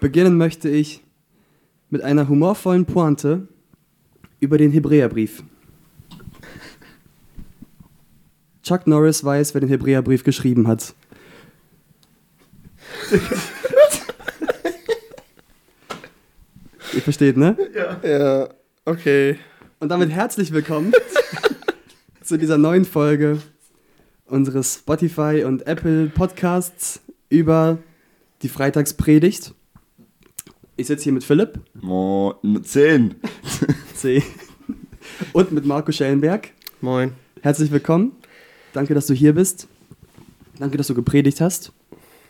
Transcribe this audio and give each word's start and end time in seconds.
Beginnen 0.00 0.36
möchte 0.38 0.68
ich 0.70 1.02
mit 1.90 2.02
einer 2.02 2.26
humorvollen 2.26 2.86
Pointe 2.86 3.46
über 4.40 4.56
den 4.56 4.72
Hebräerbrief. 4.72 5.44
Chuck 8.62 8.86
Norris 8.86 9.22
weiß, 9.22 9.52
wer 9.52 9.60
den 9.60 9.68
Hebräerbrief 9.68 10.24
geschrieben 10.24 10.66
hat. 10.68 10.94
Ihr 16.94 17.02
versteht, 17.02 17.36
ne? 17.36 17.58
Ja, 18.02 18.48
okay. 18.86 19.38
Und 19.80 19.90
damit 19.90 20.08
herzlich 20.10 20.50
willkommen 20.50 20.92
zu 22.22 22.38
dieser 22.38 22.56
neuen 22.56 22.86
Folge 22.86 23.42
unseres 24.24 24.76
Spotify 24.76 25.44
und 25.44 25.66
Apple 25.66 26.06
Podcasts 26.06 27.00
über 27.28 27.78
die 28.42 28.48
Freitagspredigt. 28.48 29.54
Ich 30.80 30.86
sitze 30.86 31.04
hier 31.04 31.12
mit 31.12 31.24
Philipp, 31.24 31.60
Mo 31.74 32.36
10. 32.62 33.16
C. 33.94 34.22
und 35.34 35.52
mit 35.52 35.66
Marco 35.66 35.92
Schellenberg. 35.92 36.52
Moin. 36.80 37.12
Herzlich 37.42 37.70
willkommen. 37.70 38.12
Danke, 38.72 38.94
dass 38.94 39.06
du 39.06 39.12
hier 39.12 39.34
bist. 39.34 39.68
Danke, 40.58 40.78
dass 40.78 40.86
du 40.86 40.94
gepredigt 40.94 41.42
hast. 41.42 41.72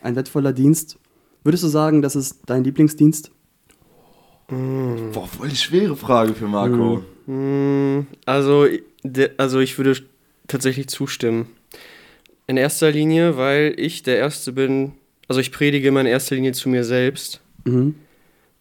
Ein 0.03 0.17
wertvoller 0.17 0.53
Dienst. 0.53 0.99
Würdest 1.45 1.63
du 1.63 1.69
sagen, 1.69 2.03
das 2.03 2.17
ist 2.17 2.41
dein 2.47 2.65
Lieblingsdienst? 2.65 3.31
Boah, 4.49 5.29
voll 5.29 5.49
die 5.49 5.55
schwere 5.55 5.95
Frage 5.95 6.35
für 6.35 6.49
Marco. 6.49 7.05
Mm, 7.27 8.09
Also, 8.27 8.67
de, 9.05 9.31
also 9.37 9.61
ich 9.61 9.79
würde 9.79 9.95
tatsächlich 10.49 10.89
zustimmen. 10.89 11.47
In 12.49 12.57
erster 12.57 12.91
Linie, 12.91 13.37
weil 13.37 13.75
ich 13.77 14.03
der 14.03 14.17
Erste 14.17 14.53
bin, 14.53 14.95
also 15.29 15.41
ich 15.41 15.53
predige 15.53 15.87
immer 15.87 16.01
in 16.01 16.07
erster 16.07 16.35
Linie 16.35 16.51
zu 16.51 16.69
mir 16.69 16.83
selbst. 16.83 17.41
Mhm. 17.65 17.95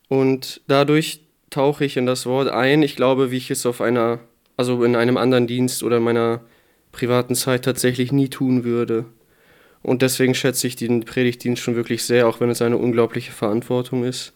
Und 0.10 0.62
dadurch 0.68 1.22
tauche 1.50 1.86
ich 1.86 1.96
in 1.96 2.06
das 2.06 2.26
Wort 2.26 2.50
ein. 2.50 2.84
Ich 2.84 2.96
glaube, 2.96 3.32
wie 3.32 3.38
ich 3.38 3.50
es 3.52 3.66
auf 3.66 3.80
einer, 3.80 4.20
also 4.58 4.84
in 4.84 4.96
einem 4.96 5.18
anderen 5.18 5.48
Dienst 5.48 5.84
oder 5.84 5.98
in 5.98 6.04
meiner 6.04 6.42
privaten 6.92 7.36
Zeit 7.36 7.64
tatsächlich 7.64 8.12
nie 8.12 8.28
tun 8.28 8.64
würde. 8.64 9.06
Und 9.82 10.02
deswegen 10.02 10.36
schätze 10.36 10.68
ich 10.68 10.76
den 10.76 11.06
Predigtdienst 11.06 11.62
schon 11.62 11.76
wirklich 11.76 12.04
sehr, 12.04 12.28
auch 12.28 12.42
wenn 12.42 12.50
es 12.50 12.62
eine 12.62 12.78
unglaubliche 12.78 13.32
Verantwortung 13.32 14.04
ist. 14.04 14.34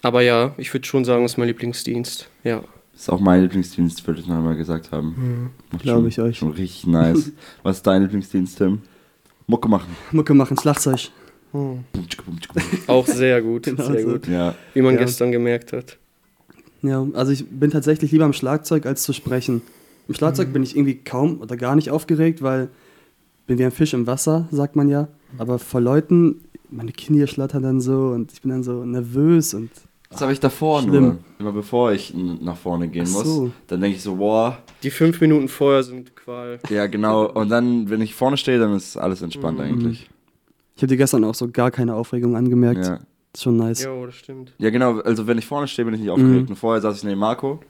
Aber 0.00 0.22
ja, 0.22 0.54
ich 0.56 0.72
würde 0.72 0.86
schon 0.86 1.04
sagen, 1.04 1.24
es 1.24 1.32
ist 1.32 1.38
mein 1.38 1.48
Lieblingsdienst. 1.48 2.28
Ja. 2.44 2.62
Ist 2.94 3.10
auch 3.10 3.20
mein 3.20 3.42
Lieblingsdienst, 3.42 4.06
würde 4.06 4.20
ich 4.20 4.26
noch 4.26 4.36
einmal 4.36 4.56
gesagt 4.56 4.90
haben. 4.92 5.50
Macht 5.70 5.82
Glaube 5.82 6.08
ich 6.08 6.20
euch. 6.20 6.38
Schon 6.38 6.52
richtig 6.52 6.86
nice. 6.86 7.32
Was 7.62 7.78
ist 7.78 7.86
dein 7.86 8.02
Lieblingsdienst, 8.02 8.58
Tim? 8.58 8.82
Mucke 9.46 9.68
machen. 9.68 9.96
Mucke 10.12 10.34
machen, 10.34 10.56
Schlagzeug. 10.58 11.10
Bum. 11.52 11.84
Auch 12.86 13.06
sehr 13.06 13.42
gut. 13.42 13.64
Genau 13.64 13.84
sehr 13.84 14.02
so. 14.02 14.08
gut. 14.12 14.26
Ja. 14.28 14.54
Wie 14.74 14.82
man 14.82 14.94
Ja. 14.94 15.00
gestern 15.00 15.32
gemerkt 15.32 15.72
hat. 15.72 15.98
Ja, 16.82 17.06
also 17.14 17.30
ich 17.32 17.46
bin 17.48 17.70
tatsächlich 17.70 18.10
lieber 18.10 18.24
am 18.24 18.32
Schlagzeug 18.32 18.86
als 18.86 19.02
zu 19.04 19.12
sprechen. 19.12 19.62
Im 20.08 20.14
Schlagzeug 20.14 20.48
Mhm. 20.48 20.52
bin 20.54 20.62
ich 20.64 20.76
irgendwie 20.76 20.96
kaum 20.96 21.40
oder 21.40 21.56
gar 21.56 21.76
nicht 21.76 21.90
aufgeregt, 21.90 22.42
weil 22.42 22.68
bin 23.46 23.58
wie 23.58 23.64
ein 23.64 23.70
Fisch 23.70 23.92
im 23.94 24.06
Wasser, 24.06 24.48
sagt 24.50 24.76
man 24.76 24.88
ja. 24.88 25.08
Aber 25.38 25.58
vor 25.58 25.80
Leuten, 25.80 26.40
meine 26.70 26.92
Knie 26.92 27.26
schlattern 27.26 27.62
dann 27.62 27.80
so 27.80 28.08
und 28.08 28.32
ich 28.32 28.42
bin 28.42 28.50
dann 28.50 28.62
so 28.62 28.84
nervös 28.84 29.52
und 29.54 29.70
Das 30.10 30.20
habe 30.20 30.32
ich 30.32 30.40
davor 30.40 30.82
Schlimm. 30.82 31.02
nur. 31.04 31.18
Immer 31.38 31.52
bevor 31.52 31.92
ich 31.92 32.12
nach 32.14 32.56
vorne 32.56 32.88
gehen 32.88 33.06
Ach 33.08 33.12
muss. 33.12 33.24
so. 33.24 33.50
Dann 33.68 33.80
denke 33.80 33.96
ich 33.96 34.02
so, 34.02 34.16
boah, 34.16 34.58
Die 34.82 34.90
fünf 34.90 35.20
Minuten 35.20 35.48
vorher 35.48 35.82
sind 35.82 36.14
Qual. 36.16 36.58
ja 36.70 36.86
genau. 36.86 37.30
Und 37.30 37.48
dann, 37.50 37.88
wenn 37.90 38.00
ich 38.00 38.14
vorne 38.14 38.36
stehe, 38.36 38.58
dann 38.58 38.74
ist 38.74 38.96
alles 38.96 39.22
entspannt 39.22 39.58
Mhm. 39.58 39.64
eigentlich. 39.64 40.08
Ich 40.76 40.82
habe 40.82 40.88
dir 40.88 40.96
gestern 40.96 41.24
auch 41.24 41.34
so 41.34 41.48
gar 41.50 41.70
keine 41.70 41.94
Aufregung 41.94 42.36
angemerkt. 42.36 42.86
Ja. 42.86 42.98
Ist 43.34 43.42
schon 43.44 43.56
nice. 43.56 43.82
Ja, 43.84 44.04
das 44.06 44.14
stimmt. 44.14 44.52
ja, 44.58 44.70
genau. 44.70 44.98
Also 45.00 45.26
wenn 45.26 45.38
ich 45.38 45.46
vorne 45.46 45.66
stehe, 45.66 45.84
bin 45.86 45.94
ich 45.94 46.00
nicht 46.00 46.10
aufgeregt. 46.10 46.44
Mhm. 46.44 46.48
Und 46.50 46.56
vorher 46.56 46.80
saß 46.82 46.98
ich 46.98 47.04
neben 47.04 47.18
Marco. 47.20 47.60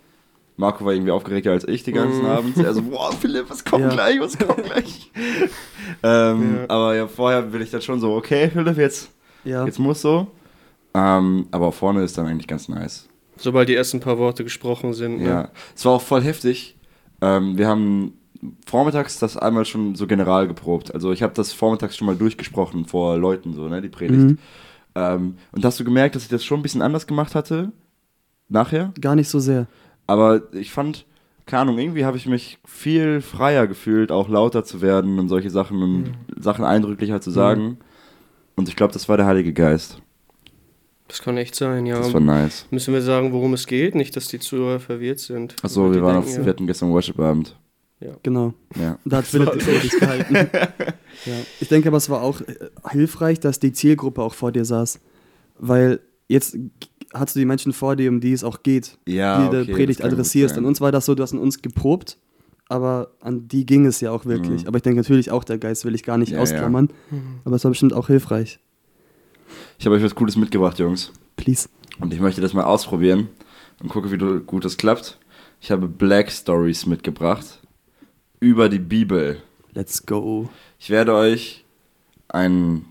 Marco 0.56 0.84
war 0.84 0.92
irgendwie 0.92 1.12
aufgeregter 1.12 1.52
als 1.52 1.66
ich 1.66 1.82
die 1.84 1.92
ganzen 1.92 2.20
Mhm. 2.22 2.26
Abend. 2.26 2.56
Er 2.58 2.74
so, 2.74 2.82
boah, 2.82 3.10
Philipp, 3.12 3.48
was 3.48 3.64
kommt 3.64 3.84
Ja. 3.84 3.88
gleich, 3.90 4.20
was 4.20 4.36
kommt 4.38 4.62
gleich? 4.64 5.10
ähm, 6.02 6.56
Ja. 6.56 6.64
Aber 6.68 6.94
ja, 6.96 7.06
vorher 7.08 7.42
bin 7.42 7.62
ich 7.62 7.70
dann 7.70 7.80
schon 7.82 8.00
so, 8.00 8.14
okay, 8.14 8.50
Philipp, 8.50 8.76
jetzt, 8.76 9.10
Ja. 9.44 9.64
jetzt 9.64 9.78
muss 9.78 10.02
so. 10.02 10.26
Ähm, 10.94 11.46
aber 11.50 11.72
vorne 11.72 12.02
ist 12.02 12.18
dann 12.18 12.26
eigentlich 12.26 12.46
ganz 12.48 12.68
nice. 12.68 13.08
Sobald 13.36 13.68
die 13.68 13.74
ersten 13.74 14.00
paar 14.00 14.18
Worte 14.18 14.44
gesprochen 14.44 14.92
sind. 14.92 15.18
ne? 15.22 15.26
Ja, 15.28 15.48
es 15.74 15.84
war 15.84 15.92
auch 15.92 16.02
voll 16.02 16.22
heftig. 16.22 16.76
Ähm, 17.22 17.56
wir 17.56 17.66
haben 17.66 18.12
vormittags 18.66 19.18
das 19.18 19.36
einmal 19.36 19.64
schon 19.64 19.94
so 19.94 20.06
general 20.06 20.48
geprobt. 20.48 20.94
Also 20.94 21.12
ich 21.12 21.22
habe 21.22 21.34
das 21.34 21.52
vormittags 21.52 21.96
schon 21.96 22.06
mal 22.06 22.16
durchgesprochen 22.16 22.86
vor 22.86 23.16
Leuten, 23.16 23.54
so, 23.54 23.68
ne, 23.68 23.80
die 23.80 23.88
Predigt. 23.88 24.20
Mhm. 24.20 24.38
Ähm, 24.94 25.36
und 25.52 25.64
hast 25.64 25.78
du 25.80 25.84
gemerkt, 25.84 26.16
dass 26.16 26.24
ich 26.24 26.28
das 26.28 26.44
schon 26.44 26.60
ein 26.60 26.62
bisschen 26.62 26.82
anders 26.82 27.06
gemacht 27.06 27.34
hatte? 27.34 27.72
Nachher? 28.48 28.92
Gar 29.00 29.14
nicht 29.14 29.28
so 29.28 29.38
sehr. 29.38 29.66
Aber 30.06 30.42
ich 30.52 30.72
fand, 30.72 31.06
keine 31.46 31.62
Ahnung, 31.62 31.78
irgendwie 31.78 32.04
habe 32.04 32.16
ich 32.16 32.26
mich 32.26 32.58
viel 32.64 33.20
freier 33.20 33.66
gefühlt, 33.66 34.12
auch 34.12 34.28
lauter 34.28 34.64
zu 34.64 34.82
werden 34.82 35.18
und 35.18 35.28
solche 35.28 35.50
Sachen 35.50 35.82
und 35.82 36.12
Sachen 36.36 36.64
eindrücklicher 36.64 37.20
zu 37.20 37.30
sagen. 37.30 37.78
Und 38.56 38.68
ich 38.68 38.76
glaube, 38.76 38.92
das 38.92 39.08
war 39.08 39.16
der 39.16 39.26
Heilige 39.26 39.52
Geist. 39.52 40.02
Das 41.08 41.22
kann 41.22 41.36
echt 41.36 41.54
sein, 41.54 41.86
ja. 41.86 41.98
Das 41.98 42.12
war 42.12 42.20
nice. 42.20 42.66
Müssen 42.70 42.94
wir 42.94 43.02
sagen, 43.02 43.32
worum 43.32 43.54
es 43.54 43.66
geht? 43.66 43.94
Nicht, 43.94 44.16
dass 44.16 44.28
die 44.28 44.38
Zuhörer 44.38 44.80
verwirrt 44.80 45.20
sind. 45.20 45.56
Achso, 45.62 45.92
wir 45.92 46.02
waren 46.02 46.16
auf, 46.16 46.24
denken, 46.24 46.44
wir 46.44 46.50
hatten 46.50 46.66
gestern 46.66 46.90
Worship-Abend. 46.90 47.56
Genau. 48.22 48.54
Ja. 48.80 48.98
Da 49.04 49.18
hat 49.18 49.26
Philipp 49.26 49.52
die 49.58 49.58
Predigt 49.64 49.98
gehalten. 50.00 50.34
ja. 51.26 51.34
Ich 51.60 51.68
denke 51.68 51.88
aber, 51.88 51.96
es 51.98 52.08
war 52.10 52.22
auch 52.22 52.40
äh, 52.40 52.54
hilfreich, 52.90 53.40
dass 53.40 53.58
die 53.58 53.72
Zielgruppe 53.72 54.22
auch 54.22 54.34
vor 54.34 54.52
dir 54.52 54.64
saß. 54.64 55.00
Weil 55.58 56.00
jetzt 56.28 56.56
hast 57.14 57.34
du 57.36 57.40
die 57.40 57.44
Menschen 57.46 57.72
vor 57.72 57.96
dir, 57.96 58.08
um 58.10 58.20
die 58.20 58.32
es 58.32 58.42
auch 58.44 58.62
geht, 58.62 58.98
Ja, 59.06 59.38
die 59.40 59.46
okay, 59.48 59.56
du 59.58 59.66
das 59.66 59.76
Predigt 59.76 60.04
adressierst. 60.04 60.56
An 60.58 60.64
uns 60.64 60.80
war 60.80 60.92
das 60.92 61.06
so, 61.06 61.14
du 61.14 61.22
hast 61.22 61.32
an 61.32 61.38
uns 61.38 61.60
geprobt, 61.62 62.18
aber 62.68 63.10
an 63.20 63.48
die 63.48 63.66
ging 63.66 63.84
es 63.86 64.00
ja 64.00 64.10
auch 64.10 64.24
wirklich. 64.24 64.62
Mhm. 64.62 64.68
Aber 64.68 64.76
ich 64.78 64.82
denke 64.82 64.98
natürlich 65.00 65.30
auch, 65.30 65.44
der 65.44 65.58
Geist 65.58 65.84
will 65.84 65.94
ich 65.94 66.02
gar 66.04 66.16
nicht 66.18 66.32
Ja, 66.32 66.40
ausklammern. 66.40 66.88
Aber 67.44 67.56
es 67.56 67.64
war 67.64 67.70
bestimmt 67.70 67.92
auch 67.92 68.06
hilfreich. 68.06 68.58
Ich 69.78 69.86
habe 69.86 69.96
euch 69.96 70.02
was 70.02 70.14
Cooles 70.14 70.36
mitgebracht, 70.36 70.78
Jungs. 70.78 71.12
Please. 71.36 71.68
Und 72.00 72.14
ich 72.14 72.20
möchte 72.20 72.40
das 72.40 72.54
mal 72.54 72.64
ausprobieren 72.64 73.28
und 73.82 73.88
gucke, 73.90 74.10
wie 74.10 74.18
du- 74.18 74.40
gut 74.40 74.64
das 74.64 74.76
klappt. 74.78 75.18
Ich 75.60 75.70
habe 75.70 75.86
Black 75.86 76.30
Stories 76.32 76.86
mitgebracht 76.86 77.60
über 78.42 78.68
die 78.68 78.80
Bibel. 78.80 79.40
Let's 79.72 80.04
go. 80.04 80.48
Ich 80.80 80.90
werde 80.90 81.14
euch 81.14 81.64
einen, 82.28 82.86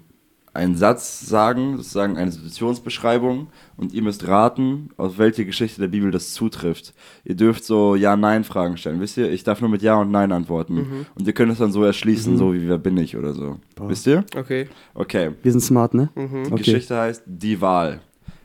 einen 0.54 0.78
Satz 0.78 1.20
sagen, 1.20 1.76
sozusagen 1.76 2.18
eine 2.18 2.32
Situationsbeschreibung, 2.32 3.48
und 3.76 3.94
ihr 3.94 4.02
müsst 4.02 4.26
raten, 4.28 4.92
auf 4.96 5.18
welche 5.18 5.46
Geschichte 5.46 5.82
der 5.82 5.90
Bibel 5.90 6.10
das 6.10 6.34
zutrifft. 6.34 6.94
Ihr 7.26 7.36
dürft 7.36 7.66
so 7.66 7.96
Ja-Nein-Fragen 7.96 8.78
stellen, 8.78 9.02
wisst 9.02 9.18
ihr? 9.18 9.30
Ich 9.30 9.44
darf 9.44 9.60
nur 9.60 9.70
mit 9.70 9.82
Ja 9.82 9.96
und 10.00 10.10
Nein 10.10 10.32
antworten. 10.32 11.06
Und 11.16 11.28
ihr 11.28 11.34
könnt 11.34 11.52
es 11.52 11.58
dann 11.58 11.74
so 11.74 11.84
erschließen, 11.84 12.38
so 12.38 12.54
wie 12.54 12.68
Wer 12.70 12.78
bin 12.78 12.96
ich 12.98 13.18
oder 13.18 13.34
so. 13.34 13.60
Boah. 13.76 13.90
Wisst 13.90 14.08
ihr? 14.08 14.24
Okay. 14.36 14.70
Okay. 14.94 15.32
Wir 15.44 15.52
sind 15.52 15.62
smart, 15.62 15.94
ne? 15.94 16.10
Mhm. 16.16 16.46
Die 16.46 16.54
Okay. 16.54 16.64
Geschichte 16.64 16.98
heißt 16.98 17.24
Die 17.26 17.60
Wahl. 17.60 18.00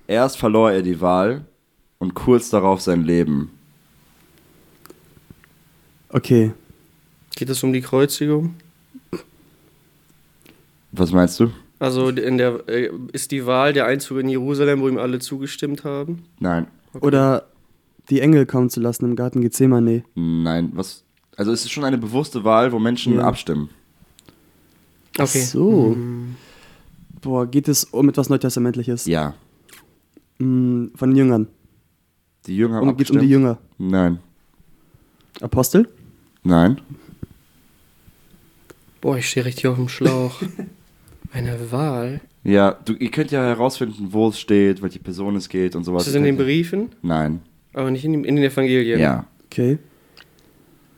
Erst 0.08 0.38
verlor 0.38 0.72
er 0.72 0.82
die 0.82 1.00
Wahl 1.00 1.44
und 1.98 2.14
kurz 2.14 2.50
darauf 2.50 2.80
sein 2.80 3.04
Leben. 3.04 3.50
Okay. 6.08 6.52
Geht 7.36 7.48
es 7.50 7.62
um 7.62 7.72
die 7.72 7.80
Kreuzigung? 7.82 8.54
Was 10.92 11.12
meinst 11.12 11.38
du? 11.38 11.50
Also 11.78 12.08
in 12.08 12.38
der 12.38 12.66
äh, 12.68 12.90
ist 13.12 13.30
die 13.30 13.44
Wahl 13.44 13.72
der 13.74 13.84
Einzug 13.86 14.18
in 14.18 14.28
Jerusalem, 14.30 14.80
wo 14.80 14.88
ihm 14.88 14.96
alle 14.98 15.18
zugestimmt 15.18 15.84
haben? 15.84 16.24
Nein. 16.40 16.66
Oder 17.00 17.46
die 18.08 18.20
Engel 18.20 18.46
kommen 18.46 18.70
zu 18.70 18.80
lassen 18.80 19.04
im 19.04 19.14
Garten 19.16 19.42
Gethsemane. 19.42 20.02
Nein, 20.14 20.72
was. 20.74 21.04
Also 21.36 21.52
es 21.52 21.64
ist 21.64 21.70
schon 21.72 21.84
eine 21.84 21.98
bewusste 21.98 22.44
Wahl, 22.44 22.72
wo 22.72 22.78
Menschen 22.78 23.14
Ja. 23.16 23.24
abstimmen. 23.24 23.68
Ach 25.18 25.26
so. 25.26 25.94
Boah, 27.20 27.46
geht 27.46 27.68
es 27.68 27.84
um 27.84 28.08
etwas 28.08 28.30
Neutestamentliches? 28.30 29.04
Ja. 29.06 29.34
Mm, 30.38 30.86
Von 30.94 31.10
den 31.10 31.16
Jüngern. 31.16 31.46
Die 32.46 32.56
Jünger 32.56 32.76
Um, 32.80 32.80
geht 32.80 32.82
um 32.84 32.88
abgestimmt. 32.90 33.22
die 33.22 33.28
Jünger. 33.28 33.58
Nein. 33.76 34.18
Apostel? 35.42 35.88
Nein. 36.42 36.80
Boah, 39.06 39.18
ich 39.18 39.28
stehe 39.28 39.46
richtig 39.46 39.68
auf 39.68 39.76
dem 39.76 39.88
Schlauch. 39.88 40.42
Eine 41.32 41.70
Wahl? 41.70 42.20
Ja, 42.42 42.72
du, 42.84 42.92
ihr 42.94 43.08
könnt 43.12 43.30
ja 43.30 43.40
herausfinden, 43.40 44.08
wo 44.10 44.26
es 44.30 44.40
steht, 44.40 44.82
welche 44.82 44.98
Person 44.98 45.36
es 45.36 45.48
geht 45.48 45.76
und 45.76 45.84
sowas. 45.84 46.02
Ist 46.02 46.08
das 46.08 46.16
in 46.16 46.24
den 46.24 46.36
Briefen? 46.36 46.88
Nein. 47.02 47.38
Aber 47.72 47.92
nicht 47.92 48.04
in, 48.04 48.10
den- 48.14 48.24
in 48.24 48.34
den 48.34 48.44
Evangelien? 48.44 48.98
Ja. 48.98 49.24
Okay. 49.46 49.78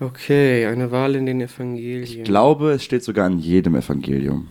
Okay, 0.00 0.64
eine 0.64 0.90
Wahl 0.90 1.16
in 1.16 1.26
den 1.26 1.38
Evangelien. 1.42 2.02
Ich 2.02 2.24
glaube, 2.24 2.70
es 2.72 2.82
steht 2.82 3.04
sogar 3.04 3.26
in 3.26 3.40
jedem 3.40 3.74
Evangelium. 3.74 4.48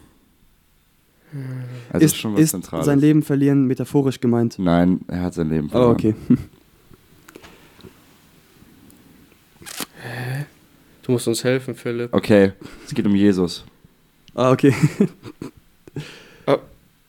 Also 1.92 2.06
ist 2.06 2.15
schon 2.15 2.33
was 2.36 2.42
ist 2.42 2.51
Zentrales. 2.51 2.86
sein 2.86 3.00
Leben 3.00 3.24
verlieren 3.24 3.65
metaphorisch 3.65 4.19
gemeint? 4.19 4.59
Nein, 4.59 5.00
er 5.07 5.21
hat 5.24 5.33
sein 5.33 5.50
Leben 5.50 5.65
Oh, 5.68 5.71
verloren. 5.71 5.94
okay. 5.95 6.15
Du 11.07 11.13
musst 11.13 11.27
uns 11.27 11.44
helfen, 11.44 11.74
Philipp. 11.74 12.13
Okay, 12.13 12.51
es 12.86 12.94
geht 12.94 13.06
um 13.07 13.15
Jesus. 13.15 13.63
ah, 14.36 14.51
okay. 14.51 14.74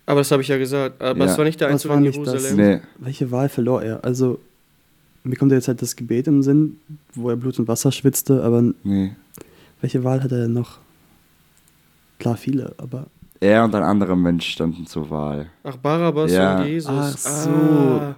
Aber 0.06 0.20
das 0.20 0.30
habe 0.30 0.40
ich 0.40 0.48
ja 0.48 0.56
gesagt. 0.56 1.02
Aber 1.02 1.26
Ja. 1.26 1.30
es 1.30 1.36
war 1.36 1.44
nicht 1.44 1.60
der 1.60 1.68
Einzug 1.68 1.90
war 1.90 1.98
in. 1.98 2.04
Jerusalem. 2.04 2.56
Nee. 2.56 2.80
Welche 2.96 3.30
Wahl 3.30 3.50
verlor 3.50 3.82
er? 3.82 4.02
Also, 4.02 4.38
mir 5.22 5.36
kommt 5.36 5.52
jetzt 5.52 5.68
halt 5.68 5.82
das 5.82 5.96
Gebet 5.96 6.26
im 6.28 6.42
Sinn, 6.42 6.78
wo 7.14 7.28
er 7.28 7.36
Blut 7.36 7.58
und 7.58 7.68
Wasser 7.68 7.92
schwitzte, 7.92 8.42
aber 8.42 8.62
Nee. 8.84 9.12
welche 9.82 10.04
Wahl 10.04 10.22
hat 10.22 10.32
er 10.32 10.38
denn 10.42 10.54
noch? 10.54 10.78
Klar, 12.18 12.38
viele, 12.38 12.72
aber. 12.78 13.06
Er 13.40 13.64
und 13.64 13.74
ein 13.74 13.82
anderer 13.82 14.16
Mensch 14.16 14.48
standen 14.48 14.86
zur 14.86 15.10
Wahl. 15.10 15.50
Ach, 15.62 15.76
Barabbas 15.76 16.32
Ja. 16.32 16.58
und 16.60 16.66
Jesus. 16.68 16.90
Ach 16.90 17.18
so. 17.18 17.50
Ah. 17.50 18.16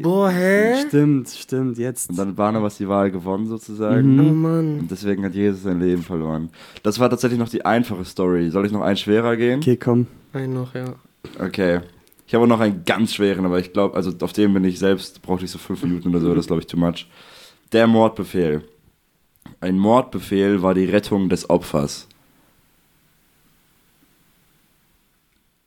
Boah, 0.00 0.30
hä? 0.30 0.84
Stimmt, 0.86 1.28
stimmt, 1.28 1.78
jetzt. 1.78 2.10
Und 2.10 2.18
dann 2.18 2.28
hat 2.28 2.36
Barnabas 2.36 2.78
die 2.78 2.88
Wahl 2.88 3.10
gewonnen 3.10 3.46
sozusagen. 3.46 4.16
Mhm. 4.16 4.20
Oh 4.20 4.32
Mann. 4.32 4.78
Und 4.80 4.90
deswegen 4.90 5.24
hat 5.24 5.34
Jesus 5.34 5.62
sein 5.64 5.80
Leben 5.80 6.02
verloren. 6.02 6.50
Das 6.82 6.98
war 6.98 7.10
tatsächlich 7.10 7.38
noch 7.38 7.48
die 7.48 7.64
einfache 7.64 8.04
Story. 8.04 8.50
Soll 8.50 8.66
ich 8.66 8.72
noch 8.72 8.82
einen 8.82 8.96
schwerer 8.96 9.36
gehen? 9.36 9.58
Okay, 9.60 9.76
komm. 9.76 10.06
Ein 10.32 10.54
noch, 10.54 10.74
ja. 10.74 10.94
Okay. 11.38 11.80
Ich 12.26 12.34
habe 12.34 12.44
auch 12.44 12.48
noch 12.48 12.60
einen 12.60 12.84
ganz 12.86 13.12
schweren, 13.12 13.44
aber 13.44 13.58
ich 13.58 13.74
glaube, 13.74 13.94
also 13.94 14.12
auf 14.22 14.32
den 14.32 14.54
bin 14.54 14.64
ich 14.64 14.78
selbst, 14.78 15.20
brauchte 15.20 15.44
ich 15.44 15.50
so 15.50 15.58
fünf 15.58 15.82
Minuten 15.82 16.08
oder 16.08 16.20
so, 16.20 16.28
das 16.34 16.44
ist 16.44 16.46
glaube 16.46 16.60
ich 16.60 16.66
too 16.66 16.78
much. 16.78 17.06
Der 17.72 17.86
Mordbefehl. 17.86 18.62
Ein 19.60 19.78
Mordbefehl 19.78 20.62
war 20.62 20.72
die 20.72 20.86
Rettung 20.86 21.28
des 21.28 21.50
Opfers. 21.50 22.08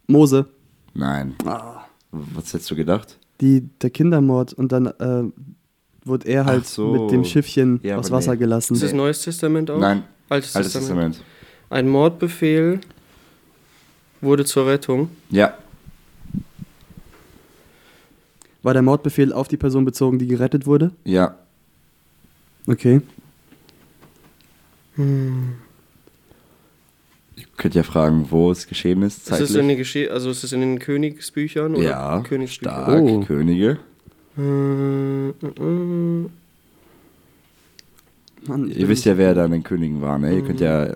Mose. 0.07 0.47
Nein. 0.93 1.35
Ah. 1.45 1.85
Was 2.11 2.53
hättest 2.53 2.71
du 2.71 2.75
gedacht? 2.75 3.19
Die, 3.41 3.61
der 3.81 3.89
Kindermord 3.89 4.53
und 4.53 4.71
dann 4.71 4.85
äh, 4.87 5.23
wurde 6.05 6.27
er 6.27 6.45
halt 6.45 6.65
so. 6.67 6.91
mit 6.93 7.11
dem 7.11 7.25
Schiffchen 7.25 7.79
Ja, 7.83 7.97
aus 7.97 8.09
Wasser 8.11 8.31
nee. 8.33 8.37
gelassen. 8.37 8.75
Ist 8.75 8.83
das 8.83 8.93
Neues 8.93 9.21
Testament 9.21 9.69
auch? 9.71 9.79
Nein, 9.79 10.03
Altes, 10.29 10.55
Altes 10.55 10.73
Testament. 10.73 11.15
Testament. 11.15 11.31
Ein 11.69 11.89
Mordbefehl 11.89 12.79
wurde 14.21 14.45
zur 14.45 14.67
Rettung. 14.67 15.09
Ja, 15.29 15.55
War 18.63 18.73
der 18.73 18.81
Mordbefehl 18.81 19.31
auf 19.33 19.47
die 19.47 19.57
Person 19.57 19.85
bezogen, 19.85 20.17
die 20.19 20.27
gerettet 20.27 20.65
wurde? 20.65 20.91
ja. 21.03 21.35
Okay. 22.67 23.01
Ihr 24.97 25.03
könnt 27.65 27.73
ja 27.73 27.81
fragen, 27.81 28.27
wo 28.29 28.51
es 28.51 28.67
geschehen 28.67 29.01
ist, 29.01 29.17
Ist 29.17 29.25
zeitlich. 29.25 29.49
es 29.49 29.55
in 29.55 29.67
den 29.67 29.77
Gesche 29.77 30.11
also 30.11 30.29
ist 30.29 30.43
es 30.43 30.53
in 30.53 30.61
den 30.61 30.77
Königsbüchern 30.77 31.73
oder 31.73 31.83
ja, 31.83 32.19
Königsbüchern? 32.21 32.75
stark. 32.75 33.01
Oh. 33.01 33.21
Könige. 33.21 33.79
Äh, 34.37 35.29
äh, 35.29 35.31
äh. 35.31 36.29
Mann, 38.47 38.69
Ihr 38.69 38.87
wisst 38.87 39.05
ja, 39.05 39.17
wer 39.17 39.33
da 39.33 39.45
in 39.45 39.51
den 39.51 39.63
Königen 39.63 39.99
war, 39.99 40.19
ne? 40.19 40.35
Ihr 40.35 40.43
könnt 40.43 40.59
ja. 40.59 40.95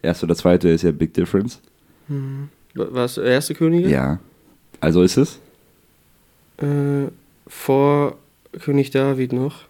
Erste 0.00 0.24
oder 0.24 0.34
zweite 0.34 0.70
ist 0.70 0.80
ja 0.80 0.90
Big 0.90 1.12
Difference. 1.12 1.60
War 2.72 3.04
es 3.04 3.16
der 3.16 3.24
erste 3.24 3.54
Könige? 3.54 3.90
Ja. 3.90 4.20
Also 4.80 5.02
ist 5.02 5.18
es? 5.18 5.38
Äh, 6.56 7.08
vor 7.46 8.16
König 8.58 8.90
David 8.90 9.34
noch. 9.34 9.66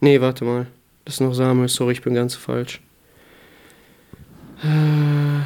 Nee, 0.00 0.22
warte 0.22 0.46
mal. 0.46 0.68
Das 1.04 1.16
ist 1.16 1.20
noch 1.20 1.34
Samuel. 1.34 1.68
Sorry, 1.68 1.92
ich 1.92 2.00
bin 2.00 2.14
ganz 2.14 2.34
falsch. 2.34 2.80
Äh, 4.62 5.40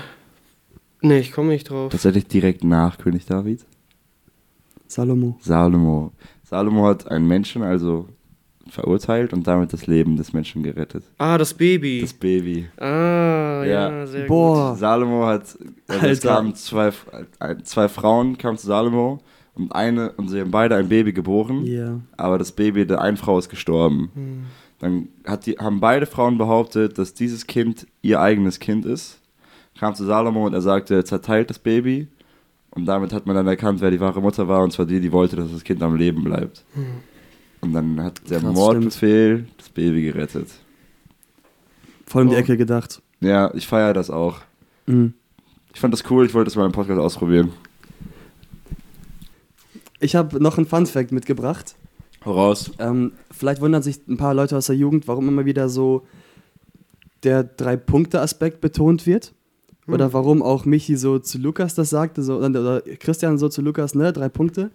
nee, 1.02 1.18
ich 1.18 1.32
komme 1.32 1.48
nicht 1.48 1.70
drauf. 1.70 1.90
Tatsächlich 1.92 2.26
direkt 2.26 2.64
nach 2.64 2.98
König 2.98 3.26
David. 3.26 3.64
Salomo. 4.86 5.38
Salomo. 5.40 6.12
Salomo 6.44 6.86
hat 6.86 7.08
einen 7.10 7.26
Menschen 7.26 7.62
also 7.62 8.08
verurteilt 8.68 9.32
und 9.32 9.46
damit 9.46 9.72
das 9.72 9.86
Leben 9.86 10.16
des 10.16 10.32
Menschen 10.32 10.62
gerettet. 10.62 11.04
Ah, 11.18 11.36
das 11.38 11.52
Baby. 11.54 12.00
Das 12.00 12.12
Baby. 12.14 12.66
ah, 12.78 13.62
ja, 13.64 13.64
Ja. 14.00 14.06
sehr 14.06 14.26
Boah. 14.26 14.74
Salomo 14.76 15.26
hat, 15.26 15.56
also 15.88 16.06
es 16.06 16.20
kamen 16.20 16.54
zwei, 16.54 16.90
zwei 17.62 17.88
Frauen 17.88 18.38
kamen 18.38 18.56
zu 18.56 18.66
Salomo 18.66 19.20
und 19.54 19.72
eine 19.74 20.12
und 20.12 20.28
sie 20.28 20.40
haben 20.40 20.50
beide 20.50 20.76
ein 20.76 20.88
Baby 20.88 21.12
geboren, 21.12 21.64
Ja. 21.66 22.00
aber 22.16 22.38
das 22.38 22.52
Baby 22.52 22.86
der 22.86 23.00
einen 23.00 23.16
Frau 23.18 23.38
ist 23.38 23.48
gestorben. 23.50 24.10
gut. 24.14 24.14
Hm. 24.14 24.44
Dann 24.84 25.08
die, 25.46 25.52
haben 25.52 25.80
beide 25.80 26.04
Frauen 26.04 26.36
behauptet, 26.36 26.98
dass 26.98 27.14
dieses 27.14 27.46
Kind 27.46 27.86
ihr 28.02 28.20
eigenes 28.20 28.58
Kind 28.58 28.84
ist. 28.84 29.18
Kam 29.80 29.94
zu 29.94 30.04
Salomo 30.04 30.44
und 30.46 30.52
er 30.52 30.60
sagte, 30.60 31.02
zerteilt 31.04 31.48
das 31.48 31.58
Baby. 31.58 32.06
Und 32.68 32.84
damit 32.84 33.10
hat 33.14 33.24
man 33.24 33.34
dann 33.34 33.46
erkannt, 33.46 33.80
wer 33.80 33.90
die 33.90 33.98
wahre 33.98 34.20
Mutter 34.20 34.46
war, 34.46 34.62
und 34.62 34.72
zwar 34.74 34.84
die, 34.84 35.00
die 35.00 35.10
wollte, 35.10 35.36
dass 35.36 35.50
das 35.50 35.64
Kind 35.64 35.82
am 35.82 35.96
Leben 35.96 36.22
bleibt. 36.22 36.66
Und 37.62 37.72
dann 37.72 37.98
hat 38.02 38.20
der 38.28 38.40
Krass, 38.40 38.52
Mordbefehl 38.52 39.46
das 39.56 39.70
Baby 39.70 40.02
gerettet. 40.02 40.48
Voll 42.06 42.24
um 42.24 42.28
die 42.28 42.34
Oh. 42.34 42.40
Ecke 42.40 42.58
gedacht. 42.58 43.00
Ja, 43.20 43.54
ich 43.54 43.66
feiere 43.66 43.94
das 43.94 44.10
auch. 44.10 44.40
Mhm. 44.84 45.14
Ich 45.72 45.80
fand 45.80 45.94
das 45.94 46.04
cool, 46.10 46.26
ich 46.26 46.34
wollte 46.34 46.50
das 46.50 46.56
mal 46.56 46.66
im 46.66 46.72
Podcast 46.72 47.00
ausprobieren. 47.00 47.52
Ich 49.98 50.14
habe 50.14 50.42
noch 50.42 50.58
einen 50.58 50.66
Fun-Fact 50.66 51.10
mitgebracht. 51.10 51.74
Voraus. 52.20 52.70
Ähm, 52.78 53.12
vielleicht 53.36 53.60
wundern 53.60 53.82
sich 53.82 54.06
ein 54.08 54.16
paar 54.16 54.34
Leute 54.34 54.56
aus 54.56 54.66
der 54.66 54.76
Jugend, 54.76 55.08
warum 55.08 55.28
immer 55.28 55.44
wieder 55.44 55.68
so 55.68 56.06
der 57.22 57.44
Drei-Punkte-Aspekt 57.44 58.60
betont 58.60 59.06
wird. 59.06 59.32
Oder 59.86 60.14
warum 60.14 60.42
auch 60.42 60.64
Michi 60.64 60.96
so 60.96 61.18
zu 61.18 61.36
Lukas 61.36 61.74
das 61.74 61.90
sagte, 61.90 62.22
so, 62.22 62.38
oder 62.38 62.48
oder 62.48 62.80
Christian 62.80 63.36
so 63.36 63.50
zu 63.50 63.60
Lukas, 63.60 63.94
ne, 63.94 64.14
drei 64.14 64.30
Punkte. 64.30 64.70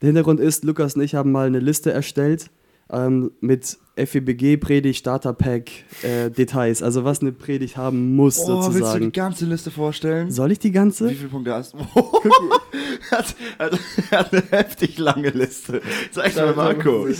Der 0.00 0.06
Hintergrund 0.06 0.38
ist, 0.38 0.62
Lukas 0.62 0.94
und 0.94 1.02
ich 1.02 1.16
haben 1.16 1.32
mal 1.32 1.48
eine 1.48 1.58
Liste 1.58 1.90
erstellt 1.90 2.50
ähm, 2.90 3.30
mit 3.40 3.78
FEBG, 3.96 4.56
Predigt, 4.56 4.98
Starter-Pack, 4.98 5.70
äh, 6.02 6.30
Details. 6.30 6.82
Also 6.82 7.04
was 7.04 7.20
eine 7.20 7.30
Predigt 7.32 7.76
haben 7.76 8.16
muss, 8.16 8.38
Oh, 8.40 8.48
willst 8.48 8.66
du 8.68 8.72
die 8.72 8.78
sozusagen. 8.80 9.12
ganze 9.12 9.44
Liste 9.46 9.70
vorstellen? 9.70 10.30
Soll 10.32 10.50
ich 10.52 10.58
die 10.58 10.72
ganze? 10.72 11.08
Wie 11.10 11.14
viele 11.14 11.28
Punkte 11.28 11.54
hast 11.54 11.74
du? 11.74 11.78
er 13.10 13.18
hat, 13.18 13.36
hat, 13.58 13.78
hat 14.10 14.32
eine 14.32 14.42
heftig 14.50 14.98
lange 14.98 15.30
Liste. 15.30 15.80
Zeig 16.10 16.34
mal, 16.36 16.54
Marco. 16.54 17.06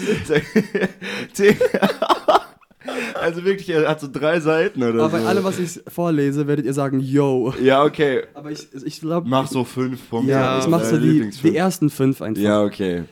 Also 3.18 3.44
wirklich, 3.44 3.70
er 3.70 3.88
hat 3.88 4.00
so 4.00 4.08
drei 4.12 4.40
Seiten 4.40 4.82
oder 4.82 5.04
Aber 5.04 5.18
so. 5.18 5.24
bei 5.24 5.28
allem, 5.30 5.42
was 5.44 5.58
ich 5.58 5.80
vorlese, 5.88 6.46
werdet 6.46 6.66
ihr 6.66 6.74
sagen, 6.74 7.00
yo. 7.00 7.54
ja, 7.62 7.82
okay. 7.82 8.24
Aber 8.34 8.50
ich, 8.50 8.68
ich 8.84 9.00
glaube, 9.00 9.26
Mach 9.26 9.46
so 9.48 9.64
fünf 9.64 10.10
Punkte. 10.10 10.32
ja, 10.32 10.56
Ja, 10.56 10.58
ich 10.58 10.66
mache 10.68 10.84
so 10.84 10.98
die, 10.98 11.30
die 11.30 11.56
ersten 11.56 11.88
fünf 11.88 12.20
einfach. 12.20 12.42
Ja, 12.42 12.62
okay. 12.62 13.04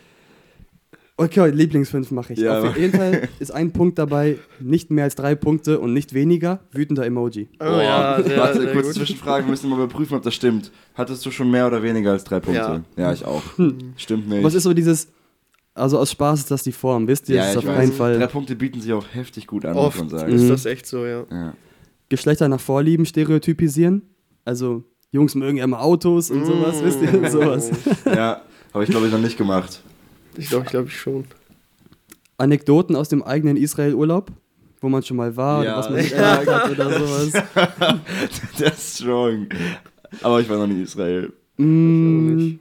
Okay, 1.25 1.51
Lieblingsfünf 1.51 2.11
mache 2.11 2.33
ich. 2.33 2.39
Ja. 2.41 2.61
Auf 2.63 2.77
jeden 2.77 2.95
Fall 2.97 3.29
ist 3.39 3.51
ein 3.53 3.73
Punkt 3.73 3.99
dabei, 3.99 4.39
nicht 4.61 4.91
mehr 4.91 5.05
als 5.05 5.15
drei 5.15 5.35
Punkte 5.35 5.79
und 5.81 5.93
nicht 5.93 6.15
weniger, 6.15 6.61
wütender 6.73 7.05
Emoji. 7.07 7.49
Oh, 7.61 7.65
ja, 7.65 8.23
sehr, 8.23 8.37
Warte, 8.39 8.61
sehr 8.61 8.73
kurze 8.73 8.89
gut. 8.89 8.97
Zwischenfrage, 8.97 9.45
wir 9.47 9.51
müssen 9.51 9.69
mal 9.71 9.77
überprüfen, 9.77 10.17
ob 10.17 10.23
das 10.23 10.35
stimmt. 10.35 10.71
Hattest 10.95 11.25
du 11.27 11.31
schon 11.31 11.51
mehr 11.51 11.67
oder 11.67 11.83
weniger 11.83 12.13
als 12.13 12.25
drei 12.25 12.41
Punkte? 12.41 12.85
Ja, 12.97 13.13
ich 13.13 13.25
auch. 13.25 13.43
Stimmt 13.97 14.29
nicht. 14.29 14.43
Was 14.43 14.55
ist 14.55 14.65
so 14.65 14.73
dieses, 14.75 15.09
also 15.75 15.99
aus 15.99 16.11
Spaß 16.11 16.41
ist 16.41 16.51
das 16.51 16.63
die 16.65 16.73
Form, 16.73 17.07
wisst 17.09 17.29
ihr? 17.29 17.37
ja, 17.37 17.51
ist 17.51 17.57
auf 17.57 17.67
weiß. 17.67 17.77
keinen 17.77 17.93
Fall 17.93 18.19
Drei 18.19 18.27
Punkte 18.27 18.57
bieten 18.57 18.81
sich 18.81 18.93
auch 18.93 19.05
heftig 19.13 19.47
gut 19.47 19.65
an, 19.65 19.75
muss 19.75 19.85
Oft 19.87 19.99
man 19.99 20.09
sagen. 20.11 20.33
ist 20.33 20.43
Mhm. 20.43 20.49
das 20.49 20.67
echt 20.67 20.87
so, 20.87 21.05
ja. 21.07 21.25
Ja. 21.31 21.55
Geschlechter 22.09 22.49
nach 22.49 22.61
Vorlieben 22.61 23.07
stereotypisieren. 23.07 24.03
Also 24.45 24.85
Jungs 25.13 25.35
mögen 25.35 25.59
ja 25.59 25.65
immer 25.65 25.81
Autos 25.83 26.31
und 26.31 26.45
sowas, 26.45 26.83
wisst 26.83 26.99
ihr? 27.03 27.31
Sowas. 27.31 27.71
ja, 28.07 28.43
habe 28.75 28.85
ich 28.85 28.91
glaube 28.91 29.07
ich 29.07 29.13
noch 29.13 29.21
nicht 29.21 29.37
gemacht. 29.39 29.83
Ich 30.37 30.49
glaube, 30.49 30.65
ich 30.67 30.71
glaube 30.71 30.91
schon. 30.91 31.25
Anekdoten 32.39 32.97
aus 32.97 33.09
dem 33.09 33.23
eigenen 33.23 33.57
Israel-Urlaub, 33.57 34.31
wo 34.81 34.89
man 34.89 35.03
schon 35.03 35.17
mal 35.17 35.37
war 35.37 35.65
Ja. 35.65 35.73
oder 35.73 35.79
was 35.79 35.91
man 35.91 36.03
sich 36.03 36.13
erlebt 36.17 36.51
hat 36.51 36.71
oder 36.71 36.91
sowas. 36.99 37.33
Der 38.59 38.73
ist 38.73 38.97
strong. 38.99 39.47
Aber 40.23 40.41
ich 40.41 40.49
war 40.49 40.59
noch 40.59 40.67
nie 40.67 40.75
in 40.75 40.83
Israel. 40.85 41.33
Mm, 41.57 42.35
nicht. 42.37 42.59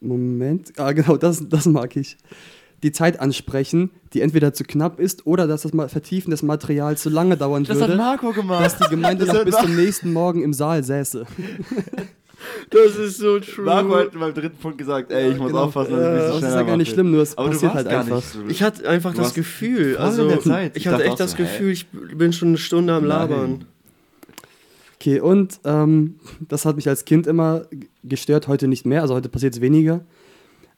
Moment. 0.00 0.72
Ah, 0.78 0.92
genau, 0.92 1.16
das, 1.16 1.48
das 1.48 1.66
mag 1.66 1.96
ich. 1.96 2.16
Die 2.82 2.92
Zeit 2.92 3.18
ansprechen, 3.18 3.90
die 4.12 4.20
entweder 4.20 4.52
zu 4.52 4.62
knapp 4.64 5.00
ist 5.00 5.26
oder 5.26 5.46
dass 5.48 5.62
das 5.62 5.72
Vertiefen 5.92 6.30
des 6.30 6.42
Materials 6.44 7.02
zu 7.02 7.10
lange 7.10 7.36
dauern 7.36 7.66
würde, 7.66 7.96
Marco 7.96 8.32
gemacht. 8.32 8.64
dass 8.64 8.78
die 8.78 8.88
Gemeinde 8.88 9.24
Das 9.24 9.32
noch 9.34 9.40
hat 9.40 9.44
bis 9.46 9.54
Mar- 9.54 9.62
zum 9.64 9.76
nächsten 9.76 10.12
Morgen 10.12 10.42
im 10.42 10.52
Saal 10.52 10.84
säße. 10.84 11.26
Das 12.70 12.96
ist 12.96 13.18
so 13.18 13.38
true. 13.40 13.64
Marco 13.64 13.96
hat 13.96 14.12
beim 14.18 14.34
dritten 14.34 14.56
Punkt 14.58 14.78
gesagt, 14.78 15.10
ey, 15.12 15.32
ich 15.32 15.38
muss 15.38 15.48
Genau. 15.48 15.64
aufpassen, 15.64 15.92
dass 15.92 16.00
ich 16.00 16.06
ein 16.06 16.40
Das 16.40 16.50
ist 16.50 16.54
ja 16.56 16.62
gar 16.62 16.76
nicht 16.76 16.92
schlimm, 16.92 17.10
nur 17.10 17.22
es 17.22 17.36
Aber 17.36 17.48
du 17.48 17.52
passiert 17.54 17.74
halt 17.74 17.88
gar 17.88 18.00
einfach. 18.00 18.16
nicht 18.16 18.28
so. 18.32 18.38
Ich 18.48 18.62
hatte 18.62 18.88
einfach 18.88 19.12
Du 19.14 19.22
das 19.22 19.34
Gefühl, 19.34 19.96
also 19.96 20.22
in 20.22 20.28
der 20.28 20.40
Zeit. 20.40 20.76
ich 20.76 20.86
hatte 20.88 21.04
echt 21.04 21.20
das 21.20 21.32
so, 21.32 21.36
Gefühl, 21.38 21.70
ich 21.72 21.86
bin 21.90 22.32
schon 22.32 22.48
eine 22.48 22.58
Stunde 22.58 22.92
am 22.94 23.06
Nein. 23.06 23.08
Labern. 23.30 23.64
Okay, 25.00 25.20
und 25.20 25.60
ähm, 25.64 26.16
das 26.48 26.64
hat 26.64 26.74
mich 26.76 26.88
als 26.88 27.04
Kind 27.04 27.26
immer 27.28 27.66
gestört, 28.02 28.48
heute 28.48 28.66
nicht 28.66 28.84
mehr, 28.84 29.02
also 29.02 29.14
heute 29.14 29.28
passiert 29.28 29.54
es 29.54 29.60
weniger. 29.60 30.00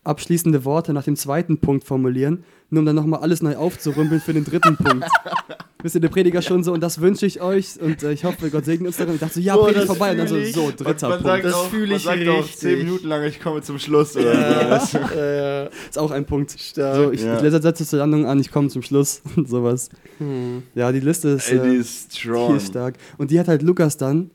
Abschließende 0.03 0.65
Worte 0.65 0.95
nach 0.95 1.05
dem 1.05 1.15
zweiten 1.15 1.59
Punkt 1.59 1.85
formulieren, 1.85 2.43
nur 2.71 2.81
um 2.81 2.87
dann 2.87 2.97
nochmal 2.97 3.21
alles 3.21 3.43
neu 3.43 3.57
aufzurümpeln 3.57 4.21
für 4.23 4.33
den 4.33 4.45
dritten 4.45 4.77
Punkt. 4.79 5.07
Wisst 5.83 5.95
ihr, 5.95 6.01
der 6.01 6.09
Prediger 6.09 6.41
schon 6.43 6.63
so, 6.65 6.73
und 6.73 6.81
das 6.83 7.01
wünsche 7.03 7.27
ich 7.27 7.41
euch, 7.43 7.79
und 7.81 8.03
äh, 8.03 8.13
ich 8.13 8.25
hoffe, 8.25 8.51
Gott 8.51 8.65
segne 8.65 8.87
uns 8.89 8.97
darin. 8.97 9.15
Ich 9.15 9.21
dachte 9.21 9.35
so, 9.35 9.41
ja, 9.41 9.57
Boah, 9.57 9.67
Predigt 9.67 9.87
vorbei, 9.87 10.13
und 10.13 10.19
dann 10.19 10.29
so, 10.29 10.43
so, 10.45 10.73
dritter 10.77 11.09
man 11.11 11.19
Punkt. 11.23 11.27
sagt 11.27 11.45
Das 11.45 11.55
auch, 11.55 11.69
fühle 11.69 11.87
man 11.89 11.97
ich 11.99 12.03
sagt 12.03 12.29
auch 12.29 12.39
richtig. 12.39 12.57
zehn 12.57 12.79
Minuten 12.79 13.09
lang, 13.09 13.25
ich 13.25 13.41
komme 13.41 13.61
zum 13.63 13.79
Schluss 13.79 14.17
oder 14.17 14.35
Ja, 14.71 14.81
so. 14.87 14.99
ja. 14.99 15.65
Ist 15.67 15.99
auch 15.99 16.11
ein 16.11 16.25
Punkt. 16.25 16.53
Stark. 16.59 16.97
So, 16.97 17.11
ich, 17.13 17.23
Ja. 17.23 17.37
ich 17.37 17.43
lese 17.43 17.61
Sätze 17.61 17.85
zur 17.87 17.99
Landung 17.99 18.25
an, 18.27 18.39
ich 18.41 18.51
komme 18.51 18.69
zum 18.69 18.83
Schluss 18.83 19.21
und 19.37 19.49
sowas. 19.51 19.91
Hm. 20.19 20.63
Ja, 20.75 20.93
die 20.93 21.01
Liste 21.01 21.29
ist, 21.31 21.51
Ey, 21.51 21.59
die 21.61 21.77
äh, 21.77 21.81
ist 21.81 22.19
strong. 22.19 22.53
hier 22.53 22.61
stark. 22.61 22.95
Und 23.19 23.31
die 23.31 23.39
hat 23.41 23.49
halt 23.49 23.61
Lukas 23.63 23.97
dann 23.99 24.31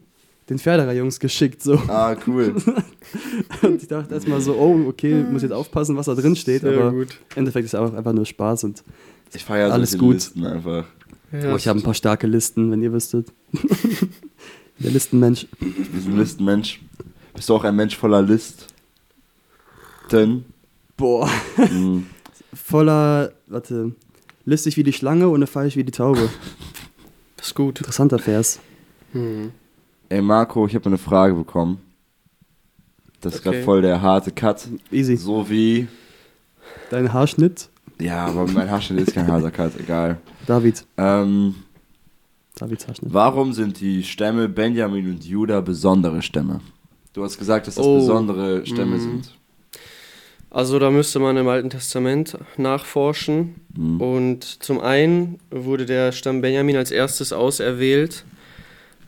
den 0.50 0.60
Förderer-Jungs 0.60 1.20
geschickt. 1.20 1.62
So. 1.64 1.76
Ah, 1.88 2.16
cool. 2.28 2.56
Und 3.62 3.82
ich 3.82 3.88
dachte 3.88 4.14
erstmal 4.14 4.42
so, 4.42 4.56
oh, 4.56 4.88
okay, 4.88 5.24
muss 5.24 5.42
jetzt 5.42 5.52
aufpassen, 5.52 5.96
was 5.98 6.06
da 6.06 6.16
drin 6.16 6.36
steht. 6.36 6.62
Sehr 6.62 6.78
aber 6.78 6.92
gut. 6.92 7.20
im 7.32 7.40
Endeffekt 7.40 7.66
ist 7.66 7.74
es 7.74 7.80
einfach, 7.80 7.98
einfach 7.98 8.14
nur 8.14 8.26
Spaß. 8.26 8.66
Und 8.66 8.84
Ich 9.34 9.44
feiere 9.44 9.72
Alles 9.74 9.92
solche 9.92 10.06
gut. 10.06 10.14
Listen 10.16 10.46
einfach. 10.46 10.86
Ja, 11.32 11.54
oh, 11.54 11.58
ich 11.58 11.68
habe 11.68 11.80
ein 11.80 11.84
paar 11.84 11.94
starke 11.94 12.28
Listen, 12.28 12.72
wenn 12.72 12.82
ihr 12.82 12.94
wüsstet. 12.94 13.28
Der 14.80 14.92
Listenmensch. 14.92 15.48
Ich 15.60 15.90
bin 15.90 16.14
ein 16.14 16.18
Listenmensch. 16.18 16.82
Bist 17.34 17.50
du 17.50 17.56
auch 17.56 17.64
ein 17.64 17.76
Mensch 17.76 17.96
voller 17.96 18.22
List? 18.22 18.68
Denn. 20.12 20.46
Boah. 20.98 21.30
Hm, 21.56 22.06
Voller, 22.54 23.34
warte, 23.48 23.92
listig 24.46 24.78
wie 24.78 24.84
die 24.84 24.94
Schlange, 24.94 25.28
ohne 25.30 25.48
falsch 25.48 25.76
wie 25.76 25.84
die 25.84 25.92
Taube. 25.92 26.30
Das 27.38 27.48
ist 27.48 27.56
gut. 27.56 27.80
Interessanter 27.80 28.20
Vers. 28.20 28.60
Hm. 29.12 29.52
Ey 30.10 30.22
Marco, 30.22 30.68
ich 30.68 30.76
habe 30.76 30.86
eine 30.86 30.98
Frage 30.98 31.34
bekommen. 31.34 31.80
Das 33.22 33.36
ist 33.36 33.42
gerade 33.44 33.58
Okay. 33.58 33.66
voll 33.66 33.82
der 33.82 34.02
harte 34.02 34.32
Cut. 34.32 34.68
Easy. 34.92 35.16
So 35.18 35.50
wie. 35.50 35.88
Dein 36.90 37.12
Haarschnitt, 37.12 37.70
Ja, 38.00 38.26
aber 38.26 38.46
mein 38.48 38.70
Haarschnitt 38.70 39.08
ist 39.08 39.14
kein 39.16 39.28
harter 39.32 39.52
Cut, 39.52 39.80
egal. 39.80 40.18
David. 40.46 40.86
Ähm, 40.98 41.56
Davids 42.58 42.88
Haarschnitt. 42.88 43.14
warum 43.14 43.54
sind 43.54 43.80
die 43.80 44.04
Stämme 44.04 44.48
Benjamin 44.50 45.10
und 45.10 45.26
Judah 45.26 45.62
besondere 45.62 46.22
Stämme? 46.22 46.60
Du 47.14 47.24
hast 47.24 47.38
gesagt, 47.40 47.68
dass 47.68 47.76
das 47.76 47.86
Oh. 47.86 47.96
besondere 48.00 48.66
Stämme 48.66 48.98
Mhm. 48.98 49.00
sind. 49.00 49.32
Also 50.52 50.78
da 50.80 50.90
müsste 50.92 51.20
man 51.20 51.36
im 51.38 51.48
Alten 51.48 51.70
Testament 51.70 52.38
nachforschen. 52.58 53.56
Mhm. 53.76 54.02
Und 54.02 54.44
zum 54.64 54.80
einen 54.80 55.40
wurde 55.50 55.86
der 55.86 56.12
Stamm 56.12 56.42
Benjamin 56.42 56.78
als 56.78 56.92
erstes 56.92 57.34
auserwählt, 57.34 58.24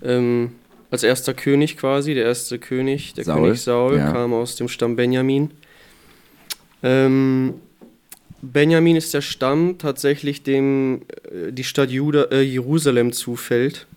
ähm, 0.01 0.53
als 0.89 1.03
erster 1.03 1.33
König 1.33 1.77
quasi, 1.77 2.13
der 2.13 2.25
erste 2.25 2.59
König, 2.59 3.13
der 3.13 3.25
Saul, 3.25 3.41
König 3.41 3.61
Saul, 3.61 3.97
ja. 3.97 4.11
kam 4.11 4.33
aus 4.33 4.55
dem 4.55 4.67
Stamm 4.67 4.95
Benjamin. 4.95 5.51
Ähm, 6.83 7.55
Benjamin 8.41 8.95
ist 8.95 9.13
der 9.13 9.21
Stamm 9.21 9.77
tatsächlich, 9.77 10.43
dem 10.43 11.01
äh, 11.23 11.51
die 11.51 11.63
Stadt 11.63 11.89
Juda, 11.89 12.25
äh, 12.31 12.41
Jerusalem 12.41 13.11
zufällt, 13.11 13.87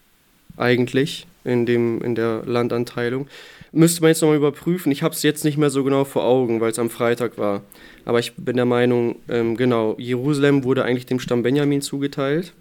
eigentlich, 0.56 1.26
in, 1.44 1.66
dem, 1.66 2.02
in 2.02 2.14
der 2.14 2.42
Landanteilung. 2.44 3.28
Müsste 3.73 4.02
man 4.02 4.09
jetzt 4.09 4.20
nochmal 4.20 4.37
überprüfen. 4.37 4.90
Ich 4.90 5.02
habe 5.02 5.14
es 5.14 5.23
jetzt 5.23 5.44
nicht 5.44 5.56
mehr 5.56 5.70
so 5.70 5.85
genau 5.85 6.04
vor 6.04 6.25
Augen, 6.25 6.61
weil 6.61 6.73
es 6.73 6.78
am 6.78 6.90
Freitag 6.90 7.38
war. 7.38 7.62
Aber 8.04 8.18
ich 8.18 8.35
bin 8.35 8.56
der 8.56 8.64
Meinung, 8.64 9.16
ähm, 9.28 9.56
genau, 9.56 9.94
Jerusalem 9.99 10.64
wurde 10.64 10.85
eigentlich 10.85 11.06
dem 11.06 11.20
Stamm 11.20 11.42
Benjamin 11.42 11.80
zugeteilt. 11.80 12.52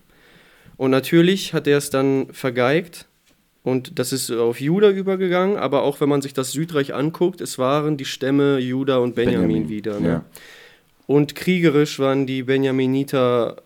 Und 0.78 0.92
natürlich 0.92 1.54
hat 1.54 1.68
er 1.68 1.78
es 1.78 1.90
dann 1.90 2.28
vergeigt. 2.32 3.06
Und 3.64 4.00
das 4.00 4.14
ist 4.14 4.32
auf 4.32 4.62
Juda 4.62 4.90
übergegangen. 4.90 5.58
Aber 5.58 5.84
auch 5.84 6.00
wenn 6.02 6.10
man 6.10 6.22
sich 6.22 6.34
das 6.34 6.52
Südreich 6.52 6.94
anguckt, 6.94 7.42
es 7.42 7.58
waren 7.60 7.98
die 7.98 8.06
Stämme 8.06 8.60
Juda 8.60 8.98
und 8.98 9.16
Benjamin, 9.16 9.70
wieder. 9.70 10.00
Ne? 10.00 10.08
Ja. 10.08 10.26
Und 11.08 11.36
kriegerisch 11.36 12.00
waren 12.00 12.26
die 12.26 12.44
Benjaminiter 12.44 13.58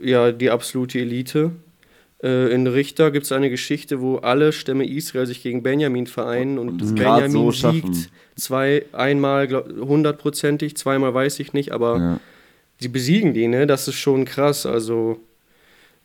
äh, 0.00 0.10
ja 0.10 0.32
die 0.32 0.50
absolute 0.50 1.00
Elite. 1.00 1.50
Äh, 2.22 2.52
in 2.54 2.66
Richter 2.66 3.10
gibt 3.10 3.26
es 3.26 3.32
eine 3.32 3.50
Geschichte, 3.50 4.00
wo 4.00 4.16
alle 4.18 4.52
Stämme 4.52 4.86
Israel 4.86 5.26
sich 5.26 5.42
gegen 5.42 5.62
Benjamin 5.62 6.06
vereinen 6.06 6.58
und, 6.58 6.78
grad 6.78 6.94
Benjamin 6.94 7.30
so 7.32 7.52
schaffen. 7.52 7.92
siegt 7.92 8.10
zwei, 8.36 8.84
einmal 8.92 9.48
hundertprozentig, 9.52 10.76
zweimal 10.76 11.12
weiß 11.12 11.40
ich 11.40 11.52
nicht, 11.52 11.72
aber 11.72 11.98
Ja. 11.98 12.20
sie 12.78 12.88
besiegen 12.88 13.34
die, 13.34 13.48
ne? 13.48 13.66
Das 13.66 13.86
ist 13.88 13.96
schon 13.96 14.24
krass. 14.24 14.64
Also, 14.64 15.20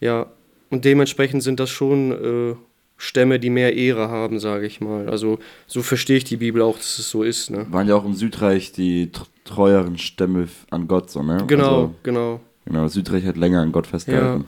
ja. 0.01 0.27
Und 0.70 0.84
dementsprechend 0.84 1.44
sind 1.44 1.60
das 1.62 1.70
schon 1.70 2.12
äh, 2.12 2.56
Stämme, 2.98 3.39
die 3.39 3.50
mehr 3.51 3.75
Ehre 3.75 4.10
haben, 4.10 4.39
sage 4.39 4.66
ich 4.66 4.82
mal. 4.82 5.08
Also, 5.08 5.38
so 5.68 5.82
verstehe 5.84 6.18
ich 6.18 6.24
die 6.24 6.38
Bibel 6.38 6.62
auch, 6.63 6.77
dass 6.77 6.98
es 7.00 7.10
so 7.10 7.22
ist, 7.24 7.51
ne? 7.51 7.68
Waren 7.70 7.88
ja 7.88 7.96
auch 7.96 8.06
im 8.06 8.16
Südreich 8.16 8.72
die 8.72 9.08
tr- 9.12 9.25
treueren 9.46 9.98
Stämme 10.00 10.48
an 10.72 10.88
Gott, 10.88 11.12
so, 11.12 11.22
ne? 11.22 11.44
Genau, 11.48 11.63
Also, 11.68 11.96
genau. 12.04 12.39
genau, 12.66 12.88
Südreich 12.88 13.25
hat 13.25 13.38
länger 13.38 13.62
an 13.62 13.72
Gott 13.72 13.86
festgehalten. 13.88 14.46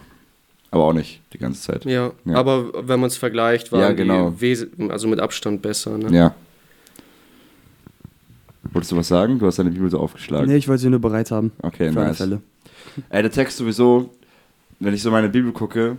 Aber 0.71 0.83
auch 0.85 0.93
nicht 0.93 1.21
die 1.33 1.37
ganze 1.39 1.61
Zeit. 1.61 1.85
Ja, 1.85 2.11
Ja. 2.25 2.35
aber 2.35 2.87
wenn 2.87 2.99
man 2.99 3.07
es 3.07 3.17
vergleicht, 3.17 3.71
waren 3.71 3.81
Ja, 3.81 3.91
genau. 3.91 4.33
also 4.89 5.07
mit 5.07 5.19
Abstand 5.19 5.61
besser. 5.61 5.97
Ne? 5.97 6.15
Ja. 6.15 6.35
Wolltest 8.71 8.91
du 8.91 8.97
was 8.97 9.07
sagen? 9.07 9.39
Du 9.39 9.47
hast 9.47 9.57
deine 9.57 9.71
Bibel 9.71 9.89
so 9.89 9.99
aufgeschlagen. 9.99 10.47
Nee, 10.47 10.57
ich 10.57 10.67
wollte 10.67 10.81
sie 10.81 10.89
nur 10.89 10.99
bereit 10.99 11.31
haben. 11.31 11.51
Okay, 11.61 11.91
nice. 11.91 12.17
Fälle. 12.17 12.41
Ey, 13.09 13.21
der 13.23 13.31
Text 13.31 13.57
sowieso, 13.57 14.11
wenn 14.79 14.93
ich 14.93 15.01
so 15.01 15.09
meine 15.11 15.29
Bibel 15.29 15.51
gucke, 15.51 15.97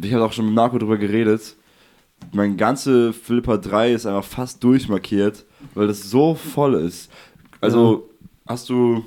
ich 0.00 0.12
habe 0.12 0.24
auch 0.24 0.32
schon 0.32 0.46
mit 0.46 0.54
Marco 0.54 0.78
drüber 0.78 0.96
geredet, 0.96 1.54
mein 2.32 2.56
ganze 2.56 3.12
Philippa 3.12 3.56
3 3.56 3.92
ist 3.92 4.06
einfach 4.06 4.24
fast 4.24 4.62
durchmarkiert, 4.62 5.44
weil 5.74 5.86
das 5.86 6.10
so 6.10 6.34
voll 6.34 6.74
ist. 6.74 7.10
Also, 7.60 8.08
hast 8.46 8.68
du, 8.68 9.04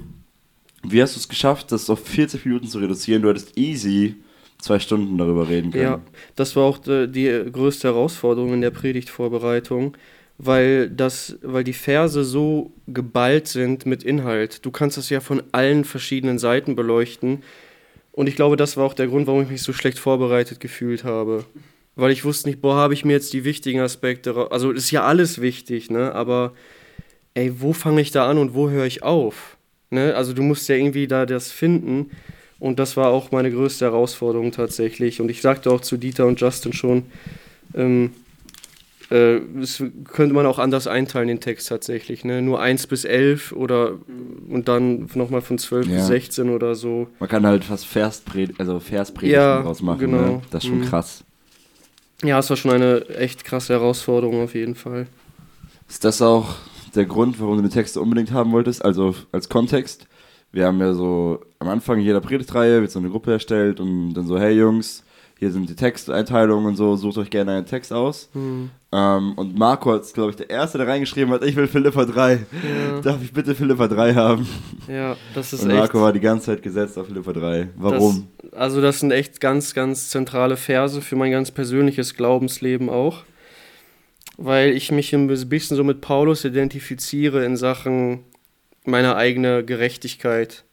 wie 0.83 1.01
hast 1.01 1.15
du 1.15 1.19
es 1.19 1.27
geschafft, 1.27 1.71
das 1.71 1.89
auf 1.89 1.99
40 2.05 2.45
Minuten 2.45 2.67
zu 2.67 2.79
reduzieren? 2.79 3.21
Du 3.21 3.29
hättest 3.29 3.57
easy 3.57 4.15
zwei 4.59 4.79
Stunden 4.79 5.17
darüber 5.17 5.47
reden 5.47 5.71
können. 5.71 5.83
Ja, 5.83 6.01
das 6.35 6.55
war 6.55 6.63
auch 6.63 6.85
äh, 6.87 7.07
die 7.07 7.43
größte 7.51 7.87
Herausforderung 7.87 8.53
in 8.53 8.61
der 8.61 8.71
Predigtvorbereitung, 8.71 9.95
weil, 10.37 10.89
das, 10.89 11.37
weil 11.41 11.63
die 11.63 11.73
Verse 11.73 12.23
so 12.23 12.71
geballt 12.87 13.47
sind 13.47 13.85
mit 13.85 14.03
Inhalt. 14.03 14.65
Du 14.65 14.71
kannst 14.71 14.97
das 14.97 15.09
ja 15.09 15.19
von 15.19 15.43
allen 15.51 15.85
verschiedenen 15.85 16.39
Seiten 16.39 16.75
beleuchten. 16.75 17.43
Und 18.11 18.27
ich 18.27 18.35
glaube, 18.35 18.55
das 18.55 18.77
war 18.77 18.85
auch 18.85 18.93
der 18.93 19.07
Grund, 19.07 19.27
warum 19.27 19.43
ich 19.43 19.49
mich 19.49 19.61
so 19.61 19.73
schlecht 19.73 19.99
vorbereitet 19.99 20.59
gefühlt 20.59 21.03
habe. 21.03 21.45
Weil 21.95 22.11
ich 22.11 22.25
wusste 22.25 22.49
nicht, 22.49 22.61
boah, 22.61 22.75
habe 22.75 22.93
ich 22.93 23.05
mir 23.05 23.13
jetzt 23.13 23.31
die 23.33 23.43
wichtigen 23.45 23.79
Aspekte. 23.79 24.35
ra- 24.35 24.47
Also 24.47 24.71
ist 24.71 24.91
ja 24.91 25.03
alles 25.03 25.39
wichtig, 25.41 25.89
ne? 25.89 26.13
Aber 26.13 26.53
ey, 27.35 27.53
wo 27.61 27.71
fange 27.73 28.01
ich 28.01 28.11
da 28.11 28.29
an 28.29 28.37
und 28.37 28.53
wo 28.53 28.69
höre 28.69 28.85
ich 28.85 29.03
auf? 29.03 29.57
Ne? 29.91 30.13
Also 30.15 30.33
du 30.33 30.41
musst 30.43 30.67
ja 30.67 30.75
irgendwie 30.75 31.07
da 31.07 31.25
das 31.25 31.51
finden. 31.51 32.11
Und 32.59 32.79
das 32.79 32.95
war 32.97 33.09
auch 33.09 33.31
meine 33.31 33.51
größte 33.51 33.85
Herausforderung 33.85 34.51
tatsächlich. 34.51 35.21
Und 35.21 35.29
ich 35.29 35.41
sagte 35.41 35.69
auch 35.71 35.81
zu 35.81 35.97
Dieter 35.97 36.25
und 36.25 36.39
Justin 36.39 36.73
schon, 36.73 37.03
ähm, 37.75 38.11
äh, 39.09 39.39
das 39.59 39.83
könnte 40.05 40.33
man 40.33 40.45
auch 40.45 40.57
anders 40.57 40.87
einteilen, 40.87 41.27
den 41.27 41.39
Text 41.41 41.67
tatsächlich. 41.69 42.23
Ne? 42.25 42.41
Nur 42.41 42.59
1 42.61 42.87
bis 42.87 43.05
11 43.05 43.51
oder 43.51 43.93
und 44.49 44.67
dann 44.67 45.09
nochmal 45.15 45.41
von 45.41 45.57
12 45.57 45.87
Ja. 45.87 45.97
bis 45.97 46.07
16 46.07 46.49
oder 46.49 46.75
so. 46.75 47.07
Man 47.19 47.29
kann 47.29 47.45
halt 47.45 47.63
fast 47.65 47.85
Verspred 47.85 48.51
also 48.57 48.79
Verspredigten 48.79 49.33
Ja, 49.41 49.61
draus 49.61 49.81
machen. 49.81 49.99
genau. 49.99 50.17
Ne? 50.21 50.41
Das 50.51 50.63
ist 50.63 50.69
schon 50.69 50.79
Mhm. 50.79 50.85
krass. 50.85 51.23
Ja, 52.25 52.39
es 52.39 52.49
war 52.49 52.57
schon 52.57 52.71
eine 52.71 53.07
echt 53.09 53.43
krasse 53.43 53.73
Herausforderung 53.73 54.43
auf 54.43 54.55
jeden 54.55 54.75
Fall. 54.75 55.07
Ist 55.87 56.03
das 56.03 56.21
auch 56.21 56.55
der 56.95 57.05
Grund, 57.05 57.39
warum 57.39 57.57
du 57.57 57.61
den 57.61 57.71
Text 57.71 57.97
unbedingt 57.97 58.31
haben 58.31 58.51
wolltest? 58.51 58.83
Also 58.83 59.15
als 59.31 59.47
Kontext. 59.47 60.07
Wir 60.51 60.65
haben 60.65 60.79
ja 60.79 60.93
so 60.93 61.39
am 61.59 61.67
Anfang 61.67 61.99
jeder 61.99 62.21
Predigtreihe 62.21 62.81
wird 62.81 62.91
so 62.91 62.99
eine 62.99 63.09
Gruppe 63.09 63.33
erstellt 63.33 63.79
und 63.79 64.13
dann 64.13 64.25
so, 64.25 64.39
hey 64.39 64.53
Jungs, 64.57 65.03
hier 65.37 65.51
sind 65.51 65.69
die 65.69 65.75
Texteinteilungen 65.75 66.65
und 66.67 66.75
so, 66.75 66.95
sucht 66.95 67.17
euch 67.17 67.29
gerne 67.29 67.51
einen 67.51 67.65
Text 67.65 67.91
aus. 67.91 68.29
Hm. 68.33 68.69
Ähm, 68.91 69.33
und 69.35 69.57
Marco 69.57 69.93
ist, 69.95 70.13
glaube 70.13 70.29
ich, 70.29 70.37
der 70.37 70.49
Erste, 70.49 70.77
der 70.77 70.87
reingeschrieben 70.87 71.33
hat, 71.33 71.43
ich 71.43 71.55
will 71.55 71.67
Philippa 71.67 72.05
3. 72.05 72.31
Ja, 72.33 73.01
Darf 73.01 73.21
ich 73.21 73.33
bitte 73.33 73.53
Philippa 73.53 73.87
3 73.87 74.13
haben? 74.13 74.47
ja, 74.87 75.17
das 75.33 75.51
ist 75.51 75.63
Und 75.63 75.71
echt. 75.71 75.79
Marco 75.79 76.01
war 76.01 76.13
die 76.13 76.21
ganze 76.21 76.47
Zeit 76.47 76.63
gesetzt 76.63 76.97
auf 76.97 77.07
Philippa 77.07 77.33
3. 77.33 77.69
Warum? 77.75 78.27
Das, 78.41 78.53
also 78.53 78.81
das 78.81 79.01
sind 79.01 79.11
echt 79.11 79.41
ganz, 79.41 79.73
ganz 79.73 80.09
zentrale 80.09 80.55
Verse 80.55 81.01
für 81.01 81.17
mein 81.17 81.31
ganz 81.31 81.51
persönliches 81.51 82.15
Glaubensleben 82.15 82.89
auch. 82.89 83.23
Weil 84.37 84.71
ich 84.71 84.91
mich 84.91 85.13
ein 85.13 85.27
bisschen 85.27 85.77
so 85.77 85.83
mit 85.83 86.01
Paulus 86.01 86.43
identifiziere 86.45 87.45
in 87.45 87.57
Sachen 87.57 88.23
meiner 88.85 89.15
eigenen 89.15 89.65
Gerechtigkeit. 89.65 90.63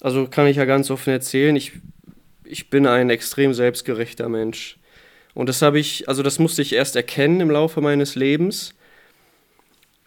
Also 0.00 0.26
kann 0.26 0.46
ich 0.46 0.56
ja 0.56 0.64
ganz 0.64 0.90
offen 0.90 1.10
erzählen, 1.10 1.54
ich, 1.56 1.72
ich 2.50 2.70
bin 2.70 2.86
ein 2.86 3.10
extrem 3.10 3.54
selbstgerechter 3.54 4.28
Mensch. 4.28 4.78
Und 5.34 5.48
das 5.48 5.62
habe 5.62 5.78
ich, 5.78 6.08
also 6.08 6.22
das 6.22 6.38
musste 6.38 6.62
ich 6.62 6.72
erst 6.72 6.96
erkennen 6.96 7.40
im 7.40 7.50
Laufe 7.50 7.80
meines 7.80 8.14
Lebens. 8.14 8.74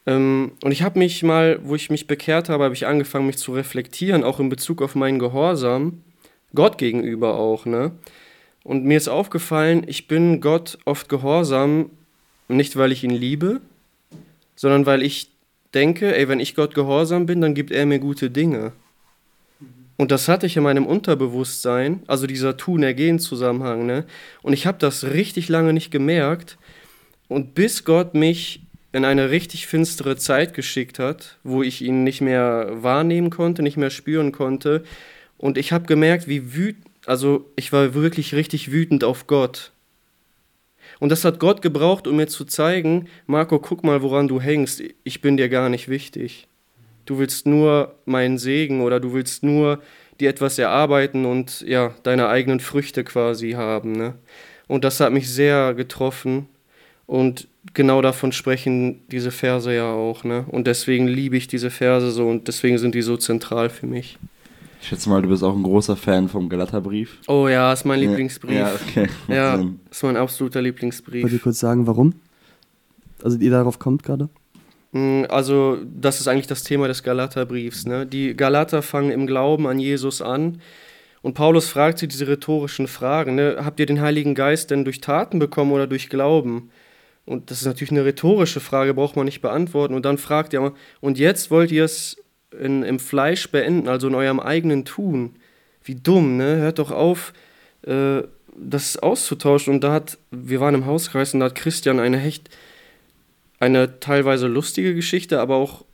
Ähm, 0.06 0.52
und 0.64 0.72
ich 0.72 0.82
habe 0.82 1.00
mich 1.00 1.24
mal, 1.24 1.60
wo 1.64 1.76
ich 1.76 1.90
mich 1.90 2.08
bekehrt 2.08 2.50
habe, 2.50 2.66
habe 2.66 2.74
ich 2.74 2.86
angefangen, 2.86 3.28
mich 3.28 3.38
zu 3.38 3.54
reflektieren, 3.54 4.24
auch 4.24 4.40
in 4.40 4.50
Bezug 4.50 4.82
auf 4.82 4.96
meinen 4.96 5.20
Gehorsam. 5.20 6.04
Gott 6.54 6.78
gegenüber 6.78 7.36
auch, 7.36 7.66
ne? 7.66 7.92
Und 8.64 8.86
mir 8.86 8.98
ist 8.98 9.10
aufgefallen, 9.10 9.84
ich 9.88 10.08
bin 10.08 10.40
Gott 10.40 10.78
oft 10.86 11.10
gehorsam, 11.10 11.90
nicht 12.48 12.78
weil 12.78 12.92
ich 12.92 13.04
ihn 13.04 13.10
liebe, 13.10 13.60
sondern 14.56 14.86
weil 14.86 15.02
ich 15.02 15.32
denke, 15.74 16.16
ey, 16.16 16.30
wenn 16.30 16.40
ich 16.40 16.56
Gott 16.56 16.74
gehorsam 16.76 17.26
bin, 17.26 17.42
dann 17.42 17.56
gibt 17.56 17.72
er 17.72 17.86
mir 17.86 18.00
gute 18.00 18.30
Dinge. 18.30 18.72
Und 19.98 20.12
das 20.12 20.28
hatte 20.28 20.46
ich 20.46 20.58
in 20.58 20.64
meinem 20.64 20.86
Unterbewusstsein, 20.86 22.02
also 22.08 22.28
dieser 22.28 22.58
Tun-Ergehen-Zusammenhang, 22.58 23.86
ne? 23.86 24.06
Und 24.42 24.54
ich 24.54 24.66
habe 24.66 24.80
das 24.80 25.04
richtig 25.04 25.50
lange 25.50 25.74
nicht 25.74 25.92
gemerkt. 25.92 26.58
Und 27.28 27.56
bis 27.56 27.86
Gott 27.86 28.16
mich 28.16 28.62
in 28.92 29.06
eine 29.06 29.30
richtig 29.30 29.68
finstere 29.68 30.18
Zeit 30.18 30.54
geschickt 30.54 31.00
hat, 31.00 31.38
wo 31.44 31.64
ich 31.64 31.82
ihn 31.82 32.04
nicht 32.04 32.22
mehr 32.22 32.70
wahrnehmen 32.72 33.30
konnte, 33.30 33.64
nicht 33.64 33.78
mehr 33.78 33.90
spüren 33.90 34.32
konnte, 34.32 34.84
und 35.44 35.58
ich 35.58 35.74
habe 35.74 35.86
gemerkt, 35.88 36.30
wie 36.30 36.56
wütend, 36.56 36.88
also 37.06 37.52
ich 37.58 37.74
war 37.74 37.94
wirklich 37.94 38.34
richtig 38.34 38.72
wütend 38.72 39.04
auf 39.04 39.28
Gott. 39.28 39.74
Und 41.02 41.10
das 41.10 41.26
hat 41.26 41.42
Gott 41.42 41.62
gebraucht, 41.62 42.08
um 42.08 42.16
mir 42.16 42.28
zu 42.28 42.46
zeigen, 42.46 43.10
Marco, 43.28 43.60
guck 43.60 43.84
mal, 43.84 44.02
woran 44.02 44.30
du 44.30 44.40
hängst. 44.40 44.82
Ich 45.04 45.20
bin 45.20 45.36
dir 45.36 45.50
gar 45.50 45.68
nicht 45.68 45.90
wichtig. 45.90 46.48
Du 47.06 47.18
willst 47.20 47.46
nur 47.46 47.96
meinen 48.06 48.38
Segen 48.38 48.82
oder 48.82 49.00
du 49.00 49.14
willst 49.14 49.44
nur 49.44 49.80
dir 50.20 50.30
etwas 50.30 50.58
erarbeiten 50.58 51.26
und 51.26 51.62
ja, 51.62 51.94
deine 52.04 52.28
eigenen 52.28 52.60
Früchte 52.60 53.04
quasi 53.04 53.52
haben. 53.52 53.94
Ne? 53.94 54.14
Und 54.68 54.84
das 54.84 55.00
hat 55.00 55.12
mich 55.12 55.30
sehr 55.30 55.74
getroffen. 55.74 56.48
Und 57.06 57.48
genau 57.74 58.02
davon 58.02 58.32
sprechen 58.32 59.02
diese 59.10 59.32
Verse 59.32 59.74
ja 59.74 59.92
auch. 59.92 60.24
Ne? 60.24 60.46
Und 60.48 60.68
deswegen 60.68 61.08
liebe 61.08 61.38
ich 61.38 61.48
diese 61.48 61.70
Verse 61.70 62.12
so 62.12 62.28
und 62.28 62.48
deswegen 62.48 62.78
sind 62.78 62.96
die 62.96 63.02
so 63.02 63.18
zentral 63.18 63.70
für 63.70 63.88
mich. 63.88 64.18
Ich 64.82 64.90
schätze 64.90 65.10
mal, 65.10 65.22
du 65.22 65.30
bist 65.30 65.44
auch 65.44 65.56
ein 65.56 65.64
großer 65.64 65.96
Fan 65.96 66.28
vom 66.28 66.50
Galaterbrief. 66.50 67.20
Oh 67.28 67.48
ja, 67.48 67.72
ist 67.72 67.86
mein 67.86 68.02
Lieblingsbrief. 68.02 68.58
Ja, 68.58 68.74
okay. 68.74 69.08
Ja, 69.30 69.64
ist 69.90 70.04
mein 70.04 70.18
absoluter 70.18 70.62
Lieblingsbrief. 70.62 71.24
Wollt 71.24 71.34
ihr 71.34 71.40
kurz 71.40 71.60
sagen, 71.60 71.88
warum? 71.88 72.16
Also 73.24 73.38
ihr 73.38 73.52
darauf 73.52 73.80
kommt 73.80 74.04
gerade? 74.04 74.28
Mm, 74.94 75.26
Also, 75.30 75.80
das 75.84 76.22
ist 76.22 76.28
eigentlich 76.28 76.48
das 76.48 76.64
Thema 76.64 76.88
des 76.88 77.04
Galaterbriefs. 77.04 77.86
Ne? 77.86 78.06
Die 78.06 78.36
Galater 78.38 78.82
fangen 78.82 79.12
im 79.12 79.28
Glauben 79.28 79.68
an 79.68 79.80
Jesus 79.80 80.22
an. 80.22 80.62
Und 81.22 81.34
Paulus 81.36 81.68
fragt 81.70 82.00
sie 82.00 82.08
diese 82.08 82.28
rhetorischen 82.28 82.88
Fragen. 82.88 83.36
Ne? 83.36 83.58
Habt 83.64 83.80
ihr 83.80 83.86
den 83.86 84.02
Heiligen 84.02 84.36
Geist 84.36 84.72
denn 84.72 84.86
durch 84.86 85.02
Taten 85.02 85.40
bekommen 85.40 85.72
oder 85.72 85.88
durch 85.88 86.10
Glauben? 86.10 86.70
Und 87.26 87.50
das 87.50 87.60
ist 87.62 87.66
natürlich 87.66 87.92
eine 87.92 88.06
rhetorische 88.06 88.60
Frage, 88.60 88.94
braucht 88.94 89.16
man 89.16 89.26
nicht 89.26 89.42
beantworten. 89.42 89.96
Und 89.96 90.06
dann 90.06 90.18
fragt 90.18 90.54
er, 90.54 90.74
und 91.02 91.18
jetzt 91.18 91.50
wollt 91.52 91.72
ihr 91.72 91.86
es 91.86 92.18
in, 92.60 92.84
im 92.84 93.00
Fleisch 93.00 93.50
beenden, 93.50 93.88
also 93.88 94.08
in 94.08 94.16
eurem 94.16 94.40
eigenen 94.40 94.86
Tun. 94.86 95.36
Wie 95.84 95.96
dumm, 95.96 96.38
ne? 96.38 96.58
Hört 96.58 96.80
doch 96.80 96.92
auf, 96.92 97.34
äh, 97.88 98.24
das 98.56 98.98
auszutauschen. 98.98 99.74
Und 99.74 99.84
da 99.84 99.94
hat, 99.94 100.18
wir 100.32 100.60
waren 100.60 100.76
im 100.76 100.86
Hauskreis 100.86 101.34
und 101.34 101.40
da 101.40 101.48
hat 101.48 101.56
Christian 101.56 102.00
eine 102.00 102.22
echt 102.22 102.50
eine 103.64 104.02
teilweise 104.02 104.48
lustige 104.48 104.94
Geschichte, 104.94 105.40
aber 105.40 105.56
auch 105.56 105.86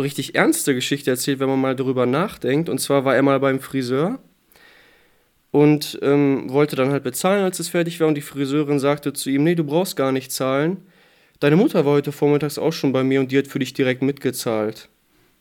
richtig 0.00 0.34
ernste 0.34 0.74
Geschichte 0.74 1.10
erzählt, 1.10 1.40
wenn 1.40 1.48
man 1.48 1.60
mal 1.60 1.76
darüber 1.76 2.06
nachdenkt. 2.06 2.70
Und 2.70 2.78
zwar 2.78 3.04
war 3.04 3.14
er 3.14 3.22
mal 3.22 3.38
beim 3.38 3.60
Friseur 3.60 4.18
und 5.50 5.98
ähm, 6.00 6.44
wollte 6.48 6.74
dann 6.74 6.90
halt 6.90 7.02
bezahlen, 7.02 7.44
als 7.44 7.58
es 7.58 7.68
fertig 7.68 8.00
war. 8.00 8.08
Und 8.08 8.14
die 8.14 8.22
Friseurin 8.22 8.78
sagte 8.78 9.12
zu 9.12 9.28
ihm, 9.28 9.44
nee, 9.44 9.54
du 9.54 9.64
brauchst 9.64 9.94
gar 9.94 10.10
nicht 10.10 10.32
zahlen. 10.32 10.78
Deine 11.38 11.56
Mutter 11.56 11.84
war 11.84 11.92
heute 11.92 12.12
vormittags 12.12 12.58
auch 12.58 12.72
schon 12.72 12.92
bei 12.92 13.04
mir 13.04 13.20
und 13.20 13.30
die 13.30 13.38
hat 13.38 13.46
für 13.46 13.58
dich 13.58 13.74
direkt 13.74 14.00
mitgezahlt. 14.00 14.88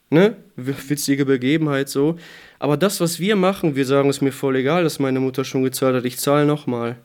Ne? 0.10 0.36
Witzige 0.58 1.25
Begebenheit 1.25 1.88
so. 1.88 2.17
Aber 2.60 2.75
das, 2.75 3.00
was 3.00 3.20
wir 3.20 3.38
machen, 3.38 3.77
wir 3.77 3.86
sagen, 3.86 4.10
ist 4.10 4.22
mir 4.22 4.34
voll 4.34 4.58
egal, 4.58 4.84
dass 4.84 5.00
meine 5.00 5.22
Mutter 5.22 5.46
schon 5.46 5.63
gezahlt 5.63 5.96
hat, 5.96 6.06
ich 6.06 6.20
zahle 6.20 6.46
nochmal. 6.46 6.98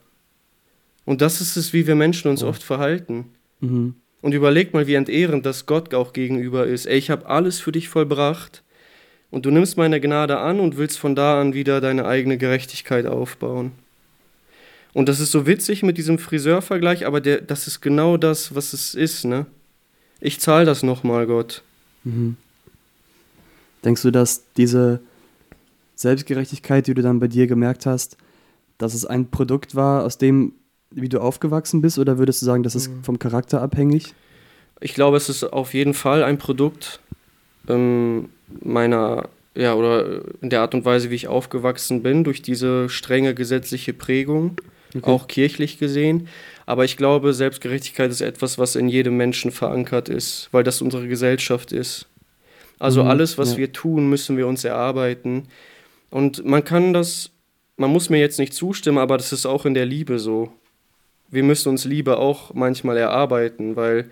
Und 1.04 1.20
das 1.20 1.40
ist 1.40 1.56
es, 1.56 1.72
wie 1.72 1.86
wir 1.86 1.94
Menschen 1.94 2.30
uns 2.30 2.42
oft 2.42 2.64
verhalten. 2.64 3.26
Mhm. 3.60 3.94
Und 4.22 4.32
überleg 4.32 4.72
mal, 4.72 4.86
wie 4.86 4.94
entehrend 4.94 5.44
das 5.44 5.66
Gott 5.66 5.92
auch 5.94 6.12
gegenüber 6.12 6.66
ist. 6.66 6.86
Ey, 6.86 6.96
ich 6.96 7.10
habe 7.10 7.26
alles 7.26 7.60
für 7.60 7.72
dich 7.72 7.88
vollbracht 7.88 8.62
und 9.30 9.44
du 9.44 9.50
nimmst 9.50 9.76
meine 9.76 10.00
Gnade 10.00 10.38
an 10.38 10.60
und 10.60 10.76
willst 10.76 10.98
von 10.98 11.14
da 11.14 11.40
an 11.40 11.54
wieder 11.54 11.80
deine 11.80 12.06
eigene 12.06 12.38
Gerechtigkeit 12.38 13.06
aufbauen. 13.06 13.72
Und 14.92 15.08
das 15.08 15.20
ist 15.20 15.32
so 15.32 15.46
witzig 15.46 15.82
mit 15.82 15.98
diesem 15.98 16.18
Friseurvergleich, 16.18 17.06
aber 17.06 17.20
der, 17.20 17.40
das 17.40 17.66
ist 17.66 17.80
genau 17.80 18.16
das, 18.16 18.54
was 18.54 18.72
es 18.72 18.94
ist, 18.94 19.24
ne? 19.24 19.46
Ich 20.20 20.38
zahle 20.38 20.66
das 20.66 20.82
nochmal, 20.82 21.26
Gott. 21.26 21.62
Mhm. 22.04 22.36
Denkst 23.84 24.02
du, 24.02 24.12
dass 24.12 24.44
diese 24.56 25.00
Selbstgerechtigkeit, 25.96 26.86
die 26.86 26.94
du 26.94 27.02
dann 27.02 27.18
bei 27.18 27.26
dir 27.26 27.46
gemerkt 27.46 27.86
hast, 27.86 28.16
dass 28.78 28.94
es 28.94 29.04
ein 29.04 29.30
Produkt 29.30 29.74
war, 29.74 30.04
aus 30.04 30.18
dem, 30.18 30.52
wie 30.94 31.08
du 31.08 31.20
aufgewachsen 31.20 31.80
bist, 31.82 31.98
oder 31.98 32.18
würdest 32.18 32.42
du 32.42 32.46
sagen, 32.46 32.62
das 32.62 32.74
ist 32.74 32.88
Mhm. 32.88 33.04
vom 33.04 33.18
Charakter 33.18 33.60
abhängig? 33.62 34.14
Ich 34.80 34.94
glaube, 34.94 35.16
es 35.16 35.28
ist 35.28 35.44
auf 35.44 35.74
jeden 35.74 35.94
Fall 35.94 36.24
ein 36.24 36.38
Produkt 36.38 37.00
ähm, 37.68 38.28
meiner, 38.62 39.28
ja, 39.54 39.74
oder 39.74 40.22
in 40.40 40.50
der 40.50 40.60
Art 40.62 40.74
und 40.74 40.84
Weise, 40.84 41.10
wie 41.10 41.14
ich 41.14 41.28
aufgewachsen 41.28 42.02
bin, 42.02 42.24
durch 42.24 42.42
diese 42.42 42.88
strenge 42.88 43.34
gesetzliche 43.34 43.92
Prägung, 43.92 44.56
auch 45.02 45.28
kirchlich 45.28 45.78
gesehen. 45.78 46.28
Aber 46.66 46.84
ich 46.84 46.96
glaube, 46.96 47.32
Selbstgerechtigkeit 47.32 48.10
ist 48.10 48.20
etwas, 48.20 48.58
was 48.58 48.76
in 48.76 48.88
jedem 48.88 49.16
Menschen 49.16 49.50
verankert 49.52 50.08
ist, 50.08 50.48
weil 50.52 50.64
das 50.64 50.82
unsere 50.82 51.06
Gesellschaft 51.08 51.72
ist. 51.72 52.06
Also 52.78 53.02
Mhm, 53.04 53.08
alles, 53.10 53.38
was 53.38 53.52
ja. 53.52 53.58
wir 53.58 53.72
tun, 53.72 54.08
müssen 54.10 54.36
wir 54.36 54.46
uns 54.48 54.64
erarbeiten. 54.64 55.44
Und 56.10 56.44
man 56.44 56.64
kann 56.64 56.92
das, 56.92 57.30
man 57.76 57.90
muss 57.90 58.10
mir 58.10 58.18
jetzt 58.18 58.38
nicht 58.40 58.52
zustimmen, 58.54 58.98
aber 58.98 59.16
das 59.16 59.32
ist 59.32 59.46
auch 59.46 59.64
in 59.64 59.74
der 59.74 59.86
Liebe 59.86 60.18
so. 60.18 60.52
Wir 61.32 61.42
müssen 61.42 61.70
uns 61.70 61.84
Liebe 61.84 62.18
auch 62.18 62.54
manchmal 62.54 62.98
erarbeiten, 62.98 63.74
weil 63.74 64.10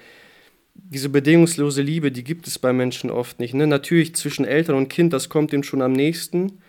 diese 0.75 1.11
bedingungslose 1.11 1.83
Liebe, 1.83 2.11
die 2.11 2.25
gibt 2.25 2.47
es 2.47 2.59
bei 2.59 2.73
Menschen 2.73 3.11
oft 3.11 3.39
nicht. 3.39 3.55
Ne? 3.55 3.67
Natürlich 3.67 4.15
zwischen 4.15 4.47
Eltern 4.47 4.77
und 4.77 4.89
Kind, 4.89 5.13
das 5.13 5.29
kommt 5.29 5.53
dem 5.53 5.63
schon 5.63 5.83
am 5.83 5.93
nächsten. 5.93 6.61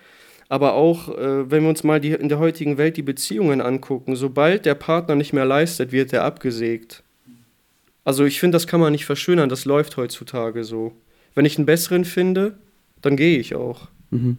Aber 0.49 0.73
auch, 0.73 1.17
äh, 1.17 1.49
wenn 1.49 1.63
wir 1.63 1.69
uns 1.69 1.85
mal 1.85 2.01
die, 2.01 2.11
in 2.11 2.27
der 2.27 2.39
heutigen 2.39 2.77
Welt 2.77 2.97
die 2.97 3.01
Beziehungen 3.01 3.61
angucken, 3.61 4.17
sobald 4.17 4.65
der 4.65 4.75
Partner 4.75 5.15
nicht 5.15 5.31
mehr 5.31 5.45
leistet, 5.45 5.93
wird 5.93 6.11
er 6.11 6.25
abgesägt. 6.25 7.01
Also 8.03 8.25
ich 8.25 8.41
finde, 8.41 8.57
das 8.57 8.67
kann 8.67 8.81
man 8.81 8.91
nicht 8.91 9.05
verschönern, 9.05 9.47
das 9.47 9.63
läuft 9.63 9.95
heutzutage 9.95 10.65
so. 10.65 10.91
Wenn 11.33 11.45
ich 11.45 11.57
einen 11.57 11.65
besseren 11.65 12.03
finde, 12.03 12.57
dann 13.01 13.15
gehe 13.15 13.39
ich 13.39 13.55
auch. 13.55 13.87
Mhm. 14.09 14.37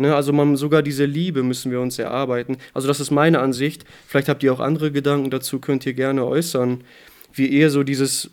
Ne, 0.00 0.14
also 0.14 0.32
man, 0.32 0.56
sogar 0.56 0.82
diese 0.82 1.04
Liebe 1.04 1.42
müssen 1.42 1.70
wir 1.70 1.78
uns 1.78 1.98
erarbeiten. 1.98 2.56
Also 2.72 2.88
das 2.88 3.00
ist 3.00 3.10
meine 3.10 3.40
Ansicht. 3.40 3.84
Vielleicht 4.06 4.30
habt 4.30 4.42
ihr 4.42 4.50
auch 4.50 4.58
andere 4.58 4.90
Gedanken 4.90 5.30
dazu, 5.30 5.58
könnt 5.58 5.84
ihr 5.84 5.92
gerne 5.92 6.24
äußern, 6.24 6.80
wie 7.34 7.46
ihr 7.46 7.68
so 7.68 7.82
dieses, 7.82 8.30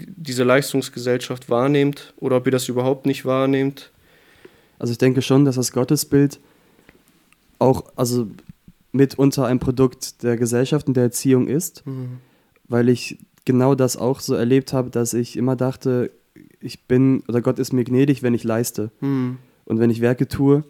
diese 0.00 0.42
Leistungsgesellschaft 0.42 1.48
wahrnehmt 1.48 2.12
oder 2.16 2.38
ob 2.38 2.46
ihr 2.46 2.50
das 2.50 2.68
überhaupt 2.68 3.06
nicht 3.06 3.24
wahrnehmt. 3.24 3.92
Also 4.80 4.90
ich 4.90 4.98
denke 4.98 5.22
schon, 5.22 5.44
dass 5.44 5.54
das 5.54 5.70
Gottesbild 5.70 6.40
auch 7.60 7.84
also 7.94 8.26
mitunter 8.90 9.46
ein 9.46 9.60
Produkt 9.60 10.24
der 10.24 10.36
Gesellschaft 10.36 10.88
und 10.88 10.96
der 10.96 11.04
Erziehung 11.04 11.46
ist, 11.46 11.84
weil 12.66 12.88
ich 12.88 13.16
genau 13.44 13.76
das 13.76 13.96
auch 13.96 14.18
so 14.18 14.34
erlebt 14.34 14.72
habe, 14.72 14.90
dass 14.90 15.14
ich 15.14 15.36
immer 15.36 15.54
dachte, 15.54 16.10
ich 16.60 16.82
bin 16.88 17.22
oder 17.28 17.42
Gott 17.42 17.60
ist 17.60 17.72
mir 17.72 17.84
gnädig, 17.84 18.24
wenn 18.24 18.34
ich 18.34 18.42
leiste 18.42 18.90
Hm. 18.98 19.38
und 19.66 19.78
wenn 19.78 19.90
ich 19.90 20.00
Werke 20.00 20.26
tue. 20.26 20.64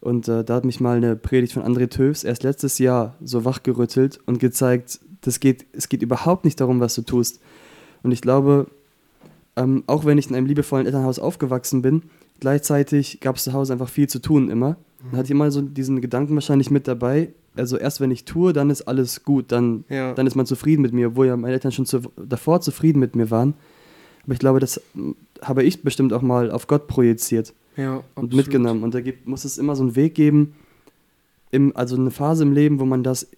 Und 0.00 0.28
äh, 0.28 0.44
da 0.44 0.54
hat 0.56 0.64
mich 0.64 0.80
mal 0.80 0.96
eine 0.96 1.16
Predigt 1.16 1.52
von 1.52 1.62
André 1.62 1.88
Töfs 1.88 2.22
erst 2.24 2.42
letztes 2.42 2.78
Jahr 2.78 3.16
so 3.22 3.44
wachgerüttelt 3.44 4.20
und 4.26 4.38
gezeigt, 4.38 5.00
das 5.22 5.40
geht, 5.40 5.66
es 5.72 5.88
geht 5.88 6.02
überhaupt 6.02 6.44
nicht 6.44 6.60
darum, 6.60 6.80
was 6.80 6.94
du 6.94 7.02
tust. 7.02 7.40
Und 8.02 8.12
ich 8.12 8.20
glaube, 8.20 8.66
ähm, 9.56 9.82
auch 9.86 10.04
wenn 10.04 10.18
ich 10.18 10.28
in 10.28 10.36
einem 10.36 10.46
liebevollen 10.46 10.86
Elternhaus 10.86 11.18
aufgewachsen 11.18 11.82
bin, 11.82 12.02
gleichzeitig 12.40 13.20
gab 13.20 13.36
es 13.36 13.44
zu 13.44 13.52
Hause 13.52 13.72
einfach 13.72 13.88
viel 13.88 14.08
zu 14.08 14.20
tun 14.20 14.50
immer. 14.50 14.76
Dann 15.10 15.18
hatte 15.18 15.24
ich 15.26 15.30
immer 15.30 15.50
so 15.50 15.62
diesen 15.62 16.00
Gedanken 16.00 16.34
wahrscheinlich 16.34 16.70
mit 16.70 16.86
dabei. 16.86 17.32
Also 17.56 17.78
erst 17.78 18.00
wenn 18.00 18.10
ich 18.10 18.24
tue, 18.24 18.52
dann 18.52 18.70
ist 18.70 18.82
alles 18.82 19.24
gut, 19.24 19.50
dann, 19.50 19.84
Ja. 19.88 20.12
dann 20.12 20.26
ist 20.26 20.34
man 20.34 20.46
zufrieden 20.46 20.82
mit 20.82 20.92
mir, 20.92 21.08
obwohl 21.08 21.26
ja 21.26 21.36
meine 21.36 21.54
Eltern 21.54 21.72
schon 21.72 21.86
zu, 21.86 22.02
davor 22.16 22.60
zufrieden 22.60 22.98
mit 22.98 23.16
mir 23.16 23.30
waren. 23.30 23.54
Aber 24.24 24.34
ich 24.34 24.38
glaube, 24.38 24.60
das 24.60 24.80
mm, 24.94 25.12
habe 25.42 25.62
ich 25.62 25.82
bestimmt 25.82 26.12
auch 26.12 26.22
mal 26.22 26.50
auf 26.50 26.66
Gott 26.66 26.86
projiziert 26.86 27.54
Ja, 27.76 27.96
und 27.96 28.04
absolut. 28.06 28.34
mitgenommen. 28.34 28.82
Und 28.82 28.94
da 28.94 29.00
gibt, 29.00 29.26
muss 29.28 29.44
es 29.44 29.58
immer 29.58 29.76
so 29.76 29.82
einen 29.82 29.96
Weg 29.96 30.14
geben, 30.14 30.54
im, 31.50 31.76
also 31.76 31.96
eine 31.96 32.10
Phase 32.10 32.42
im 32.42 32.52
Leben, 32.52 32.80
wo 32.80 32.84
man 32.84 33.02
das 33.02 33.28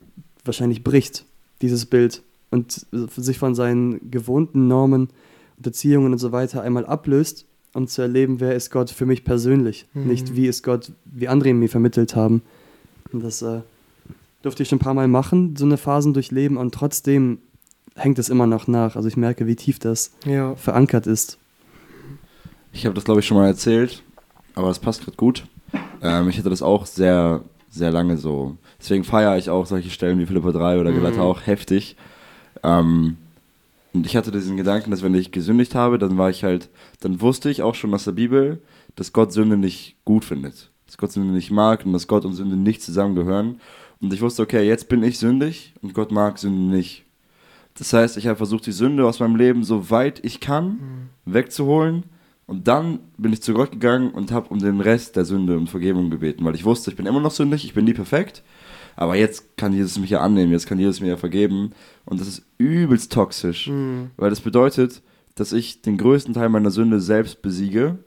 wahrscheinlich 0.45 0.83
bricht, 0.85 1.25
dieses 1.61 1.87
Bild, 1.87 2.23
und 2.51 2.87
sich 3.17 3.39
von 3.39 3.55
seinen 3.55 4.11
gewohnten 4.11 4.69
Normen 4.69 5.09
und 5.59 5.67
Erziehungen 5.67 6.13
und 6.13 6.19
so 6.19 6.33
weiter 6.33 6.63
einmal 6.63 6.87
ablöst, 6.87 7.45
um 7.75 7.87
zu 7.87 8.01
erleben, 8.01 8.41
wer 8.41 8.55
ist 8.55 8.71
Gott 8.71 8.91
für 8.91 9.05
mich 9.07 9.25
persönlich, 9.25 9.87
Mhm. 9.93 10.07
nicht 10.07 10.35
wie 10.35 10.47
ist 10.47 10.63
Gott, 10.63 10.93
wie 11.05 11.29
andere 11.29 11.51
ihn 11.51 11.59
mir 11.59 11.69
vermittelt 11.69 12.17
haben. 12.17 12.41
Und 13.13 13.23
das 13.23 13.43
äh, 13.43 13.61
durfte 14.43 14.63
ich 14.63 14.69
schon 14.71 14.77
ein 14.77 14.81
paar 14.81 14.95
Mal 14.95 15.09
machen, 15.09 15.57
so 15.57 15.67
eine 15.67 15.77
Phasen 15.77 16.15
durchleben, 16.15 16.57
und 16.57 16.73
trotzdem 16.75 17.39
hängt 17.95 18.19
es 18.19 18.29
immer 18.31 18.47
noch 18.47 18.67
nach. 18.69 18.97
Also 18.97 19.09
ich 19.09 19.17
merke, 19.19 19.47
wie 19.47 19.57
tief 19.57 19.79
das 19.79 20.13
Ja. 20.25 20.55
verankert 20.55 21.07
ist. 21.07 21.37
Ich 22.73 22.87
habe 22.87 22.95
das, 22.95 23.05
glaube 23.05 23.21
ich, 23.21 23.27
schon 23.27 23.37
mal 23.37 23.47
erzählt, 23.49 24.03
aber 24.59 24.71
es 24.71 24.79
passt 24.81 25.05
gerade 25.05 25.17
gut. 25.17 25.45
Ähm, 26.03 26.29
ich 26.29 26.39
hatte 26.39 26.51
das 26.51 26.63
auch 26.63 26.85
sehr, 26.85 27.43
sehr 27.71 27.91
lange 27.93 28.17
so. 28.17 28.57
Deswegen 28.81 29.05
feiere 29.05 29.39
ich 29.39 29.51
auch 29.51 29.67
solche 29.67 29.91
Stellen 29.91 30.19
wie 30.19 30.27
Philippa 30.27 30.51
3 30.53 30.81
oder 30.81 30.91
Mhm. 30.91 30.97
Galater 30.97 31.23
auch 31.23 31.47
heftig. 31.47 31.97
Ähm, 32.63 33.17
und 33.95 34.05
ich 34.05 34.17
hatte 34.17 34.31
diesen 34.33 34.57
Gedanken, 34.57 34.91
dass 34.91 35.03
wenn 35.03 35.15
ich 35.15 35.31
gesündigt 35.33 35.75
habe, 35.75 35.99
dann 35.99 36.19
war 36.19 36.29
ich 36.31 36.45
halt, 36.45 36.69
dann 37.01 37.21
wusste 37.21 37.51
ich 37.51 37.63
auch 37.63 37.75
schon 37.75 37.95
aus 37.95 38.05
der 38.05 38.13
Bibel, 38.13 38.61
dass 38.97 39.13
Gott 39.13 39.33
Sünde 39.33 39.57
nicht 39.57 39.97
gut 40.05 40.25
findet. 40.25 40.71
Dass 40.87 40.99
Gott 40.99 41.13
Sünde 41.13 41.33
nicht 41.33 41.51
mag 41.51 41.87
und 41.87 41.93
dass 41.93 42.07
Gott 42.09 42.25
und 42.25 42.35
Sünde 42.35 42.57
nicht 42.57 42.83
zusammengehören. 42.83 43.61
Und 44.01 44.13
ich 44.13 44.21
wusste, 44.21 44.43
okay, 44.43 44.67
jetzt 44.67 44.89
bin 44.89 45.03
ich 45.03 45.19
sündig 45.19 45.73
und 45.83 45.95
Gott 45.95 46.11
mag 46.13 46.39
Sünde 46.39 46.75
nicht. 46.77 47.05
Das 47.75 47.93
heißt, 47.93 48.17
ich 48.17 48.27
habe 48.27 48.37
versucht, 48.37 48.67
die 48.67 48.73
Sünde 48.73 49.07
aus 49.07 49.21
meinem 49.21 49.37
Leben 49.37 49.63
so 49.63 49.91
weit 49.91 50.25
ich 50.25 50.41
kann 50.41 51.09
wegzuholen. 51.25 52.03
Und 52.49 52.67
dann 52.67 52.99
bin 53.19 53.33
ich 53.33 53.43
zu 53.43 53.53
Gott 53.53 53.71
gegangen 53.71 54.11
und 54.11 54.33
habe 54.33 54.49
um 54.49 54.59
den 54.59 54.81
Rest 54.81 55.15
der 55.17 55.25
Sünde 55.27 55.57
und 55.57 55.69
Vergebung 55.69 56.09
gebeten, 56.11 56.45
weil 56.45 56.55
ich 56.55 56.65
wusste, 56.65 56.91
ich 56.91 56.97
bin 56.97 57.05
immer 57.07 57.21
noch 57.21 57.31
sündig, 57.31 57.65
ich 57.65 57.75
bin 57.75 57.85
nie 57.85 57.93
perfekt, 57.93 58.43
aber 58.97 59.15
jetzt 59.17 59.57
kann 59.59 59.73
Jesus 59.75 59.99
mich 59.99 60.11
ja 60.11 60.21
annehmen, 60.21 60.51
jetzt 60.51 60.67
kann 60.67 60.79
Jesus 60.79 61.01
mir 61.01 61.09
ja 61.09 61.17
vergeben. 61.19 61.73
Und 62.07 62.21
das 62.21 62.27
ist 62.27 62.43
übelst 62.57 63.13
toxisch, 63.13 63.69
Mhm. 63.69 64.11
weil 64.17 64.31
das 64.31 64.41
bedeutet, 64.41 65.03
dass 65.35 65.53
ich 65.53 65.83
den 65.83 65.99
größten 65.99 66.33
Teil 66.35 66.49
meiner 66.49 66.71
Sünde 66.71 67.01
selbst 67.01 67.43
besiege 67.43 67.99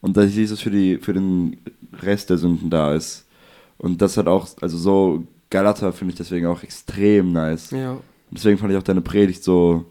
und 0.00 0.16
dass 0.16 0.34
Jesus 0.34 0.60
für, 0.60 0.70
die, 0.70 0.96
für 0.96 1.12
den 1.12 1.58
Rest 2.02 2.30
der 2.30 2.38
Sünden 2.38 2.70
da 2.70 2.94
ist. 2.94 3.26
Und 3.76 4.00
das 4.02 4.16
hat 4.16 4.26
auch, 4.26 4.48
also 4.62 4.78
so 4.78 5.24
Galater 5.50 5.92
finde 5.92 6.12
ich 6.12 6.18
deswegen 6.18 6.46
auch 6.46 6.62
extrem 6.62 7.32
nice. 7.32 7.70
Ja. 7.70 7.98
Deswegen 8.30 8.56
fand 8.56 8.72
ich 8.72 8.78
auch 8.78 8.82
deine 8.82 9.02
Predigt 9.02 9.44
so 9.44 9.84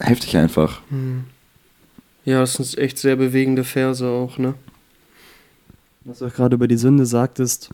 heftig 0.00 0.36
einfach. 0.36 0.80
Mhm. 0.90 1.24
Ja, 2.26 2.40
das 2.40 2.54
sind 2.54 2.76
echt 2.76 2.98
sehr 2.98 3.14
bewegende 3.14 3.62
Verse 3.62 4.04
auch, 4.04 4.36
ne? 4.36 4.54
Was 6.04 6.18
du 6.18 6.26
auch 6.26 6.34
gerade 6.34 6.56
über 6.56 6.66
die 6.66 6.76
Sünde 6.76 7.06
sagtest, 7.06 7.70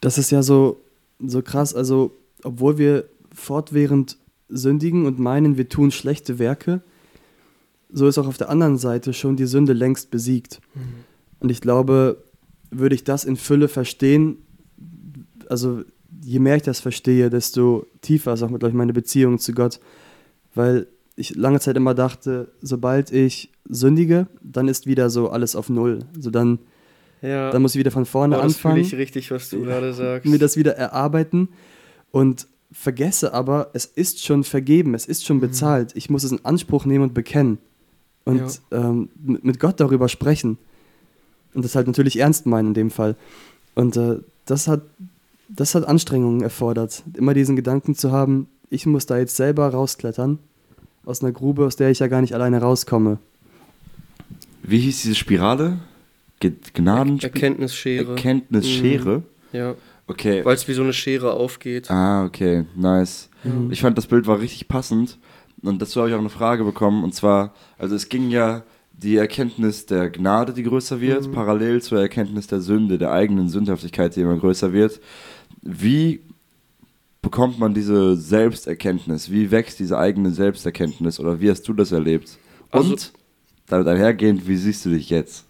das 0.00 0.18
ist 0.18 0.30
ja 0.30 0.44
so, 0.44 0.80
so 1.18 1.42
krass. 1.42 1.74
Also, 1.74 2.16
obwohl 2.44 2.78
wir 2.78 3.08
fortwährend 3.34 4.18
sündigen 4.48 5.04
und 5.04 5.18
meinen, 5.18 5.56
wir 5.56 5.68
tun 5.68 5.90
schlechte 5.90 6.38
Werke, 6.38 6.80
so 7.90 8.06
ist 8.06 8.18
auch 8.18 8.28
auf 8.28 8.38
der 8.38 8.50
anderen 8.50 8.78
Seite 8.78 9.14
schon 9.14 9.36
die 9.36 9.46
Sünde 9.46 9.72
längst 9.72 10.12
besiegt. 10.12 10.60
Und 11.40 11.50
ich 11.50 11.60
glaube, 11.60 12.22
würde 12.70 12.94
ich 12.94 13.02
das 13.02 13.24
in 13.24 13.36
Fülle 13.36 13.66
verstehen, 13.66 14.38
also 15.48 15.82
je 16.22 16.38
mehr 16.38 16.54
ich 16.54 16.62
das 16.62 16.78
verstehe, 16.78 17.30
desto 17.30 17.86
tiefer 18.00 18.34
ist 18.34 18.44
auch, 18.44 18.48
glaube 18.48 18.68
ich, 18.68 18.74
meine 18.74 18.92
Beziehung 18.92 19.40
zu 19.40 19.52
Gott. 19.52 19.80
Weil 20.54 20.86
ich 21.18 21.34
lange 21.36 21.60
Zeit 21.60 21.76
immer 21.76 21.94
dachte, 21.94 22.48
sobald 22.62 23.10
ich 23.12 23.50
sündige, 23.68 24.26
dann 24.42 24.68
ist 24.68 24.86
wieder 24.86 25.10
so 25.10 25.30
alles 25.30 25.56
auf 25.56 25.68
Null. 25.68 26.00
Also 26.16 26.30
dann, 26.30 26.58
Ja. 27.22 27.50
dann 27.50 27.62
muss 27.62 27.74
ich 27.74 27.78
wieder 27.78 27.90
von 27.90 28.06
vorne 28.06 28.36
Boah, 28.36 28.42
das 28.44 28.54
anfangen, 28.54 28.78
ich 28.80 28.94
richtig, 28.94 29.30
was 29.30 29.50
du 29.50 29.62
gerade 29.62 29.92
sagst. 29.92 30.26
mir 30.30 30.38
das 30.38 30.56
wieder 30.56 30.76
erarbeiten 30.76 31.48
und 32.10 32.46
vergesse 32.70 33.32
aber, 33.34 33.70
es 33.72 33.84
ist 33.86 34.24
schon 34.24 34.44
vergeben, 34.44 34.94
es 34.94 35.06
ist 35.06 35.24
schon 35.26 35.40
bezahlt. 35.40 35.92
Ich 35.96 36.10
muss 36.10 36.22
es 36.24 36.32
in 36.32 36.44
Anspruch 36.44 36.84
nehmen 36.84 37.04
und 37.04 37.14
bekennen. 37.14 37.58
Und 38.24 38.60
ähm, 38.72 39.08
mit 39.24 39.42
mit 39.44 39.58
Gott 39.60 39.80
darüber 39.80 40.08
sprechen. 40.08 40.58
Und 41.54 41.64
das 41.64 41.74
halt 41.74 41.86
natürlich 41.86 42.18
ernst 42.18 42.44
meinen 42.44 42.68
in 42.68 42.74
dem 42.74 42.90
Fall. 42.90 43.16
Und 43.74 43.96
äh, 43.96 44.18
das, 44.44 44.68
hat, 44.68 44.82
das 45.48 45.74
hat 45.74 45.88
Anstrengungen 45.88 46.42
erfordert, 46.42 47.02
immer 47.14 47.32
diesen 47.32 47.56
Gedanken 47.56 47.94
zu 47.94 48.12
haben, 48.12 48.48
ich 48.68 48.84
muss 48.84 49.06
da 49.06 49.16
jetzt 49.16 49.36
selber 49.36 49.66
rausklettern 49.68 50.38
aus 51.04 51.22
einer 51.22 51.32
Grube, 51.32 51.64
aus 51.66 51.76
der 51.76 51.90
ich 51.90 51.98
ja 52.00 52.06
gar 52.06 52.20
nicht 52.20 52.34
alleine 52.34 52.60
rauskomme. 52.60 53.18
Wie 54.62 54.78
hieß 54.78 55.02
diese 55.02 55.14
Spirale? 55.14 55.78
Ge 56.40 56.52
Gnaden 56.74 57.18
Erkenntnisschere. 57.20 58.10
Erkenntnisschere? 58.10 59.22
ja. 59.52 59.74
Okay. 60.10 60.42
Weil 60.42 60.54
es 60.54 60.66
wie 60.66 60.72
so 60.72 60.82
eine 60.82 60.94
Schere 60.94 61.34
aufgeht. 61.34 61.90
Ah, 61.90 62.24
okay, 62.24 62.64
nice. 62.74 63.28
Mhm. 63.44 63.70
Ich 63.70 63.82
fand 63.82 63.98
das 63.98 64.06
Bild 64.06 64.26
war 64.26 64.40
richtig 64.40 64.66
passend 64.66 65.18
und 65.60 65.82
dazu 65.82 66.00
habe 66.00 66.08
ich 66.08 66.14
auch 66.14 66.18
eine 66.20 66.30
Frage 66.30 66.64
bekommen 66.64 67.04
und 67.04 67.14
zwar, 67.14 67.52
also 67.76 67.94
es 67.94 68.08
ging 68.08 68.30
ja 68.30 68.62
die 68.94 69.16
Erkenntnis 69.16 69.84
der 69.84 70.08
Gnade, 70.08 70.54
die 70.54 70.62
größer 70.62 71.02
wird, 71.02 71.26
Mhm. 71.28 71.32
parallel 71.32 71.82
zur 71.82 72.00
Erkenntnis 72.00 72.46
der 72.46 72.60
Sünde, 72.62 72.96
der 72.96 73.12
eigenen 73.12 73.50
Sündhaftigkeit, 73.50 74.16
die 74.16 74.22
immer 74.22 74.38
größer 74.38 74.72
wird. 74.72 74.98
Wie 75.60 76.20
bekommt 77.30 77.58
man 77.58 77.74
diese 77.74 78.16
Selbsterkenntnis? 78.16 79.30
Wie 79.30 79.50
wächst 79.50 79.78
diese 79.80 79.98
eigene 79.98 80.30
Selbsterkenntnis 80.30 81.20
oder 81.20 81.38
wie 81.42 81.50
hast 81.50 81.68
du 81.68 81.74
das 81.74 81.92
erlebt? 81.92 82.38
Also- 82.70 82.92
Und 82.92 83.12
damit 83.66 83.86
einhergehend, 83.86 84.48
wie 84.48 84.56
siehst 84.56 84.86
du 84.86 84.90
dich 84.90 85.10
jetzt? 85.10 85.44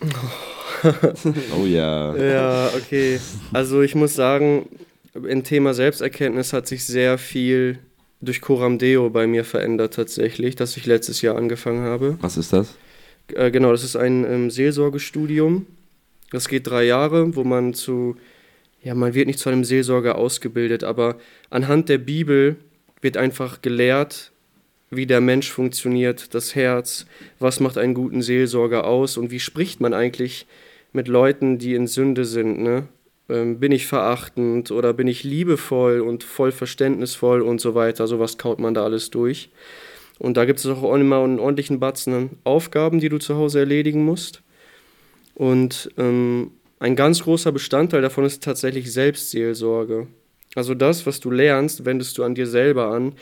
oh 1.60 1.66
ja. 1.66 2.14
Ja, 2.16 2.70
okay. 2.76 3.18
Also 3.52 3.82
ich 3.82 3.96
muss 3.96 4.14
sagen, 4.14 4.68
im 5.14 5.42
Thema 5.42 5.74
Selbsterkenntnis 5.74 6.52
hat 6.52 6.68
sich 6.68 6.84
sehr 6.84 7.18
viel 7.18 7.80
durch 8.20 8.40
Coram 8.40 8.78
Deo 8.78 9.10
bei 9.10 9.26
mir 9.26 9.44
verändert 9.44 9.94
tatsächlich, 9.94 10.54
das 10.54 10.76
ich 10.76 10.86
letztes 10.86 11.22
Jahr 11.22 11.36
angefangen 11.36 11.82
habe. 11.82 12.18
Was 12.20 12.36
ist 12.36 12.52
das? 12.52 12.76
Äh, 13.34 13.50
genau, 13.50 13.72
das 13.72 13.82
ist 13.82 13.96
ein 13.96 14.24
ähm, 14.24 14.50
Seelsorgestudium. 14.50 15.66
Das 16.30 16.46
geht 16.46 16.68
drei 16.68 16.84
Jahre, 16.84 17.34
wo 17.34 17.42
man 17.42 17.74
zu, 17.74 18.14
ja, 18.82 18.94
man 18.94 19.14
wird 19.14 19.26
nicht 19.26 19.38
zu 19.38 19.50
einem 19.50 19.64
Seelsorger 19.64 20.16
ausgebildet, 20.16 20.84
aber 20.84 21.16
anhand 21.50 21.88
der 21.88 21.98
Bibel 21.98 22.56
wird 23.00 23.16
einfach 23.16 23.62
gelehrt, 23.62 24.32
wie 24.90 25.06
der 25.06 25.20
Mensch 25.20 25.50
funktioniert, 25.50 26.34
das 26.34 26.54
Herz, 26.54 27.06
was 27.38 27.60
macht 27.60 27.78
einen 27.78 27.94
guten 27.94 28.22
Seelsorger 28.22 28.86
aus 28.86 29.16
und 29.16 29.30
wie 29.30 29.40
spricht 29.40 29.80
man 29.80 29.94
eigentlich 29.94 30.46
mit 30.92 31.06
Leuten, 31.06 31.58
die 31.58 31.74
in 31.74 31.86
Sünde 31.86 32.24
sind, 32.24 32.60
ne? 32.60 32.88
Ähm, 33.28 33.60
bin 33.60 33.70
ich 33.70 33.86
verachtend 33.86 34.72
oder 34.72 34.92
bin 34.92 35.06
ich 35.06 35.22
liebevoll 35.22 36.00
und 36.00 36.24
voll 36.24 36.50
verständnisvoll 36.50 37.42
und 37.42 37.60
so 37.60 37.76
weiter. 37.76 38.08
Sowas 38.08 38.38
kaut 38.38 38.58
man 38.58 38.74
da 38.74 38.82
alles 38.82 39.10
durch. 39.10 39.50
Und 40.18 40.36
da 40.36 40.44
gibt 40.44 40.58
es 40.58 40.66
auch 40.66 40.94
immer 40.94 41.22
einen 41.22 41.38
ordentlichen 41.38 41.78
Batzen 41.78 42.12
an 42.12 42.30
Aufgaben, 42.42 42.98
die 42.98 43.08
du 43.08 43.18
zu 43.18 43.36
Hause 43.36 43.60
erledigen 43.60 44.04
musst. 44.04 44.42
Und 45.34 45.90
ähm, 45.96 46.50
ein 46.80 46.96
ganz 46.96 47.22
großer 47.22 47.52
Bestandteil 47.52 48.00
davon 48.00 48.24
ist 48.24 48.42
tatsächlich 48.42 48.90
Selbstseelsorge. 48.90 50.08
Also 50.54 50.74
das, 50.74 51.06
was 51.06 51.20
du 51.20 51.30
lernst, 51.30 51.84
wendest 51.84 52.16
du 52.18 52.24
an 52.24 52.34
dir 52.34 52.46
selber 52.46 52.88
an 52.88 53.14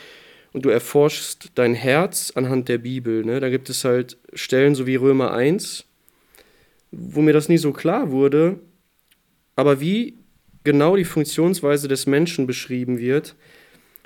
und 0.52 0.64
du 0.64 0.70
erforschst 0.70 1.50
dein 1.56 1.74
Herz 1.74 2.32
anhand 2.34 2.68
der 2.68 2.78
Bibel. 2.78 3.24
Ne? 3.24 3.40
Da 3.40 3.50
gibt 3.50 3.68
es 3.68 3.84
halt 3.84 4.16
Stellen 4.32 4.76
so 4.76 4.86
wie 4.86 4.94
Römer 4.94 5.32
1, 5.32 5.84
wo 6.92 7.20
mir 7.20 7.32
das 7.32 7.48
nie 7.48 7.58
so 7.58 7.72
klar 7.72 8.12
wurde, 8.12 8.60
aber 9.56 9.80
wie 9.80 10.14
genau 10.62 10.94
die 10.94 11.04
Funktionsweise 11.04 11.88
des 11.88 12.06
Menschen 12.06 12.46
beschrieben 12.46 12.98
wird. 12.98 13.34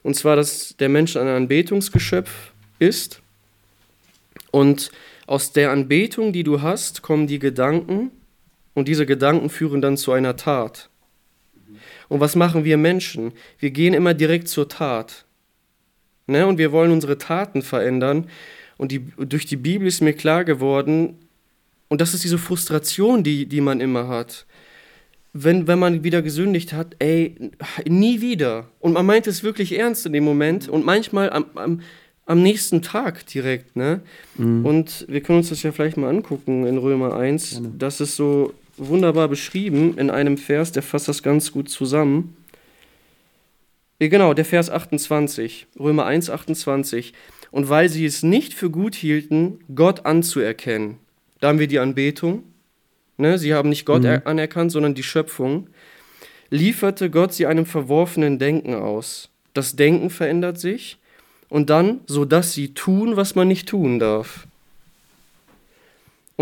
Und 0.03 0.15
zwar, 0.17 0.35
dass 0.35 0.77
der 0.79 0.89
Mensch 0.89 1.15
ein 1.15 1.29
Anbetungsgeschöpf 1.29 2.53
ist 2.79 3.21
und 4.51 4.91
aus 5.27 5.53
der 5.53 5.71
Anbetung, 5.71 6.33
die 6.33 6.43
du 6.43 6.63
hast, 6.63 7.03
kommen 7.03 7.27
die 7.27 7.39
Gedanken 7.39 8.11
und 8.75 8.89
diese 8.89 9.07
Gedanken 9.07 9.51
führen 9.51 9.81
dann 9.81 9.97
zu 9.97 10.13
einer 10.13 10.37
Tat. 10.37 10.89
Und 12.09 12.21
was 12.21 12.37
machen 12.37 12.65
wir 12.65 12.77
Menschen? 12.77 13.33
Wir 13.59 13.71
gehen 13.71 13.95
immer 13.95 14.15
direkt 14.15 14.49
zur 14.49 14.69
Tat. 14.69 15.25
Ne? 16.27 16.47
Und 16.47 16.59
wir 16.59 16.73
wollen 16.73 16.93
unsere 16.93 17.19
Taten 17.19 17.63
verändern. 17.63 18.27
Und 18.77 18.93
die, 18.93 19.01
durch 19.19 19.47
die 19.47 19.57
Bibel 19.57 19.87
ist 19.87 20.01
mir 20.01 20.13
klar 20.13 20.45
geworden, 20.45 21.19
und 21.89 22.01
das 22.01 22.15
ist 22.15 22.25
diese 22.25 22.39
Frustration, 22.39 23.23
die, 23.23 23.47
die 23.47 23.61
man 23.61 23.81
immer 23.81 24.09
hat. 24.09 24.47
Wenn, 25.35 25.67
wenn 25.67 25.79
man 25.79 26.05
wieder 26.05 26.23
gesündigt 26.23 26.73
hat, 26.73 26.97
ey, 26.99 27.35
nie 27.87 28.21
wieder. 28.21 28.69
Und 28.81 28.93
man 28.93 29.05
meint 29.05 29.27
es 29.27 29.43
wirklich 29.43 29.79
ernst 29.79 30.07
in 30.07 30.13
dem 30.13 30.25
Moment 30.25 30.69
und 30.69 30.85
manchmal 30.85 31.31
am, 31.31 31.47
am, 31.55 31.81
am 32.25 32.43
nächsten 32.43 32.81
Tag 32.83 33.27
direkt, 33.27 33.77
ne? 33.77 34.01
Und 34.65 35.07
wir 35.09 35.21
können 35.23 35.39
uns 35.39 35.51
das 35.51 35.63
ja 35.63 35.73
vielleicht 35.73 35.97
mal 35.97 36.09
angucken 36.09 36.67
in 36.67 36.79
Römer 36.79 37.15
1. 37.15 37.51
Gerne. 37.51 37.73
Das 37.77 38.01
ist 38.01 38.17
so 38.17 38.55
wunderbar 38.77 39.29
beschrieben 39.29 39.97
in 39.99 40.11
einem 40.11 40.39
Vers, 40.39 40.73
der 40.73 40.83
fasst 40.83 41.09
das 41.09 41.23
ganz 41.23 41.53
gut 41.53 41.69
zusammen. 41.69 42.37
Ja, 44.01 44.09
Genau, 44.09 44.35
der 44.35 44.45
Vers 44.45 44.71
28, 44.71 45.67
Römer 45.79 46.07
1, 46.07 46.31
28. 46.31 47.13
Und 47.51 47.69
weil 47.69 47.89
sie 47.89 48.05
es 48.07 48.23
nicht 48.23 48.55
für 48.55 48.71
gut 48.71 48.95
hielten, 48.95 49.61
Gott 49.75 50.07
anzuerkennen. 50.07 50.97
Da 51.41 51.49
haben 51.49 51.59
wir 51.59 51.67
die 51.69 51.79
Anbetung. 51.79 52.45
Ne? 53.19 53.37
Sie 53.39 53.53
haben 53.53 53.69
nicht 53.69 53.85
Gott 53.85 54.03
Mhm. 54.03 54.09
er- 54.09 54.27
anerkannt, 54.27 54.73
sondern 54.73 54.95
die 54.95 55.03
Schöpfung. 55.03 55.69
Lieferte 56.51 57.11
Gott 57.11 57.33
sie 57.35 57.47
einem 57.47 57.67
verworfenen 57.67 58.39
Denken 58.39 58.75
aus. 58.75 59.29
Das 59.55 59.77
Denken 59.77 60.09
verändert 60.11 60.59
sich 60.59 60.99
und 61.51 61.69
dann, 61.71 62.01
so 62.07 62.25
dass 62.25 62.53
sie 62.55 62.73
tun, 62.75 63.17
was 63.17 63.35
man 63.35 63.49
nicht 63.49 63.69
tun 63.69 63.99
darf. 63.99 64.47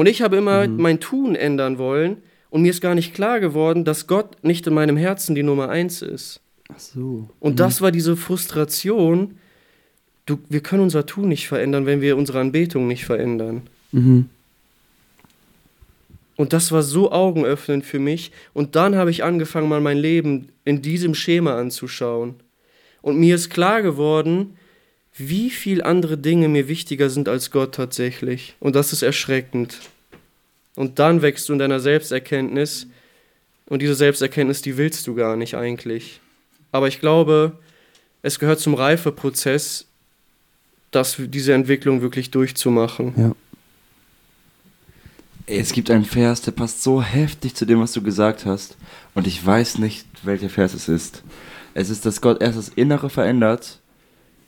Und 0.01 0.07
ich 0.07 0.23
habe 0.23 0.39
immer 0.39 0.67
mein 0.67 0.99
Tun 0.99 1.35
ändern 1.35 1.77
wollen 1.77 2.23
und 2.49 2.63
mir 2.63 2.71
ist 2.71 2.81
gar 2.81 2.95
nicht 2.95 3.13
klar 3.13 3.39
geworden, 3.39 3.85
dass 3.85 4.07
Gott 4.07 4.43
nicht 4.43 4.67
in 4.67 4.73
meinem 4.73 4.97
Herzen 4.97 5.35
die 5.35 5.43
Nummer 5.43 5.69
eins 5.69 6.01
ist. 6.01 6.41
Ach 6.75 6.79
so. 6.79 7.29
Und 7.39 7.61
das 7.61 7.83
war 7.83 7.93
diese 7.93 8.17
Frustration. 8.17 9.37
Du, 10.25 10.39
wir 10.49 10.63
können 10.63 10.85
unser 10.85 11.05
Tun 11.05 11.29
nicht 11.29 11.49
verändern, 11.49 11.85
wenn 11.85 12.01
wir 12.01 12.17
unsere 12.17 12.41
Anbetung 12.41 12.89
nicht 12.89 13.05
verändern. 13.05 13.61
Mhm. 13.93 14.31
Und 16.37 16.55
das 16.55 16.73
war 16.73 16.83
so 16.83 17.13
augenöffnend 17.13 17.85
für 17.85 17.99
mich. 17.99 18.33
Und 18.55 18.77
dann 18.77 18.97
habe 18.97 19.11
ich 19.11 19.23
angefangen, 19.23 19.69
mal 19.69 19.83
mein 19.83 19.99
Leben 19.99 20.49
in 20.65 20.81
diesem 20.81 21.15
Schema 21.15 21.59
anzuschauen. 21.59 22.37
Und 23.03 23.19
mir 23.19 23.35
ist 23.35 23.51
klar 23.51 23.83
geworden, 23.83 24.57
wie 25.29 25.51
viel 25.51 25.83
andere 25.83 26.17
Dinge 26.17 26.49
mir 26.49 26.69
wichtiger 26.69 27.11
sind 27.11 27.29
als 27.29 27.51
Gott 27.51 27.75
tatsächlich. 27.75 28.55
Und 28.61 28.75
das 28.77 28.93
ist 28.93 29.03
erschreckend. 29.03 29.79
Und 30.77 30.99
dann 30.99 31.23
wächst 31.23 31.49
du 31.49 31.53
in 31.53 31.59
deiner 31.59 31.81
Selbsterkenntnis. 31.81 32.87
Und 33.67 33.83
diese 33.83 33.95
Selbsterkenntnis, 33.95 34.63
die 34.63 34.77
willst 34.77 35.07
du 35.07 35.15
gar 35.15 35.37
nicht 35.37 35.55
eigentlich. 35.55 36.21
Aber 36.73 36.89
ich 36.89 37.01
glaube, 37.01 37.59
es 38.23 38.39
gehört 38.39 38.61
zum 38.61 38.75
Reifeprozess, 38.75 39.87
das, 40.91 41.17
diese 41.19 41.53
Entwicklung 41.53 42.03
wirklich 42.03 42.31
durchzumachen. 42.31 43.15
Ja. 43.17 43.33
Es 45.47 45.73
gibt 45.73 45.91
einen 45.91 46.05
Vers, 46.05 46.43
der 46.43 46.53
passt 46.53 46.83
so 46.83 47.03
heftig 47.03 47.55
zu 47.55 47.65
dem, 47.65 47.81
was 47.81 47.93
du 47.93 48.03
gesagt 48.03 48.47
hast. 48.47 48.77
Und 49.15 49.27
ich 49.27 49.45
weiß 49.45 49.79
nicht, 49.79 50.07
welcher 50.23 50.49
Vers 50.49 50.75
es 50.75 50.89
ist. 50.89 51.23
Es 51.75 51.91
ist, 51.91 52.07
dass 52.07 52.21
Gott 52.21 52.41
erst 52.41 52.59
das 52.59 52.69
Innere 52.69 53.11
verändert 53.11 53.80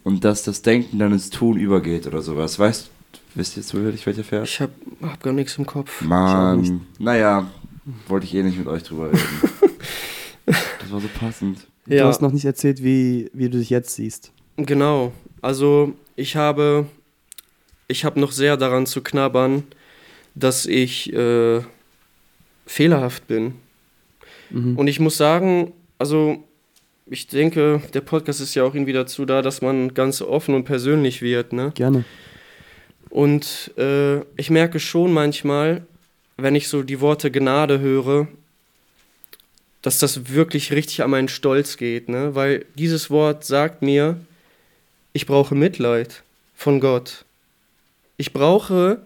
und 0.05 0.25
dass 0.25 0.43
das 0.43 0.62
Denken 0.62 0.99
dann 0.99 1.12
ins 1.12 1.31
Tun 1.31 1.57
übergeht 1.59 2.07
oder 2.07 2.23
sowas. 2.23 2.59
Weißt 2.59 2.87
du, 3.12 3.19
wisst 3.35 3.57
ihr 3.57 3.62
zufällig 3.62 4.05
welcher 4.07 4.25
Vers? 4.25 4.49
Ich 4.49 4.61
hab, 4.61 4.71
hab 5.03 5.23
gar 5.23 5.33
nichts 5.33 5.57
im 5.59 5.67
Kopf. 5.67 6.01
Mann, 6.03 6.83
naja, 6.99 7.51
wollte 8.09 8.27
ich 8.27 8.35
eh 8.35 8.43
nicht 8.43 8.59
mit 8.59 8.67
euch 8.67 8.83
drüber 8.83 9.09
reden. 9.12 9.21
das 10.47 10.91
war 10.91 11.01
so 11.01 11.09
passend. 11.19 11.67
Du 11.87 11.95
Ja. 11.97 12.07
hast 12.07 12.23
noch 12.23 12.33
nicht 12.33 12.45
erzählt, 12.45 12.83
wie, 12.83 13.31
wie 13.33 13.49
du 13.49 13.59
dich 13.59 13.71
jetzt 13.71 13.95
siehst. 13.95 14.33
Genau. 14.57 15.12
Also 15.41 15.95
ich 16.15 16.37
habe, 16.37 16.87
ich 17.88 18.05
habe 18.05 18.21
noch 18.21 18.33
sehr 18.33 18.57
daran 18.57 18.87
zu 18.87 19.03
knabbern, 19.03 19.65
dass 20.35 20.67
ich 20.67 21.12
äh, 21.12 21.61
fehlerhaft 22.67 23.27
bin. 23.27 23.55
Mhm. 24.51 24.77
Und 24.77 24.87
ich 24.87 25.01
muss 25.01 25.17
sagen, 25.17 25.73
also 25.99 26.45
ich 27.07 27.27
denke, 27.27 27.83
der 27.93 28.01
Podcast 28.01 28.41
ist 28.41 28.55
ja 28.55 28.65
auch 28.65 28.75
irgendwie 28.75 28.93
dazu 28.93 29.25
da, 29.25 29.43
dass 29.43 29.62
man 29.62 29.95
ganz 29.95 30.23
offen 30.23 30.55
und 30.55 30.65
persönlich 30.65 31.23
wird, 31.23 31.53
ne? 31.53 31.73
Gerne. 31.75 32.05
Und 33.11 33.73
äh, 33.77 34.21
ich 34.37 34.49
merke 34.51 34.81
schon 34.81 35.12
manchmal, 35.12 35.83
wenn 36.37 36.55
ich 36.55 36.69
so 36.69 36.83
die 36.83 37.01
Worte 37.01 37.31
Gnade 37.31 37.81
höre, 37.81 38.29
dass 39.83 39.99
das 39.99 40.31
wirklich 40.31 40.73
richtig 40.73 41.03
an 41.03 41.11
meinen 41.11 41.29
Stolz 41.29 41.77
geht, 41.77 42.09
ne? 42.09 42.35
Weil 42.35 42.65
dieses 42.77 43.11
Wort 43.11 43.45
sagt 43.45 43.83
mir, 43.83 44.19
ich 45.12 45.27
brauche 45.27 45.55
Mitleid 45.55 46.23
von 46.55 46.81
Gott. 46.81 47.25
Ich 48.17 48.33
brauche 48.33 49.03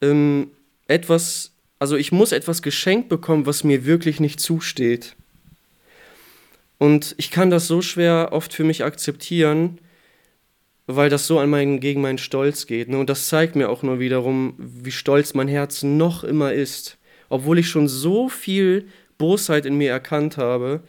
ähm, 0.00 0.50
etwas, 0.88 1.50
also 1.78 1.96
ich 1.96 2.10
muss 2.10 2.32
etwas 2.32 2.62
geschenkt 2.62 3.08
bekommen, 3.08 3.46
was 3.46 3.62
mir 3.62 3.84
wirklich 3.84 4.18
nicht 4.18 4.40
zusteht. 4.40 5.14
Und 6.78 7.14
ich 7.18 7.30
kann 7.30 7.50
das 7.50 7.66
so 7.66 7.82
schwer 7.82 8.28
oft 8.32 8.54
für 8.54 8.64
mich 8.64 8.84
akzeptieren, 8.84 9.78
weil 10.86 11.10
das 11.10 11.26
so 11.26 11.38
an 11.38 11.50
meinen, 11.50 11.80
gegen 11.80 12.00
meinen 12.00 12.18
Stolz 12.18 12.66
geht. 12.66 12.88
Ne? 12.88 12.98
Und 12.98 13.10
das 13.10 13.26
zeigt 13.26 13.56
mir 13.56 13.68
auch 13.68 13.82
nur 13.82 13.98
wiederum, 13.98 14.54
wie 14.56 14.92
stolz 14.92 15.34
mein 15.34 15.48
Herz 15.48 15.82
noch 15.82 16.24
immer 16.24 16.52
ist. 16.52 16.96
Obwohl 17.28 17.58
ich 17.58 17.68
schon 17.68 17.88
so 17.88 18.28
viel 18.28 18.88
Bosheit 19.18 19.66
in 19.66 19.76
mir 19.76 19.90
erkannt 19.90 20.38
habe. 20.38 20.80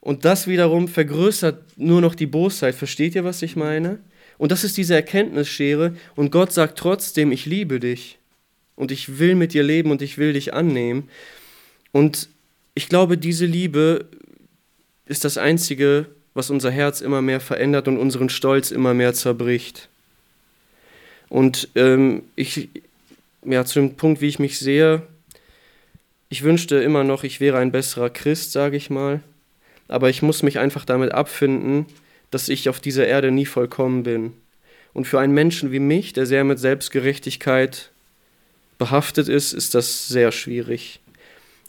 Und 0.00 0.24
das 0.24 0.46
wiederum 0.46 0.88
vergrößert 0.88 1.62
nur 1.76 2.00
noch 2.00 2.14
die 2.14 2.26
Bosheit. 2.26 2.74
Versteht 2.74 3.14
ihr, 3.14 3.24
was 3.24 3.42
ich 3.42 3.56
meine? 3.56 3.98
Und 4.38 4.52
das 4.52 4.64
ist 4.64 4.76
diese 4.78 4.94
Erkenntnisschere. 4.94 5.96
Und 6.16 6.32
Gott 6.32 6.52
sagt 6.52 6.78
trotzdem, 6.78 7.30
ich 7.30 7.44
liebe 7.44 7.78
dich. 7.78 8.18
Und 8.74 8.90
ich 8.90 9.18
will 9.18 9.34
mit 9.34 9.52
dir 9.52 9.62
leben 9.62 9.90
und 9.90 10.00
ich 10.00 10.16
will 10.16 10.32
dich 10.32 10.54
annehmen. 10.54 11.10
Und 11.92 12.30
ich 12.74 12.88
glaube, 12.88 13.18
diese 13.18 13.44
Liebe 13.44 14.08
ist 15.12 15.26
das 15.26 15.36
Einzige, 15.36 16.06
was 16.32 16.48
unser 16.48 16.70
Herz 16.70 17.02
immer 17.02 17.20
mehr 17.20 17.38
verändert 17.38 17.86
und 17.86 17.98
unseren 17.98 18.30
Stolz 18.30 18.70
immer 18.70 18.94
mehr 18.94 19.12
zerbricht. 19.12 19.90
Und 21.28 21.68
ähm, 21.74 22.22
ich, 22.34 22.70
ja, 23.44 23.66
zu 23.66 23.80
dem 23.80 23.94
Punkt, 23.96 24.22
wie 24.22 24.28
ich 24.28 24.38
mich 24.38 24.58
sehe, 24.58 25.02
ich 26.30 26.42
wünschte 26.42 26.76
immer 26.76 27.04
noch, 27.04 27.24
ich 27.24 27.40
wäre 27.40 27.58
ein 27.58 27.72
besserer 27.72 28.08
Christ, 28.08 28.52
sage 28.52 28.78
ich 28.78 28.88
mal. 28.88 29.20
Aber 29.86 30.08
ich 30.08 30.22
muss 30.22 30.42
mich 30.42 30.58
einfach 30.58 30.86
damit 30.86 31.12
abfinden, 31.12 31.84
dass 32.30 32.48
ich 32.48 32.70
auf 32.70 32.80
dieser 32.80 33.06
Erde 33.06 33.30
nie 33.30 33.44
vollkommen 33.44 34.04
bin. 34.04 34.32
Und 34.94 35.06
für 35.06 35.20
einen 35.20 35.34
Menschen 35.34 35.72
wie 35.72 35.78
mich, 35.78 36.14
der 36.14 36.24
sehr 36.24 36.44
mit 36.44 36.58
Selbstgerechtigkeit 36.58 37.90
behaftet 38.78 39.28
ist, 39.28 39.52
ist 39.52 39.74
das 39.74 40.08
sehr 40.08 40.32
schwierig. 40.32 41.00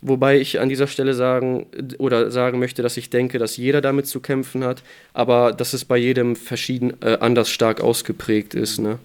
Wobei 0.06 0.38
ich 0.38 0.60
an 0.60 0.68
dieser 0.68 0.88
Stelle 0.88 1.14
sagen 1.14 1.66
oder 1.98 2.30
sagen 2.30 2.60
möchte, 2.60 2.82
dass 2.82 2.98
ich 2.98 3.10
denke, 3.10 3.40
dass 3.40 3.56
jeder 3.56 3.80
damit 3.80 4.06
zu 4.06 4.20
kämpfen 4.20 4.66
hat, 4.66 4.84
aber 5.14 5.54
dass 5.54 5.72
es 5.72 5.86
bei 5.86 5.96
jedem 5.96 6.36
verschieden 6.36 6.94
äh, 7.02 7.18
anders 7.22 7.50
stark 7.50 7.80
ausgeprägt 7.80 8.54
ist. 8.54 8.80
Ne? 8.80 9.00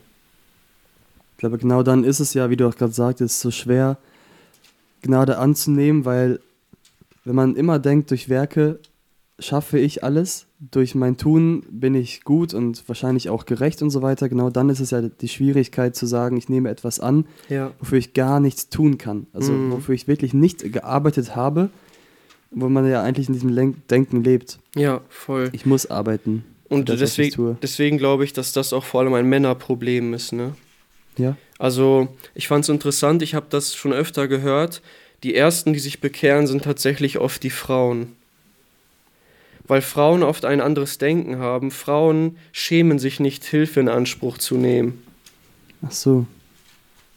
Ich 1.33 1.39
glaube, 1.39 1.59
genau 1.59 1.85
dann 1.85 2.03
ist 2.03 2.19
es 2.19 2.35
ja, 2.35 2.51
wie 2.51 2.57
du 2.57 2.67
auch 2.67 2.75
gerade 2.75 2.93
sagtest, 2.93 3.39
so 3.39 3.53
schwer, 3.53 3.97
Gnade 5.03 5.39
anzunehmen, 5.39 6.05
weil 6.05 6.41
wenn 7.25 7.37
man 7.37 7.55
immer 7.55 7.79
denkt, 7.79 8.11
durch 8.11 8.29
Werke 8.29 8.81
schaffe 9.39 9.79
ich 9.79 10.03
alles, 10.03 10.48
durch 10.61 10.95
mein 10.97 11.17
Tun 11.17 11.65
bin 11.71 11.95
ich 11.95 12.25
gut 12.25 12.53
und 12.53 12.83
wahrscheinlich 12.89 13.29
auch 13.29 13.47
gerecht 13.47 13.81
und 13.81 13.91
so 13.91 14.03
weiter, 14.03 14.29
genau 14.29 14.51
dann 14.51 14.69
ist 14.71 14.81
es 14.81 14.91
ja 14.91 15.03
die 15.03 15.29
Schwierigkeit 15.29 15.95
zu 15.95 16.05
sagen, 16.07 16.37
ich 16.37 16.49
nehme 16.49 16.69
etwas 16.69 16.99
an, 16.99 17.27
Ja. 17.49 17.71
wofür 17.79 17.99
ich 17.99 18.13
gar 18.13 18.41
nichts 18.41 18.69
tun 18.69 18.99
kann. 18.99 19.29
Also 19.33 19.53
Mhm. 19.53 19.71
wofür 19.73 19.95
ich 19.95 20.09
wirklich 20.09 20.35
nicht 20.35 20.73
gearbeitet 20.73 21.37
habe, 21.37 21.71
wo 22.51 22.69
man 22.69 22.89
ja 22.89 23.03
eigentlich 23.03 23.29
in 23.29 23.35
diesem 23.35 23.51
Len- 23.51 23.83
Denken 23.89 24.25
lebt. 24.25 24.59
Ja, 24.75 25.01
voll. 25.09 25.49
Ich 25.53 25.65
muss 25.65 25.87
arbeiten. 25.91 26.45
Und 26.69 26.89
das, 26.89 26.99
deswegen, 26.99 27.57
deswegen 27.63 27.97
glaube 27.97 28.25
ich, 28.25 28.33
dass 28.33 28.53
das 28.53 28.73
auch 28.73 28.85
vor 28.85 29.01
allem 29.01 29.15
ein 29.15 29.27
Männerproblem 29.29 30.13
ist. 30.13 30.33
Ne? 30.33 30.55
Ja. 31.17 31.37
Also 31.59 32.09
ich 32.35 32.49
fand 32.49 32.65
es 32.65 32.69
interessant, 32.69 33.23
ich 33.23 33.35
habe 33.35 33.47
das 33.49 33.75
schon 33.75 33.93
öfter 33.93 34.29
gehört. 34.29 34.83
Die 35.23 35.35
ersten, 35.35 35.73
die 35.73 35.79
sich 35.79 36.01
bekehren, 36.01 36.47
sind 36.47 36.65
tatsächlich 36.65 37.19
oft 37.19 37.43
die 37.43 37.51
Frauen. 37.51 38.13
Weil 39.69 39.83
Frauen 39.83 40.23
oft 40.23 40.45
ein 40.45 40.61
anderes 40.61 40.99
Denken 40.99 41.39
haben. 41.39 41.71
Frauen 41.71 42.37
schämen 42.53 42.99
sich 42.99 43.21
nicht, 43.21 43.45
Hilfe 43.45 43.81
in 43.81 43.89
Anspruch 43.89 44.39
zu 44.39 44.57
nehmen. 44.57 45.03
Ach 45.87 45.93
so. 45.93 46.27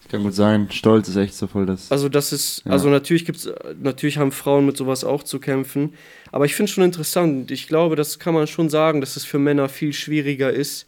Kann 0.10 0.24
gut 0.24 0.34
sein. 0.34 0.68
Stolz 0.70 1.08
ist 1.08 1.16
echt 1.16 1.34
so 1.34 1.48
voll 1.48 1.66
das. 1.66 1.90
Also 1.90 2.10
das 2.10 2.34
ist, 2.34 2.64
Ja. 2.66 2.74
also 2.74 2.90
natürlich 2.90 3.24
gibt's, 3.24 3.50
natürlich 3.82 4.18
haben 4.18 4.34
Frauen 4.34 4.66
mit 4.66 4.76
sowas 4.76 5.06
auch 5.06 5.24
zu 5.24 5.40
kämpfen. 5.40 5.94
Aber 6.34 6.44
ich 6.44 6.54
finde 6.54 6.70
es 6.70 6.72
schon 6.76 6.84
interessant. 6.84 7.50
Ich 7.50 7.68
glaube, 7.70 7.96
das 7.96 8.20
kann 8.20 8.34
man 8.34 8.46
schon 8.48 8.70
sagen, 8.70 9.00
dass 9.00 9.16
es 9.16 9.24
für 9.24 9.40
Männer 9.40 9.70
viel 9.70 9.94
schwieriger 9.94 10.52
ist, 10.52 10.86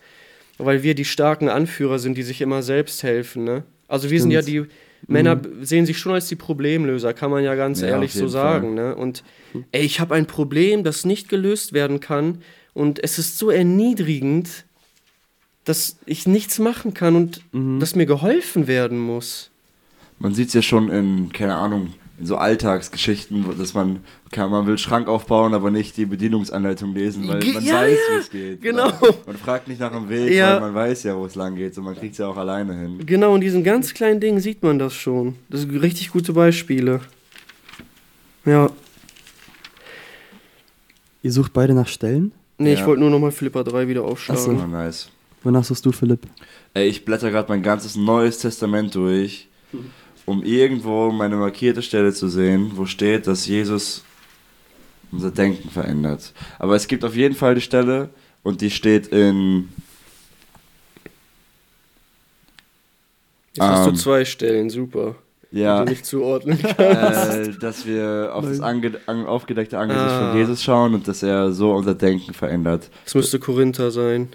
weil 0.57 0.83
wir 0.83 0.93
die 0.93 1.05
starken 1.05 1.47
Anführer 1.47 1.99
sind, 1.99 2.17
die 2.17 2.23
sich 2.23 2.41
immer 2.41 2.61
selbst 2.61 3.01
helfen. 3.03 3.45
Ne? 3.45 3.63
Also 3.87 4.09
wir 4.09 4.19
sind 4.19 4.31
ja 4.31 4.41
die 4.41 4.65
Männer 5.07 5.35
b- 5.35 5.49
sehen 5.65 5.85
sich 5.85 5.97
schon 5.97 6.13
als 6.13 6.27
die 6.27 6.35
Problemlöser, 6.35 7.13
kann 7.13 7.29
man 7.31 7.43
ja 7.43 7.55
ganz 7.55 7.81
Ja, 7.81 7.87
ehrlich 7.89 8.13
so 8.13 8.27
sagen. 8.27 8.73
Ne? 8.73 8.95
Und 8.95 9.23
ey, 9.71 9.81
ich 9.83 9.99
habe 9.99 10.15
ein 10.15 10.25
Problem, 10.25 10.83
das 10.83 11.05
nicht 11.05 11.29
gelöst 11.29 11.73
werden 11.73 11.99
kann. 11.99 12.39
Und 12.73 13.03
es 13.03 13.19
ist 13.19 13.37
so 13.37 13.49
erniedrigend, 13.49 14.65
dass 15.65 15.97
ich 16.05 16.27
nichts 16.27 16.59
machen 16.59 16.93
kann 16.93 17.15
und 17.15 17.41
Mhm. 17.53 17.79
dass 17.79 17.95
mir 17.95 18.05
geholfen 18.05 18.67
werden 18.67 18.99
muss. 18.99 19.49
Man 20.19 20.33
sieht 20.33 20.49
es 20.49 20.53
ja 20.53 20.61
schon 20.61 20.89
in, 20.89 21.31
keine 21.31 21.55
Ahnung, 21.55 21.93
in 22.23 22.27
so 22.27 22.37
Alltagsgeschichten, 22.37 23.45
dass 23.59 23.73
man, 23.73 23.99
kann, 24.31 24.49
man 24.49 24.65
will 24.65 24.77
Schrank 24.77 25.09
aufbauen, 25.09 25.53
aber 25.53 25.71
nicht 25.71 25.97
die 25.97 26.05
Bedienungsanleitung 26.05 26.93
lesen, 26.93 27.27
weil 27.27 27.39
man 27.39 27.63
ja, 27.65 27.81
weiß, 27.81 27.97
ja, 28.09 28.15
wie 28.15 28.19
es 28.21 28.29
geht. 28.29 28.61
genau. 28.61 28.91
Man 29.27 29.35
fragt 29.35 29.67
nicht 29.67 29.81
nach 29.81 29.91
dem 29.91 30.07
Weg, 30.07 30.31
Ja. 30.31 30.53
weil 30.53 30.61
man 30.61 30.73
weiß 30.73 31.03
ja, 31.03 31.17
wo 31.17 31.25
es 31.25 31.35
lang 31.35 31.55
geht 31.57 31.77
und 31.77 31.83
man 31.83 31.95
kriegt 31.97 32.13
es 32.13 32.19
ja 32.19 32.27
auch 32.27 32.37
alleine 32.37 32.73
hin. 32.79 33.05
Genau, 33.05 33.35
in 33.35 33.41
diesen 33.41 33.61
ganz 33.65 33.93
kleinen 33.93 34.21
Dingen 34.21 34.39
sieht 34.39 34.63
man 34.63 34.79
das 34.79 34.93
schon. 34.93 35.35
Das 35.49 35.59
sind 35.61 35.75
richtig 35.81 36.11
gute 36.11 36.31
Beispiele. 36.31 37.01
Ja, 38.45 38.69
Ihr 41.21 41.31
sucht 41.31 41.51
beide 41.53 41.73
nach 41.73 41.87
Stellen? 41.87 42.31
nee, 42.57 42.73
Ja. 42.73 42.79
ich 42.79 42.85
wollte 42.85 43.01
nur 43.01 43.09
nochmal 43.09 43.31
Flipper 43.31 43.63
3 43.65 43.87
wieder 43.89 44.01
Ach 44.01 44.05
so. 44.07 44.11
aufschlagen. 44.11 44.61
Oh, 44.63 44.67
nice. 44.67 45.09
Wonach 45.43 45.63
suchst 45.65 45.85
du, 45.85 45.91
Philipp? 45.91 46.21
Ey, 46.73 46.87
ich 46.87 47.03
blätter 47.03 47.31
gerade 47.31 47.49
mein 47.49 47.61
ganzes 47.63 47.95
Neues 47.97 48.39
Testament 48.39 48.95
durch, 48.95 49.49
um 50.25 50.43
irgendwo 50.43 51.11
meine 51.11 51.35
markierte 51.35 51.81
Stelle 51.81 52.13
zu 52.13 52.27
sehen, 52.29 52.71
wo 52.75 52.85
steht, 52.85 53.27
dass 53.27 53.45
Jesus 53.47 54.03
unser 55.11 55.31
Denken 55.31 55.69
verändert. 55.69 56.33
Aber 56.59 56.75
es 56.75 56.87
gibt 56.87 57.03
auf 57.05 57.15
jeden 57.15 57.35
Fall 57.35 57.55
die 57.55 57.61
Stelle 57.61 58.09
und 58.41 58.61
die 58.61 58.71
steht 58.71 59.07
in. 59.07 59.69
Jetzt 63.53 63.61
hast 63.67 63.87
Ähm, 63.87 63.93
du 63.93 63.99
zwei 63.99 64.25
Stellen, 64.25 64.69
super. 64.69 65.15
Ja, 65.51 65.83
Die 65.85 65.91
nicht 65.91 66.05
zuordnen 66.07 66.57
kannst. 66.59 67.29
äh, 67.29 67.51
dass 67.59 67.85
wir 67.85 68.31
auf 68.33 68.43
das 68.43 68.59
ange 68.59 68.93
an, 69.05 69.27
aufgedeckte 69.27 69.77
Angesicht 69.77 70.03
Ah. 70.09 70.31
von 70.31 70.39
Jesus 70.39 70.63
schauen 70.63 70.95
und 70.95 71.07
dass 71.07 71.21
er 71.21 71.51
so 71.51 71.71
unser 71.73 71.93
Denken 71.93 72.33
verändert. 72.33 72.89
Das 73.03 73.13
müsste 73.13 73.37
Korinther 73.37 73.91
sein. 73.91 74.29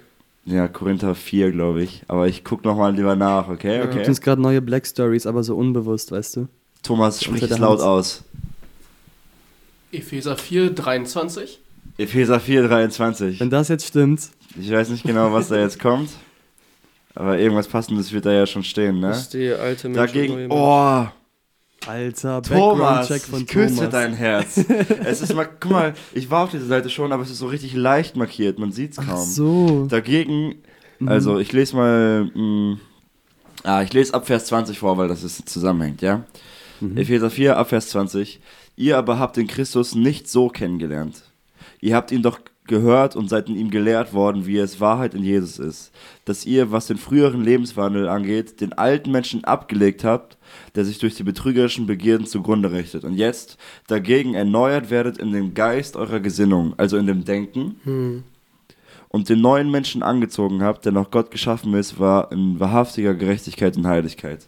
Ja, 0.49 0.67
Korinther 0.67 1.13
4, 1.15 1.51
glaube 1.51 1.83
ich. 1.83 2.01
Aber 2.07 2.27
ich 2.27 2.43
gucke 2.43 2.67
nochmal 2.67 2.95
lieber 2.95 3.15
nach, 3.15 3.47
okay? 3.49 3.75
Ja. 3.77 3.81
Gibt 3.83 3.95
Okay. 3.95 4.07
uns 4.07 4.19
gerade 4.21 4.41
neue 4.41 4.61
Black 4.61 4.87
Stories, 4.87 5.27
aber 5.27 5.43
so 5.43 5.55
unbewusst, 5.55 6.11
weißt 6.11 6.37
du? 6.37 6.47
Thomas, 6.81 7.23
sprich 7.23 7.43
es 7.43 7.57
laut 7.59 7.81
aus. 7.81 8.23
Epheser 9.91 10.35
4, 10.37 10.71
23. 10.71 11.59
Epheser 11.97 12.39
4, 12.39 12.67
23. 12.67 13.39
Wenn 13.39 13.49
das 13.49 13.67
jetzt 13.67 13.85
stimmt, 13.87 14.29
Ich 14.59 14.71
weiß 14.71 14.89
nicht 14.89 15.03
genau, 15.03 15.31
was 15.33 15.49
da 15.49 15.57
jetzt 15.57 15.79
kommt. 15.79 16.09
Aber 17.15 17.37
irgendwas 17.37 17.67
Passendes 17.67 18.11
wird 18.13 18.25
da 18.25 18.31
ja 18.31 18.45
schon 18.47 18.63
stehen, 18.63 19.01
Das 19.01 19.15
ne? 19.17 19.21
ist 19.21 19.33
die 19.33 19.51
alte 19.51 19.89
Mensch 19.89 19.99
und 19.99 20.07
Dagegen, 20.07 20.33
neue 20.33 20.47
Mensch. 20.47 20.53
oh, 20.55 21.07
Alter, 21.87 22.41
Thomas, 22.41 23.09
ich 23.09 23.47
küsse 23.47 23.75
Thomas. 23.75 23.89
dein 23.91 24.13
Herz. 24.13 24.57
es 25.05 25.21
ist 25.21 25.33
mal, 25.33 25.47
guck 25.59 25.71
mal, 25.71 25.93
ich 26.13 26.29
war 26.29 26.43
auf 26.43 26.51
dieser 26.51 26.65
Seite 26.65 26.89
schon, 26.89 27.11
aber 27.11 27.23
es 27.23 27.31
ist 27.31 27.39
so 27.39 27.47
richtig 27.47 27.73
leicht 27.73 28.15
markiert, 28.15 28.59
man 28.59 28.71
sieht's 28.71 28.97
kaum. 28.97 29.07
Ach 29.11 29.17
so. 29.17 29.85
Dagegen, 29.87 30.55
Mhm. 30.99 31.07
also 31.07 31.39
ich 31.39 31.53
lese 31.53 31.77
mal, 31.77 32.25
mh, 32.35 32.77
ah, 33.63 33.81
ich 33.81 33.93
lese 33.93 34.13
ab 34.13 34.27
Vers 34.27 34.47
20 34.47 34.77
vor, 34.79 34.97
weil 34.97 35.07
das 35.07 35.23
ist 35.23 35.47
zusammenhängt, 35.47 36.01
ja? 36.01 36.25
Epheser 36.95 37.29
4, 37.29 37.57
Abvers 37.57 37.89
20. 37.89 38.39
Ihr 38.77 38.97
aber 38.97 39.17
habt 39.19 39.35
den 39.37 39.47
Christus 39.47 39.95
nicht 39.95 40.29
so 40.29 40.47
kennengelernt. 40.49 41.23
Ihr 41.81 41.95
habt 41.95 42.11
ihn 42.11 42.21
doch 42.21 42.39
gehört 42.67 43.15
und 43.17 43.29
seid 43.29 43.49
in 43.49 43.55
ihm 43.57 43.69
gelehrt 43.69 44.13
worden, 44.13 44.45
wie 44.45 44.57
es 44.57 44.79
Wahrheit 44.79 45.13
in 45.13 45.23
Jesus 45.23 45.57
ist. 45.59 45.91
Dass 46.25 46.45
ihr, 46.45 46.71
was 46.71 46.87
den 46.87 46.97
früheren 46.97 47.43
Lebenswandel 47.43 48.07
angeht, 48.07 48.61
den 48.61 48.73
alten 48.73 49.11
Menschen 49.11 49.43
abgelegt 49.43 50.03
habt, 50.05 50.37
der 50.75 50.85
sich 50.85 50.99
durch 50.99 51.15
die 51.15 51.23
betrügerischen 51.23 51.85
Begierden 51.87 52.25
zugrunde 52.25 52.71
richtet. 52.71 53.03
Und 53.03 53.15
jetzt 53.15 53.57
dagegen 53.87 54.33
erneuert 54.33 54.89
werdet 54.89 55.17
in 55.17 55.31
dem 55.31 55.53
Geist 55.53 55.95
eurer 55.95 56.19
Gesinnung, 56.19 56.73
also 56.77 56.97
in 56.97 57.07
dem 57.07 57.25
Denken, 57.25 58.23
und 59.09 59.29
den 59.29 59.41
neuen 59.41 59.71
Menschen 59.71 60.03
angezogen 60.03 60.61
habt, 60.61 60.85
der 60.85 60.91
nach 60.91 61.09
Gott 61.09 61.31
geschaffen 61.31 61.73
ist, 61.73 61.99
war 61.99 62.31
in 62.31 62.59
wahrhaftiger 62.59 63.13
Gerechtigkeit 63.15 63.75
und 63.77 63.87
Heiligkeit. 63.87 64.45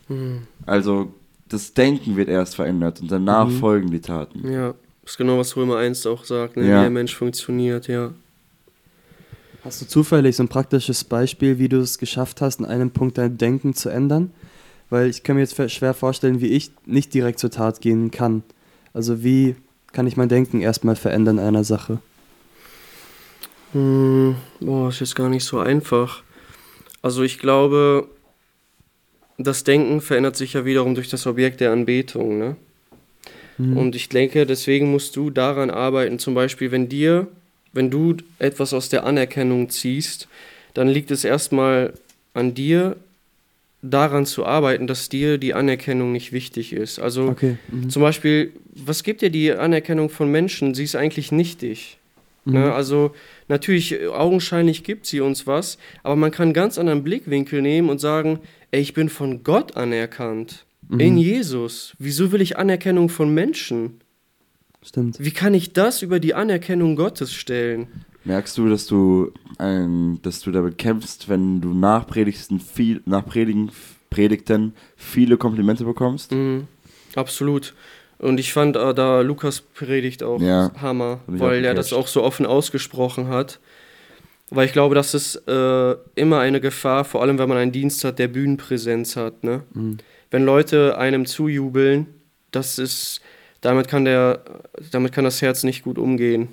Also 0.65 1.13
das 1.49 1.73
Denken 1.73 2.15
wird 2.15 2.29
erst 2.29 2.55
verändert 2.55 3.01
und 3.01 3.11
danach 3.11 3.47
Mhm. 3.47 3.59
folgen 3.59 3.91
die 3.91 3.99
Taten. 4.01 4.49
Ja, 4.51 4.73
das 5.01 5.11
ist 5.13 5.17
genau, 5.17 5.37
was 5.39 5.55
Römer 5.57 5.77
1 5.77 6.05
auch 6.05 6.23
sagt, 6.23 6.55
ne? 6.57 6.63
Ja. 6.67 6.77
wie 6.77 6.81
der 6.83 6.89
Mensch 6.91 7.15
funktioniert, 7.15 7.87
ja. 7.87 8.11
Hast 9.63 9.81
du 9.81 9.85
zufällig 9.87 10.35
so 10.35 10.43
ein 10.43 10.47
praktisches 10.47 11.03
Beispiel, 11.03 11.59
wie 11.59 11.69
du 11.69 11.79
es 11.79 11.97
geschafft 11.99 12.41
hast, 12.41 12.59
in 12.59 12.65
einem 12.65 12.89
Punkt 12.91 13.17
dein 13.17 13.37
Denken 13.37 13.73
zu 13.75 13.89
ändern? 13.89 14.31
Weil 14.91 15.09
ich 15.09 15.23
kann 15.23 15.37
mir 15.37 15.41
jetzt 15.41 15.71
schwer 15.71 15.93
vorstellen, 15.93 16.41
wie 16.41 16.49
ich 16.49 16.69
nicht 16.85 17.13
direkt 17.13 17.39
zur 17.39 17.49
Tat 17.49 17.79
gehen 17.81 18.11
kann. 18.11 18.43
Also 18.93 19.23
wie 19.23 19.55
kann 19.93 20.05
ich 20.05 20.17
mein 20.17 20.29
Denken 20.29 20.59
erstmal 20.61 20.97
verändern 20.97 21.37
in 21.37 21.45
einer 21.45 21.63
Sache? 21.63 21.99
Hm, 23.71 24.35
boah, 24.59 24.89
ist 24.89 24.99
jetzt 24.99 25.15
gar 25.15 25.29
nicht 25.29 25.45
so 25.45 25.59
einfach. 25.59 26.23
Also 27.01 27.23
ich 27.23 27.39
glaube, 27.39 28.09
das 29.37 29.63
Denken 29.63 30.01
verändert 30.01 30.35
sich 30.35 30.53
ja 30.53 30.65
wiederum 30.65 30.93
durch 30.93 31.09
das 31.09 31.25
Objekt 31.25 31.61
der 31.61 31.71
Anbetung, 31.71 32.37
ne? 32.37 32.57
Mhm. 33.57 33.77
Und 33.77 33.95
ich 33.95 34.09
denke, 34.09 34.45
deswegen 34.45 34.91
musst 34.91 35.15
du 35.15 35.29
daran 35.29 35.69
arbeiten, 35.69 36.19
zum 36.19 36.33
Beispiel, 36.33 36.71
wenn 36.71 36.89
dir, 36.89 37.27
wenn 37.71 37.89
du 37.89 38.17
etwas 38.39 38.73
aus 38.73 38.89
der 38.89 39.05
Anerkennung 39.05 39.69
ziehst, 39.69 40.27
dann 40.73 40.89
liegt 40.89 41.11
es 41.11 41.23
erstmal 41.23 41.93
an 42.33 42.53
dir, 42.53 42.97
daran 43.81 44.25
zu 44.25 44.45
arbeiten, 44.45 44.87
dass 44.87 45.09
dir 45.09 45.37
die 45.37 45.53
Anerkennung 45.53 46.11
nicht 46.11 46.31
wichtig 46.31 46.73
ist. 46.73 46.99
Also 46.99 47.29
okay. 47.29 47.57
Mhm. 47.71 47.89
zum 47.89 48.01
Beispiel, 48.01 48.53
was 48.73 49.03
gibt 49.03 49.21
dir 49.21 49.29
die 49.29 49.51
Anerkennung 49.51 50.09
von 50.09 50.29
Menschen? 50.29 50.73
Sie 50.73 50.83
ist 50.83 50.95
eigentlich 50.95 51.31
nichtig. 51.31 51.97
Mhm. 52.45 52.53
Ne? 52.53 52.73
Also 52.73 53.13
natürlich, 53.47 54.07
augenscheinlich 54.07 54.83
gibt 54.83 55.05
sie 55.05 55.21
uns 55.21 55.47
was, 55.47 55.77
aber 56.03 56.15
man 56.15 56.31
kann 56.31 56.45
einen 56.45 56.53
ganz 56.53 56.77
anderen 56.77 57.03
Blickwinkel 57.03 57.61
nehmen 57.61 57.89
und 57.89 57.99
sagen, 57.99 58.39
ey, 58.71 58.81
ich 58.81 58.93
bin 58.93 59.09
von 59.09 59.43
Gott 59.43 59.75
anerkannt. 59.75 60.65
Mhm. 60.87 60.99
In 60.99 61.17
Jesus. 61.17 61.95
Wieso 61.97 62.31
will 62.31 62.41
ich 62.41 62.57
Anerkennung 62.57 63.09
von 63.09 63.33
Menschen? 63.33 64.01
Stimmt. 64.83 65.19
Wie 65.19 65.31
kann 65.31 65.53
ich 65.53 65.73
das 65.73 66.01
über 66.01 66.19
die 66.19 66.33
Anerkennung 66.33 66.95
Gottes 66.95 67.33
stellen? 67.33 67.87
Merkst 68.23 68.57
du, 68.57 68.69
dass 68.69 68.85
du, 68.85 69.31
ein, 69.57 70.19
dass 70.21 70.41
du 70.41 70.51
damit 70.51 70.77
kämpfst, 70.77 71.27
wenn 71.27 71.61
du 71.61 71.73
nach 71.73 72.05
Predigten, 72.05 72.59
viel, 72.59 73.01
nach 73.05 73.25
Predigen, 73.25 73.71
Predigten 74.09 74.73
viele 74.95 75.37
Komplimente 75.37 75.83
bekommst? 75.85 76.31
Mhm, 76.31 76.67
absolut. 77.15 77.73
Und 78.19 78.39
ich 78.39 78.53
fand 78.53 78.75
äh, 78.75 78.93
da 78.93 79.21
Lukas 79.21 79.61
Predigt 79.61 80.21
auch 80.21 80.39
Ja, 80.39 80.71
Hammer, 80.79 81.21
weil 81.25 81.61
auch 81.61 81.67
er 81.67 81.73
das 81.73 81.91
auch 81.91 82.07
so 82.07 82.21
offen 82.21 82.45
ausgesprochen 82.45 83.27
hat. 83.27 83.59
Weil 84.51 84.65
ich 84.65 84.73
glaube, 84.73 84.93
das 84.93 85.13
ist 85.13 85.35
äh, 85.47 85.95
immer 86.15 86.39
eine 86.39 86.59
Gefahr, 86.61 87.05
vor 87.05 87.21
allem 87.21 87.39
wenn 87.39 87.49
man 87.49 87.57
einen 87.57 87.71
Dienst 87.71 88.03
hat, 88.03 88.19
der 88.19 88.27
Bühnenpräsenz 88.27 89.15
hat. 89.15 89.43
Ne? 89.43 89.63
Mhm. 89.73 89.97
Wenn 90.29 90.43
Leute 90.43 90.97
einem 90.97 91.25
zujubeln, 91.25 92.05
das 92.51 92.77
ist, 92.77 93.21
damit 93.61 93.87
kann 93.87 94.05
der, 94.05 94.43
damit 94.91 95.13
kann 95.13 95.23
das 95.23 95.41
Herz 95.41 95.63
nicht 95.63 95.83
gut 95.83 95.97
umgehen. 95.97 96.49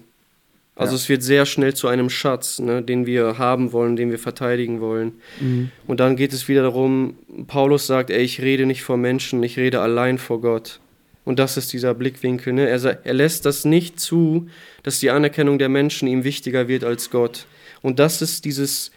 Also 0.79 0.93
Ja. 0.93 0.97
es 0.97 1.09
wird 1.09 1.23
sehr 1.23 1.45
schnell 1.45 1.75
zu 1.75 1.88
einem 1.88 2.09
Schatz, 2.09 2.59
ne, 2.61 2.81
den 2.83 3.05
wir 3.05 3.37
haben 3.37 3.73
wollen, 3.73 3.97
den 3.97 4.11
wir 4.11 4.19
verteidigen 4.19 4.81
wollen. 4.81 5.12
Mhm. 5.41 5.71
Und 5.87 6.01
dann 6.01 6.17
geht 6.17 6.33
es 6.33 6.49
wieder 6.49 6.62
darum, 6.62 7.17
Paulus 7.49 7.87
sagt, 7.87 8.11
ey, 8.11 8.23
ich 8.23 8.41
rede 8.41 8.64
nicht 8.64 8.83
vor 8.83 8.97
Menschen, 8.97 9.43
ich 9.43 9.57
rede 9.59 9.81
allein 9.81 10.19
vor 10.19 10.41
Gott. 10.41 10.79
Und 11.25 11.38
das 11.38 11.57
ist 11.59 11.73
dieser 11.75 11.93
Blickwinkel. 11.95 12.53
Ne? 12.55 12.69
Er, 12.69 13.05
er 13.05 13.12
lässt 13.14 13.45
das 13.45 13.64
nicht 13.67 14.01
zu, 14.01 14.49
dass 14.83 14.99
die 15.01 15.11
Anerkennung 15.11 15.59
der 15.59 15.69
Menschen 15.69 16.09
ihm 16.09 16.25
wichtiger 16.25 16.69
wird 16.69 16.85
als 16.85 17.11
Gott. 17.11 17.45
Und 17.83 17.99
das 17.99 18.23
ist 18.23 18.45
dieses, 18.47 18.91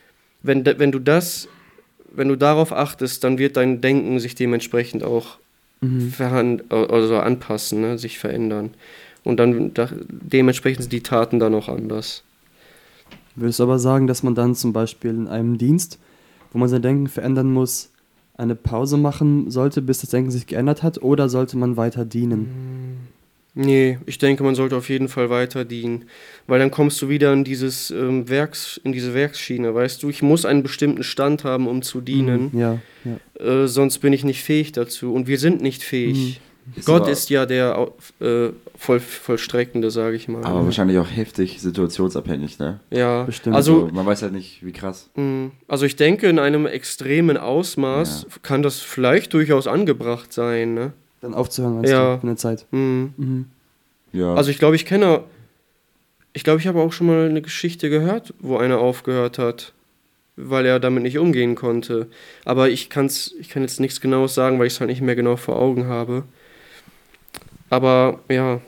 wenn, 0.43 0.65
wenn 0.65 0.91
du 0.93 0.99
das, 0.99 1.49
wenn 2.13 2.29
du 2.29 2.35
darauf 2.37 2.71
achtest, 2.71 3.23
dann 3.25 3.37
wird 3.37 3.57
dein 3.57 3.81
Denken 3.81 4.19
sich 4.19 4.35
dementsprechend 4.35 5.03
auch 5.03 5.39
Mhm. 5.83 6.11
verhand, 6.11 6.71
also 6.71 7.17
anpassen, 7.17 7.81
ne? 7.81 7.97
sich 7.97 8.19
verändern. 8.19 8.75
Und 9.23 9.37
dann 9.39 9.73
da, 9.73 9.89
dementsprechend 10.09 10.83
sind 10.83 10.93
die 10.93 11.01
Taten 11.03 11.39
dann 11.39 11.53
auch 11.53 11.69
anders. 11.69 12.23
Würdest 13.35 13.59
du 13.59 13.63
aber 13.63 13.79
sagen, 13.79 14.07
dass 14.07 14.23
man 14.23 14.35
dann 14.35 14.55
zum 14.55 14.73
Beispiel 14.73 15.11
in 15.11 15.27
einem 15.27 15.57
Dienst, 15.57 15.99
wo 16.51 16.57
man 16.59 16.67
sein 16.69 16.81
Denken 16.81 17.07
verändern 17.07 17.51
muss, 17.53 17.89
eine 18.35 18.55
Pause 18.55 18.97
machen 18.97 19.51
sollte, 19.51 19.81
bis 19.81 20.01
das 20.01 20.09
Denken 20.09 20.31
sich 20.31 20.47
geändert 20.47 20.81
hat, 20.83 21.01
oder 21.03 21.29
sollte 21.29 21.57
man 21.57 21.77
weiter 21.77 22.03
dienen? 22.05 22.97
Nee, 23.53 23.99
ich 24.05 24.17
denke, 24.17 24.43
man 24.43 24.55
sollte 24.55 24.77
auf 24.77 24.87
jeden 24.89 25.09
Fall 25.09 25.29
weiter 25.29 25.65
dienen, 25.65 26.05
weil 26.47 26.59
dann 26.59 26.71
kommst 26.71 27.01
du 27.01 27.09
wieder 27.09 27.33
in 27.33 27.43
dieses 27.43 27.91
ähm, 27.91 28.29
Werks, 28.29 28.79
in 28.83 28.93
diese 28.93 29.13
Werksschiene, 29.13 29.75
weißt 29.75 30.01
du, 30.01 30.09
ich 30.09 30.21
muss 30.23 30.45
einen 30.45 30.63
bestimmten 30.63 31.03
Stand 31.03 31.43
haben, 31.43 31.67
um 31.67 31.81
zu 31.81 31.99
dienen, 31.99 32.49
Mhm. 32.53 32.59
Ja, 32.59 32.77
ja. 33.03 33.45
äh, 33.63 33.67
sonst 33.67 33.99
bin 33.99 34.13
ich 34.13 34.23
nicht 34.23 34.41
fähig 34.41 34.71
dazu 34.71 35.13
und 35.13 35.27
wir 35.27 35.37
sind 35.37 35.61
nicht 35.61 35.83
fähig. 35.83 36.39
Gott 36.85 37.01
aber- 37.03 37.11
ist 37.11 37.29
ja 37.29 37.45
der 37.45 37.89
äh, 38.21 38.49
voll, 38.81 38.99
Vollstreckende, 38.99 39.91
sage 39.91 40.15
ich 40.15 40.27
mal. 40.27 40.43
Aber 40.43 40.65
wahrscheinlich 40.65 40.97
auch 40.97 41.07
heftig 41.09 41.61
situationsabhängig, 41.61 42.57
ne? 42.57 42.79
ja, 42.89 43.23
Bestimmt. 43.23 43.55
also 43.55 43.89
man 43.93 44.05
weiß 44.07 44.23
halt 44.23 44.33
nicht, 44.33 44.65
wie 44.65 44.71
krass. 44.71 45.09
mh, 45.15 45.51
also 45.67 45.85
ich 45.85 45.95
denke, 45.97 46.27
in 46.27 46.39
einem 46.39 46.65
extremen 46.65 47.37
Ausmaß 47.37 48.25
kann 48.41 48.63
das 48.63 48.79
vielleicht 48.79 49.33
durchaus 49.33 49.67
angebracht 49.67 50.33
sein, 50.33 50.73
ne? 50.73 50.93
Dann 51.21 51.35
aufzuhören, 51.35 51.75
meinst 51.75 51.91
Ja. 51.91 52.15
du, 52.15 52.21
für 52.21 52.27
eine 52.27 52.35
Zeit. 52.35 52.65
Mhm. 52.71 53.13
Mhm. 53.17 53.45
Ja. 54.13 54.33
Also 54.33 54.49
ich 54.49 54.57
glaube, 54.57 54.75
ich 54.75 54.87
kenne, 54.87 55.23
ich 56.33 56.43
glaube, 56.43 56.59
ich 56.59 56.65
habe 56.65 56.79
auch 56.81 56.91
schon 56.91 57.05
mal 57.05 57.29
eine 57.29 57.43
Geschichte 57.43 57.91
gehört, 57.91 58.33
wo 58.39 58.57
einer 58.57 58.79
aufgehört 58.79 59.37
hat, 59.37 59.73
weil 60.37 60.65
er 60.65 60.79
damit 60.79 61.03
nicht 61.03 61.19
umgehen 61.19 61.53
konnte. 61.53 62.07
Aber 62.45 62.69
ich 62.69 62.89
kann's, 62.89 63.35
ich 63.39 63.49
kann 63.49 63.61
jetzt 63.61 63.79
nichts 63.79 64.01
Genaues 64.01 64.33
sagen, 64.33 64.57
weil 64.57 64.65
ich 64.65 64.73
es 64.73 64.79
halt 64.79 64.89
nicht 64.89 65.01
mehr 65.01 65.15
genau 65.15 65.35
vor 65.35 65.57
Augen 65.57 65.85
habe. 65.85 66.23
Aber 67.69 68.19
ja, 68.29 68.59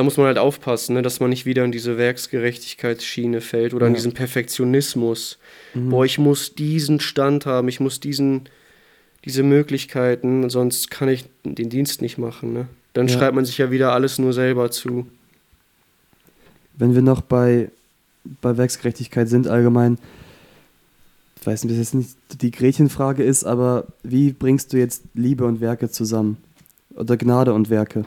da 0.00 0.04
muss 0.04 0.16
man 0.16 0.28
halt 0.28 0.38
aufpassen, 0.38 0.94
ne, 0.94 1.02
dass 1.02 1.20
man 1.20 1.28
nicht 1.28 1.44
wieder 1.44 1.62
in 1.62 1.72
diese 1.72 1.98
Werksgerechtigkeitsschiene 1.98 3.42
fällt 3.42 3.74
oder 3.74 3.86
in 3.86 3.92
Ja. 3.92 3.96
diesen 3.96 4.12
Perfektionismus. 4.12 5.38
Mhm. 5.74 5.90
Boah, 5.90 6.06
ich 6.06 6.16
muss 6.18 6.54
diesen 6.54 7.00
Stand 7.00 7.44
haben, 7.44 7.68
ich 7.68 7.80
muss 7.80 8.00
diesen, 8.00 8.48
diese 9.26 9.42
Möglichkeiten, 9.42 10.48
sonst 10.48 10.90
kann 10.90 11.10
ich 11.10 11.26
den 11.44 11.68
Dienst 11.68 12.00
nicht 12.00 12.16
machen. 12.16 12.54
Ne? 12.54 12.66
Dann 12.94 13.08
Ja. 13.08 13.18
schreibt 13.18 13.34
man 13.34 13.44
sich 13.44 13.58
ja 13.58 13.70
wieder 13.70 13.92
alles 13.92 14.18
nur 14.18 14.32
selber 14.32 14.70
zu. 14.70 15.06
Wenn 16.78 16.94
wir 16.94 17.02
noch 17.02 17.20
bei, 17.20 17.70
bei 18.40 18.56
Werksgerechtigkeit 18.56 19.28
sind 19.28 19.48
allgemein, 19.48 19.98
ich 21.38 21.46
weiß 21.46 21.64
nicht, 21.64 21.72
ob 21.74 21.78
das 21.78 21.92
jetzt 21.92 21.94
nicht 21.94 22.42
die 22.42 22.52
Gretchenfrage 22.52 23.22
ist, 23.22 23.44
aber 23.44 23.84
wie 24.02 24.32
bringst 24.32 24.72
du 24.72 24.78
jetzt 24.78 25.02
Liebe 25.12 25.44
und 25.44 25.60
Werke 25.60 25.90
zusammen? 25.90 26.38
Oder 26.94 27.18
Gnade 27.18 27.52
und 27.52 27.68
Werke? 27.68 28.06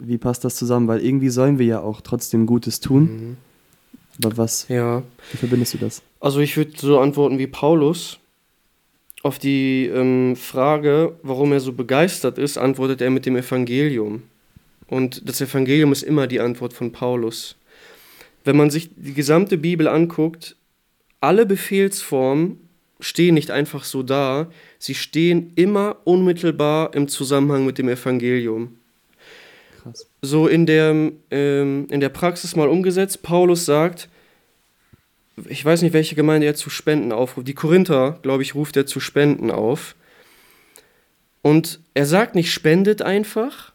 Wie 0.00 0.18
passt 0.18 0.44
das 0.44 0.56
zusammen? 0.56 0.88
Weil 0.88 1.04
irgendwie 1.04 1.28
sollen 1.28 1.58
wir 1.58 1.66
ja 1.66 1.80
auch 1.80 2.00
trotzdem 2.00 2.46
Gutes 2.46 2.80
tun. 2.80 3.02
Mhm. 3.02 3.36
Aber 4.24 4.36
was, 4.36 4.66
Ja, 4.68 5.02
wie 5.30 5.36
verbindest 5.36 5.74
du 5.74 5.78
das? 5.78 6.02
also 6.20 6.40
ich 6.40 6.56
würde 6.56 6.72
so 6.76 6.98
antworten 6.98 7.38
wie 7.38 7.46
Paulus. 7.46 8.18
Auf 9.22 9.38
die 9.38 9.86
ähm, 9.86 10.36
Frage, 10.36 11.16
warum 11.22 11.52
er 11.52 11.60
so 11.60 11.72
begeistert 11.72 12.38
ist, 12.38 12.56
antwortet 12.56 13.00
er 13.00 13.10
mit 13.10 13.26
dem 13.26 13.36
Evangelium. 13.36 14.22
Und 14.86 15.28
das 15.28 15.40
Evangelium 15.40 15.92
ist 15.92 16.02
immer 16.04 16.26
die 16.28 16.40
Antwort 16.40 16.72
von 16.72 16.92
Paulus. 16.92 17.56
Wenn 18.44 18.56
man 18.56 18.70
sich 18.70 18.90
die 18.96 19.14
gesamte 19.14 19.58
Bibel 19.58 19.88
anguckt, 19.88 20.56
alle 21.20 21.46
Befehlsformen 21.46 22.60
stehen 23.00 23.34
nicht 23.34 23.50
einfach 23.50 23.84
so 23.84 24.02
da, 24.02 24.50
sie 24.78 24.94
stehen 24.94 25.52
immer 25.56 25.96
unmittelbar 26.04 26.94
im 26.94 27.08
Zusammenhang 27.08 27.66
mit 27.66 27.78
dem 27.78 27.88
Evangelium. 27.88 28.77
Krass. 29.82 30.06
so 30.22 30.48
in 30.48 30.66
der, 30.66 31.12
ähm, 31.30 31.86
in 31.90 32.00
der 32.00 32.08
Praxis 32.08 32.56
mal 32.56 32.68
umgesetzt. 32.68 33.22
Paulus 33.22 33.64
sagt, 33.64 34.08
ich 35.48 35.64
weiß 35.64 35.82
nicht, 35.82 35.92
welche 35.92 36.14
Gemeinde 36.14 36.46
er 36.46 36.54
zu 36.54 36.70
Spenden 36.70 37.12
aufruft. 37.12 37.46
Die 37.46 37.54
Korinther, 37.54 38.18
glaube 38.22 38.42
ich, 38.42 38.54
ruft 38.54 38.76
er 38.76 38.86
zu 38.86 39.00
Spenden 39.00 39.50
auf. 39.50 39.94
Und 41.42 41.80
er 41.94 42.06
sagt 42.06 42.34
nicht, 42.34 42.52
spendet 42.52 43.02
einfach. 43.02 43.72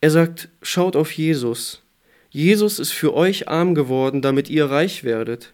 Er 0.00 0.10
sagt, 0.10 0.48
schaut 0.62 0.96
auf 0.96 1.12
Jesus. 1.12 1.82
Jesus 2.30 2.78
ist 2.78 2.92
für 2.92 3.14
euch 3.14 3.48
arm 3.48 3.74
geworden, 3.74 4.22
damit 4.22 4.50
ihr 4.50 4.66
reich 4.66 5.04
werdet. 5.04 5.52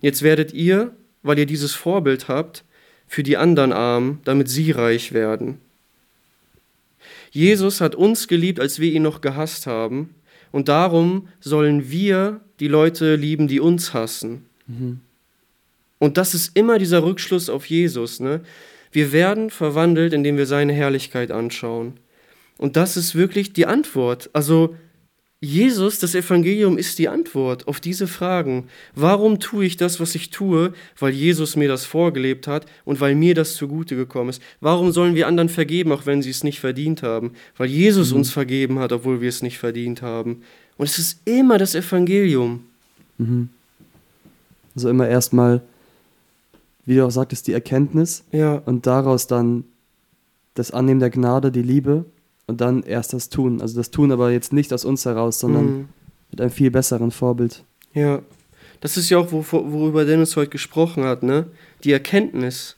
Jetzt 0.00 0.22
werdet 0.22 0.52
ihr, 0.52 0.94
weil 1.22 1.38
ihr 1.38 1.46
dieses 1.46 1.72
Vorbild 1.74 2.28
habt, 2.28 2.64
für 3.06 3.22
die 3.22 3.36
anderen 3.36 3.72
arm, 3.72 4.20
damit 4.24 4.48
sie 4.48 4.70
reich 4.70 5.12
werden. 5.12 5.58
Jesus 7.32 7.80
hat 7.80 7.94
uns 7.94 8.28
geliebt, 8.28 8.60
als 8.60 8.78
wir 8.78 8.92
ihn 8.92 9.02
noch 9.02 9.22
gehasst 9.22 9.66
haben. 9.66 10.14
Und 10.52 10.68
darum 10.68 11.28
sollen 11.40 11.90
wir 11.90 12.40
die 12.60 12.68
Leute 12.68 13.16
lieben, 13.16 13.48
die 13.48 13.58
uns 13.58 13.94
hassen. 13.94 14.44
Und 15.98 16.18
das 16.18 16.34
ist 16.34 16.56
immer 16.56 16.78
dieser 16.78 17.02
Rückschluss 17.02 17.48
auf 17.48 17.66
Jesus. 17.66 18.20
Ne? 18.20 18.42
Wir 18.92 19.12
werden 19.12 19.48
verwandelt, 19.48 20.12
indem 20.12 20.36
wir 20.36 20.46
seine 20.46 20.74
Herrlichkeit 20.74 21.30
anschauen. 21.30 21.94
Und 22.58 22.76
das 22.76 22.96
ist 22.96 23.14
wirklich 23.14 23.54
die 23.54 23.66
Antwort. 23.66 24.28
Also 24.34 24.76
Jesus, 25.44 25.98
das 25.98 26.14
Evangelium 26.14 26.78
ist 26.78 27.00
die 27.00 27.08
Antwort 27.08 27.66
auf 27.66 27.80
diese 27.80 28.06
Fragen. 28.06 28.68
Warum 28.94 29.40
tue 29.40 29.64
ich 29.64 29.76
das, 29.76 29.98
was 29.98 30.14
ich 30.14 30.30
tue? 30.30 30.72
Weil 30.96 31.12
Jesus 31.12 31.56
mir 31.56 31.66
das 31.66 31.84
vorgelebt 31.84 32.46
hat 32.46 32.64
und 32.84 33.00
weil 33.00 33.16
mir 33.16 33.34
das 33.34 33.56
zugute 33.56 33.96
gekommen 33.96 34.30
ist. 34.30 34.40
Warum 34.60 34.92
sollen 34.92 35.16
wir 35.16 35.26
anderen 35.26 35.48
vergeben, 35.48 35.90
auch 35.90 36.06
wenn 36.06 36.22
sie 36.22 36.30
es 36.30 36.44
nicht 36.44 36.60
verdient 36.60 37.02
haben? 37.02 37.32
Weil 37.56 37.68
Jesus 37.68 38.12
uns 38.12 38.30
vergeben 38.30 38.78
hat, 38.78 38.92
obwohl 38.92 39.20
wir 39.20 39.28
es 39.28 39.42
nicht 39.42 39.58
verdient 39.58 40.00
haben. 40.00 40.42
Und 40.76 40.88
es 40.88 41.00
ist 41.00 41.20
immer 41.24 41.58
das 41.58 41.74
Evangelium. 41.74 42.64
Also 44.76 44.90
immer 44.90 45.08
erstmal, 45.08 45.60
wie 46.86 46.94
du 46.94 47.04
auch 47.04 47.10
sagtest, 47.10 47.48
die 47.48 47.52
Erkenntnis 47.52 48.22
Ja, 48.30 48.62
und 48.64 48.86
daraus 48.86 49.26
dann 49.26 49.64
das 50.54 50.70
Annehmen 50.70 51.00
der 51.00 51.10
Gnade, 51.10 51.50
die 51.50 51.62
Liebe 51.62 52.04
und 52.52 52.60
dann 52.60 52.82
erst 52.84 53.12
das 53.12 53.28
Tun. 53.28 53.60
Also 53.60 53.76
das 53.76 53.90
Tun 53.90 54.12
aber 54.12 54.30
jetzt 54.30 54.52
nicht 54.52 54.72
aus 54.72 54.84
uns 54.84 55.04
heraus, 55.04 55.38
sondern 55.40 55.64
Mhm. 55.64 55.88
mit 56.30 56.40
einem 56.40 56.50
viel 56.50 56.70
besseren 56.70 57.10
Vorbild. 57.10 57.64
ja. 57.94 58.20
Das 58.80 58.96
ist 58.96 59.10
ja 59.10 59.18
auch, 59.18 59.30
wo- 59.30 59.44
worüber 59.52 60.04
Dennis 60.04 60.34
heute 60.34 60.50
gesprochen 60.50 61.04
hat, 61.04 61.22
ne? 61.22 61.46
Die 61.84 61.92
Erkenntnis. 61.92 62.74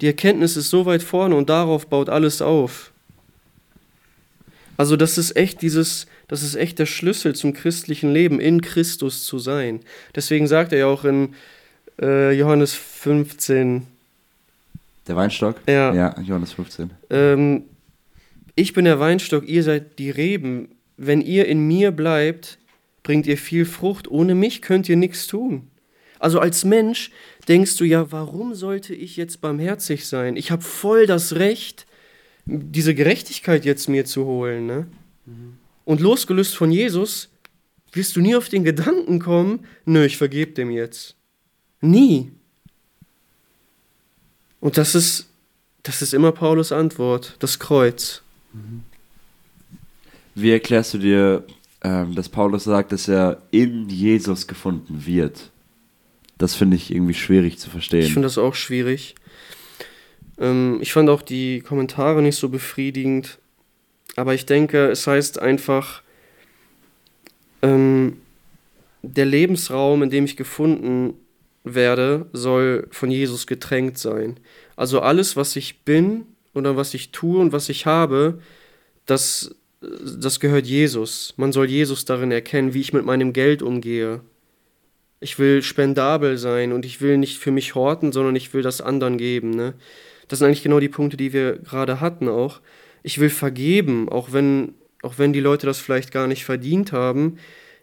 Die 0.00 0.06
Erkenntnis 0.06 0.56
ist 0.56 0.70
so 0.70 0.86
weit 0.86 1.02
vorne 1.02 1.34
und 1.36 1.50
darauf 1.50 1.86
baut 1.86 2.08
alles 2.08 2.40
auf. 2.40 2.90
Also 4.78 4.96
das 4.96 5.18
ist 5.18 5.36
echt 5.36 5.60
dieses, 5.60 6.06
das 6.28 6.42
ist 6.42 6.54
echt 6.54 6.78
der 6.78 6.86
Schlüssel 6.86 7.34
zum 7.34 7.52
christlichen 7.52 8.10
Leben, 8.12 8.40
in 8.40 8.62
Christus 8.62 9.24
zu 9.26 9.38
sein. 9.38 9.80
Deswegen 10.14 10.46
sagt 10.46 10.72
er 10.72 10.78
ja 10.78 10.86
auch 10.86 11.04
in 11.04 11.34
äh, 12.00 12.32
Johannes 12.32 12.72
15, 12.72 13.86
Der 15.06 15.16
Weinstock? 15.16 15.56
Ja. 15.68 15.92
Ja, 15.92 16.18
Johannes 16.22 16.52
15. 16.54 16.90
ähm, 17.10 17.64
ich 18.54 18.72
bin 18.72 18.84
der 18.84 19.00
Weinstock, 19.00 19.48
ihr 19.48 19.62
seid 19.62 19.98
die 19.98 20.10
Reben. 20.10 20.70
Wenn 20.96 21.20
ihr 21.20 21.46
in 21.46 21.66
mir 21.66 21.92
bleibt, 21.92 22.58
bringt 23.02 23.26
ihr 23.26 23.38
viel 23.38 23.64
Frucht. 23.64 24.08
Ohne 24.08 24.34
mich 24.34 24.62
könnt 24.62 24.88
ihr 24.88 24.96
nichts 24.96 25.26
tun. 25.26 25.68
Also 26.18 26.38
als 26.38 26.64
Mensch 26.64 27.10
denkst 27.48 27.76
du 27.76 27.84
ja, 27.84 28.12
warum 28.12 28.54
sollte 28.54 28.94
ich 28.94 29.16
jetzt 29.16 29.40
barmherzig 29.40 30.06
sein? 30.06 30.36
Ich 30.36 30.50
habe 30.50 30.62
voll 30.62 31.06
das 31.06 31.36
Recht, 31.36 31.86
diese 32.44 32.94
Gerechtigkeit 32.94 33.64
jetzt 33.64 33.88
mir 33.88 34.04
zu 34.04 34.26
holen. 34.26 34.66
Ne? 34.66 34.86
Und 35.84 36.00
losgelöst 36.00 36.54
von 36.56 36.70
Jesus 36.70 37.30
wirst 37.92 38.16
du 38.16 38.20
nie 38.20 38.36
auf 38.36 38.48
den 38.48 38.64
Gedanken 38.64 39.18
kommen, 39.18 39.66
nö, 39.84 40.04
ich 40.04 40.16
vergebe 40.16 40.52
dem 40.52 40.70
jetzt. 40.70 41.16
Nie. 41.80 42.30
Und 44.60 44.76
das 44.76 44.94
ist, 44.94 45.28
das 45.82 46.02
ist 46.02 46.12
immer 46.12 46.32
Paulus 46.32 46.70
Antwort, 46.70 47.36
das 47.38 47.58
Kreuz. 47.58 48.22
Wie 50.34 50.50
erklärst 50.50 50.94
du 50.94 50.98
dir, 50.98 51.44
ähm, 51.82 52.14
dass 52.14 52.28
Paulus 52.28 52.64
sagt, 52.64 52.92
dass 52.92 53.08
er 53.08 53.42
in 53.50 53.88
Jesus 53.88 54.46
gefunden 54.46 55.06
wird? 55.06 55.50
Das 56.38 56.54
finde 56.54 56.76
ich 56.76 56.90
irgendwie 56.92 57.14
schwierig 57.14 57.58
zu 57.58 57.68
verstehen. 57.68 58.00
Ich 58.00 58.12
finde 58.12 58.26
das 58.26 58.38
auch 58.38 58.54
schwierig. 58.54 59.14
Ähm, 60.38 60.78
ich 60.80 60.92
fand 60.92 61.10
auch 61.10 61.22
die 61.22 61.60
Kommentare 61.60 62.22
nicht 62.22 62.36
so 62.36 62.48
befriedigend. 62.48 63.38
Aber 64.16 64.34
ich 64.34 64.46
denke, 64.46 64.88
es 64.88 65.06
heißt 65.06 65.38
einfach, 65.38 66.02
ähm, 67.62 68.16
der 69.02 69.26
Lebensraum, 69.26 70.02
in 70.02 70.10
dem 70.10 70.24
ich 70.24 70.36
gefunden 70.36 71.14
werde, 71.64 72.26
soll 72.32 72.88
von 72.90 73.10
Jesus 73.10 73.46
getränkt 73.46 73.98
sein. 73.98 74.38
Also 74.76 75.00
alles, 75.00 75.36
was 75.36 75.56
ich 75.56 75.82
bin 75.84 76.26
oder 76.60 76.76
was 76.76 76.94
ich 76.94 77.10
tue 77.10 77.40
und 77.40 77.52
was 77.52 77.68
ich 77.68 77.86
habe, 77.86 78.40
das, 79.06 79.54
das 79.80 80.40
gehört 80.40 80.66
Jesus. 80.66 81.34
Man 81.36 81.52
soll 81.52 81.68
Jesus 81.68 82.04
darin 82.04 82.30
erkennen, 82.30 82.74
wie 82.74 82.80
ich 82.80 82.92
mit 82.92 83.04
meinem 83.04 83.32
Geld 83.32 83.62
umgehe. 83.62 84.20
Ich 85.20 85.38
will 85.38 85.62
spendabel 85.62 86.38
sein 86.38 86.72
und 86.72 86.86
ich 86.86 87.00
will 87.00 87.18
nicht 87.18 87.38
für 87.38 87.50
mich 87.50 87.74
horten, 87.74 88.12
sondern 88.12 88.36
ich 88.36 88.54
will 88.54 88.62
das 88.62 88.80
anderen 88.80 89.18
geben. 89.18 89.50
Ne? 89.50 89.74
Das 90.28 90.38
sind 90.38 90.46
eigentlich 90.46 90.62
genau 90.62 90.80
die 90.80 90.88
Punkte, 90.88 91.16
die 91.16 91.32
wir 91.32 91.58
gerade 91.58 92.00
hatten 92.00 92.28
auch. 92.28 92.60
Ich 93.02 93.18
will 93.18 93.30
vergeben, 93.30 94.08
auch 94.08 94.32
wenn, 94.32 94.74
auch 95.02 95.18
wenn 95.18 95.32
die 95.32 95.40
Leute 95.40 95.66
das 95.66 95.78
vielleicht 95.78 96.12
gar 96.12 96.26
nicht 96.26 96.44
verdient 96.44 96.92
haben. 96.92 97.38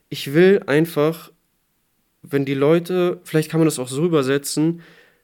Ich 0.09 0.33
will 0.33 0.63
einfach, 0.65 1.31
wenn 2.21 2.45
die 2.45 2.53
Leute, 2.53 3.19
vielleicht 3.23 3.51
kann 3.51 3.59
man 3.59 3.67
das 3.67 3.79
auch 3.79 3.87
so 3.87 4.05
übersetzen, 4.05 4.81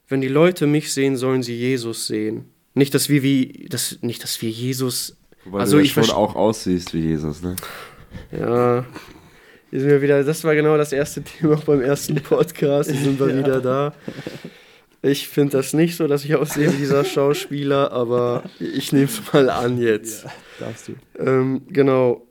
wenn 0.08 0.22
die 0.22 0.28
Leute 0.28 0.68
mich 0.68 0.94
sehen, 0.94 1.16
sollen 1.16 1.44
sie 1.44 1.56
Jesus 1.56 2.08
sehen. 2.08 2.53
Nicht, 2.74 2.94
dass 2.94 3.10
wir 3.10 3.24
wie, 3.24 3.68
das, 3.70 4.00
nicht, 4.02 4.24
dass 4.24 4.42
wir 4.42 4.50
Jesus 4.50 5.18
Wobei 5.46 5.60
also 5.60 5.74
du 5.74 5.78
ja 5.80 5.86
ich 5.86 5.94
schon 5.94 6.10
auch 6.10 6.36
aussiehst 6.36 6.94
wie 6.94 7.02
Jesus, 7.02 7.42
ne? 7.42 7.56
Ja, 8.32 8.86
sind 9.72 9.90
wir 9.90 10.02
wieder, 10.02 10.24
das 10.24 10.44
war 10.44 10.56
genau 10.56 10.78
das 10.78 10.94
erste 10.94 11.22
Thema 11.24 11.56
auch 11.56 11.64
beim 11.64 11.82
ersten 11.82 12.16
Podcast, 12.16 12.92
hier 12.92 13.00
sind 13.00 13.20
wir 13.20 13.38
wieder 13.38 13.60
da. 13.60 13.94
Ich 15.02 15.28
finde 15.28 15.58
das 15.58 15.74
nicht 15.74 15.98
so, 15.98 16.08
dass 16.08 16.24
ich 16.24 16.34
aussehe 16.36 16.72
wie 16.72 16.78
dieser 16.78 17.04
Schauspieler, 17.04 17.92
aber 17.92 18.44
ich 18.60 18.94
nehme 18.94 19.06
es 19.06 19.22
mal 19.34 19.50
an 19.50 19.78
jetzt. 19.78 20.26
Darfst 20.60 20.88
du. 20.88 20.94
Ähm, 21.20 21.64
genau. 21.68 22.26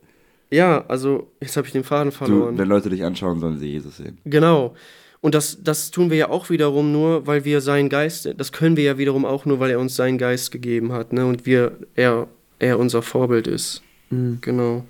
Ja, 0.51 0.85
also 0.89 1.31
jetzt 1.41 1.57
habe 1.59 1.67
ich 1.67 1.73
den 1.73 1.85
Faden 1.85 2.11
Du, 2.11 2.17
verloren. 2.17 2.57
wenn 2.57 2.69
Leute 2.69 2.89
dich 2.89 3.05
anschauen, 3.05 3.41
sollen 3.41 3.59
sie 3.59 3.69
Jesus 3.69 3.99
sehen. 3.99 4.19
Genau. 4.25 4.75
Und 5.23 5.37
das, 5.37 5.63
das 5.63 5.93
tun 5.93 6.11
wir 6.11 6.17
ja 6.17 6.29
auch 6.31 6.51
wiederum 6.51 6.91
nur, 6.91 7.29
weil 7.29 7.45
wir 7.45 7.61
seinen 7.61 7.89
Geist, 7.89 8.29
das 8.37 8.51
können 8.51 8.77
wir 8.77 8.83
ja 8.83 8.99
wiederum 8.99 9.25
auch 9.25 9.47
nur, 9.47 9.61
weil 9.61 9.71
er 9.71 9.79
uns 9.79 9.95
seinen 9.95 10.19
Geist 10.19 10.51
gegeben 10.51 10.93
hat, 10.93 11.13
ne? 11.13 11.25
Und 11.25 11.47
wir, 11.47 11.79
er, 11.95 12.27
er 12.59 12.79
unser 12.81 13.03
Vorbild 13.03 13.47
ist. 13.47 13.83
Mhm. 14.11 14.39
Genau. 14.41 14.85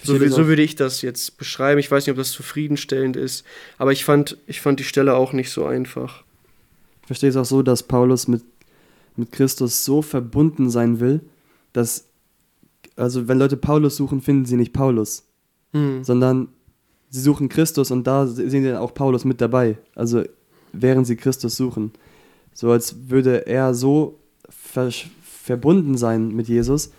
So, 0.00 0.16
so 0.28 0.46
würde 0.46 0.62
ich 0.62 0.76
das 0.76 1.02
jetzt 1.02 1.38
beschreiben. 1.38 1.80
Ich 1.80 1.90
weiß 1.90 2.06
nicht, 2.06 2.12
ob 2.12 2.18
das 2.18 2.30
zufriedenstellend 2.30 3.16
ist, 3.16 3.44
aber 3.78 3.90
ich 3.90 4.04
fand, 4.04 4.38
ich 4.46 4.60
fand 4.60 4.78
die 4.78 4.84
Stelle 4.84 5.14
auch 5.14 5.32
nicht 5.32 5.50
so 5.50 5.64
einfach. 5.64 6.22
Ich 7.02 7.06
verstehe 7.08 7.30
es 7.30 7.36
auch 7.36 7.44
so, 7.44 7.62
dass 7.62 7.82
Paulus 7.82 8.28
mit, 8.28 8.42
mit 9.16 9.32
Christus 9.32 9.84
so 9.84 10.02
verbunden 10.02 10.70
sein 10.70 11.00
will, 11.00 11.20
dass, 11.72 12.06
also 12.94 13.26
wenn 13.26 13.38
Leute 13.38 13.56
Paulus 13.56 13.96
suchen, 13.96 14.20
finden 14.20 14.44
sie 14.44 14.56
nicht 14.56 14.72
Paulus, 14.72 15.24
Hm. 15.72 16.04
sondern 16.04 16.48
sie 17.12 17.20
suchen 17.20 17.48
Christus 17.48 17.90
und 17.92 18.06
da 18.06 18.26
sehen 18.26 18.50
sie 18.50 18.64
dann 18.64 18.76
auch 18.78 18.92
Paulus 18.94 19.24
mit 19.24 19.40
dabei. 19.40 19.76
Also 19.94 20.24
während 20.72 21.06
sie 21.06 21.14
Christus 21.16 21.54
suchen. 21.56 21.92
So 22.54 22.70
als 22.70 23.08
würde 23.08 23.46
er 23.46 23.74
so 23.74 24.18
ver 24.48 24.90
verbunden 25.22 25.96
sein 25.96 26.28
mit 26.34 26.48
Jesus, 26.48 26.90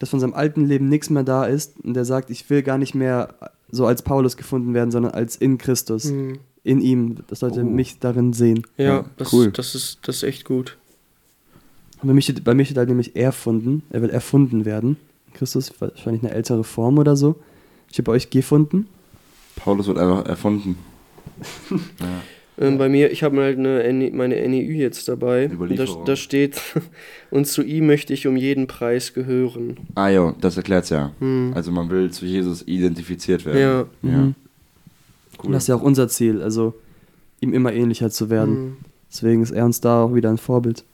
dass 0.00 0.08
von 0.10 0.20
seinem 0.20 0.34
alten 0.34 0.64
Leben 0.66 0.88
nichts 0.88 1.10
mehr 1.10 1.22
da 1.24 1.44
ist 1.46 1.74
und 1.84 1.96
er 1.96 2.04
sagt, 2.04 2.28
ich 2.30 2.48
will 2.50 2.62
gar 2.62 2.76
nicht 2.78 2.94
mehr 2.94 3.34
so 3.70 3.86
als 3.86 4.02
Paulus 4.02 4.36
gefunden 4.36 4.74
werden, 4.74 4.90
sondern 4.90 5.12
als 5.12 5.36
in 5.36 5.58
Christus, 5.58 6.10
Hm. 6.10 6.38
in 6.64 6.80
ihm, 6.80 7.16
dass 7.28 7.40
Leute 7.40 7.60
Oh. 7.62 7.64
mich 7.64 7.98
darin 8.00 8.32
sehen. 8.32 8.62
Ja, 8.76 8.84
Ja, 8.84 9.04
das, 9.16 9.32
cool. 9.32 9.50
das, 9.52 9.74
ist, 9.74 9.98
das 10.02 10.16
ist 10.16 10.22
echt 10.24 10.44
gut. 10.44 10.76
Und 12.02 12.08
bei 12.08 12.14
mir, 12.14 12.20
steht, 12.20 12.42
bei 12.44 12.52
mir 12.54 12.64
steht 12.64 12.76
halt 12.76 12.88
nämlich 12.88 13.16
erfunden. 13.16 13.82
Er 13.90 14.02
will 14.02 14.10
erfunden 14.10 14.64
werden. 14.64 14.96
Christus 15.32 15.72
wahrscheinlich 15.80 16.22
eine 16.22 16.32
ältere 16.32 16.64
Form 16.64 16.98
oder 16.98 17.16
so. 17.16 17.36
Steht 17.90 18.04
bei 18.04 18.12
euch 18.12 18.28
gefunden. 18.30 18.88
Paulus 19.64 19.86
wird 19.86 19.96
einfach 19.98 20.26
erfunden. 20.26 20.76
ja. 21.70 21.76
Ähm, 22.56 22.76
bei 22.78 22.88
mir, 22.90 23.10
ich 23.10 23.22
habe 23.22 23.40
halt 23.42 23.58
eine, 23.58 23.92
NE 23.92 24.10
meine 24.12 24.36
NEU 24.46 24.70
jetzt 24.72 25.08
dabei. 25.08 25.46
Da, 25.48 25.54
Überlieferung. 25.54 26.04
da 26.04 26.14
steht, 26.16 26.60
und 27.30 27.46
zu 27.48 27.62
ihm 27.62 27.86
möchte 27.86 28.12
ich 28.12 28.26
um 28.26 28.36
jeden 28.36 28.66
Preis 28.66 29.14
gehören. 29.14 29.78
Ah 29.94 30.08
jo, 30.10 30.34
das 30.40 30.56
erklärt's 30.58 30.90
ja. 30.90 31.12
Hm. 31.18 31.52
Also 31.54 31.72
man 31.72 31.88
will 31.88 32.10
zu 32.10 32.26
Jesus 32.26 32.62
identifiziert 32.68 33.44
werden. 33.46 33.58
Ja. 33.58 33.86
Ja, 34.08 34.18
Mhm. 34.18 34.34
cool. 35.38 35.46
Und 35.46 35.52
das 35.52 35.64
ist 35.64 35.68
ja 35.68 35.76
auch 35.76 35.82
unser 35.82 36.08
Ziel, 36.08 36.42
also 36.42 36.74
ihm 37.40 37.54
immer 37.54 37.72
ähnlicher 37.72 38.10
zu 38.10 38.28
werden. 38.30 38.54
Hm. 38.54 38.76
Deswegen 39.10 39.42
ist 39.42 39.50
er 39.50 39.64
uns 39.64 39.80
da 39.80 40.02
auch 40.04 40.14
wieder 40.14 40.28
ein 40.28 40.38
Vorbild. 40.38 40.84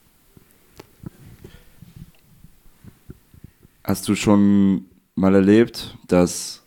Hast 3.85 4.09
du 4.09 4.15
schon 4.15 4.85
mal 5.15 5.35
erlebt, 5.35 5.97
dass 6.07 6.60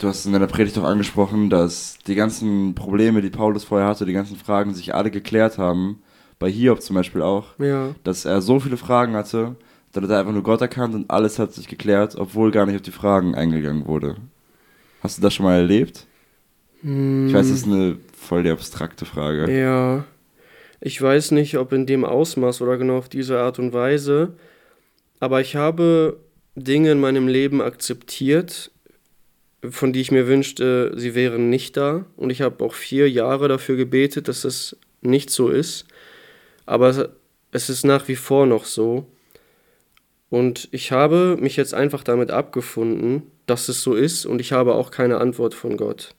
du 0.00 0.08
hast 0.08 0.26
in 0.26 0.32
deiner 0.32 0.46
Predigt 0.46 0.76
auch 0.78 0.84
angesprochen, 0.84 1.50
dass 1.50 1.98
die 2.06 2.14
ganzen 2.14 2.74
Probleme, 2.74 3.20
die 3.22 3.30
Paulus 3.30 3.64
vorher 3.64 3.86
hatte, 3.88 4.06
die 4.06 4.12
ganzen 4.12 4.36
Fragen 4.36 4.74
sich 4.74 4.94
alle 4.94 5.10
geklärt 5.10 5.58
haben, 5.58 6.02
bei 6.38 6.50
Hiob 6.50 6.82
zum 6.82 6.96
Beispiel 6.96 7.22
auch, 7.22 7.58
Ja. 7.58 7.94
dass 8.02 8.24
er 8.24 8.40
so 8.40 8.58
viele 8.60 8.76
Fragen 8.76 9.14
hatte, 9.14 9.56
dann 9.92 10.04
hat 10.04 10.10
er 10.10 10.20
einfach 10.20 10.32
nur 10.32 10.42
Gott 10.42 10.60
erkannt 10.60 10.94
und 10.94 11.10
alles 11.10 11.38
hat 11.38 11.52
sich 11.52 11.68
geklärt, 11.68 12.16
obwohl 12.16 12.50
gar 12.50 12.64
nicht 12.66 12.76
auf 12.76 12.82
die 12.82 12.90
Fragen 12.92 13.34
eingegangen 13.34 13.86
wurde. 13.86 14.16
Hast 15.02 15.18
du 15.18 15.22
das 15.22 15.34
schon 15.34 15.44
mal 15.44 15.56
erlebt? 15.56 16.06
Ich 16.82 16.88
weiß, 17.34 17.48
das 17.48 17.58
ist 17.58 17.66
eine 17.66 17.96
voll 18.16 18.42
die 18.42 18.50
abstrakte 18.50 19.04
Frage. 19.04 19.50
Ja. 19.54 20.04
Ich 20.80 21.00
weiß 21.00 21.32
nicht, 21.32 21.58
ob 21.58 21.72
in 21.72 21.84
dem 21.84 22.06
Ausmaß 22.06 22.62
oder 22.62 22.78
genau 22.78 22.96
auf 22.96 23.10
diese 23.10 23.38
Art 23.38 23.58
und 23.58 23.74
Weise, 23.74 24.32
aber 25.18 25.42
ich 25.42 25.56
habe 25.56 26.16
Dinge 26.54 26.92
in 26.92 27.00
meinem 27.00 27.28
Leben 27.28 27.60
akzeptiert, 27.60 28.70
von 29.68 29.92
die 29.92 30.00
ich 30.00 30.10
mir 30.10 30.26
wünschte, 30.26 30.92
sie 30.96 31.14
wären 31.14 31.50
nicht 31.50 31.76
da. 31.76 32.06
Und 32.16 32.30
ich 32.30 32.40
habe 32.40 32.64
auch 32.64 32.74
vier 32.74 33.10
Jahre 33.10 33.48
dafür 33.48 33.76
gebetet, 33.76 34.28
dass 34.28 34.42
das 34.42 34.76
nicht 35.02 35.30
so 35.30 35.48
ist. 35.48 35.86
Aber 36.66 37.10
es 37.52 37.68
ist 37.68 37.84
nach 37.84 38.08
wie 38.08 38.16
vor 38.16 38.46
noch 38.46 38.64
so. 38.64 39.06
Und 40.30 40.68
ich 40.70 40.92
habe 40.92 41.36
mich 41.40 41.56
jetzt 41.56 41.74
einfach 41.74 42.04
damit 42.04 42.30
abgefunden, 42.30 43.22
dass 43.46 43.68
es 43.68 43.82
so 43.82 43.94
ist 43.94 44.26
und 44.26 44.40
ich 44.40 44.52
habe 44.52 44.74
auch 44.74 44.92
keine 44.92 45.18
Antwort 45.18 45.54
von 45.54 45.76
Gott. 45.76 46.14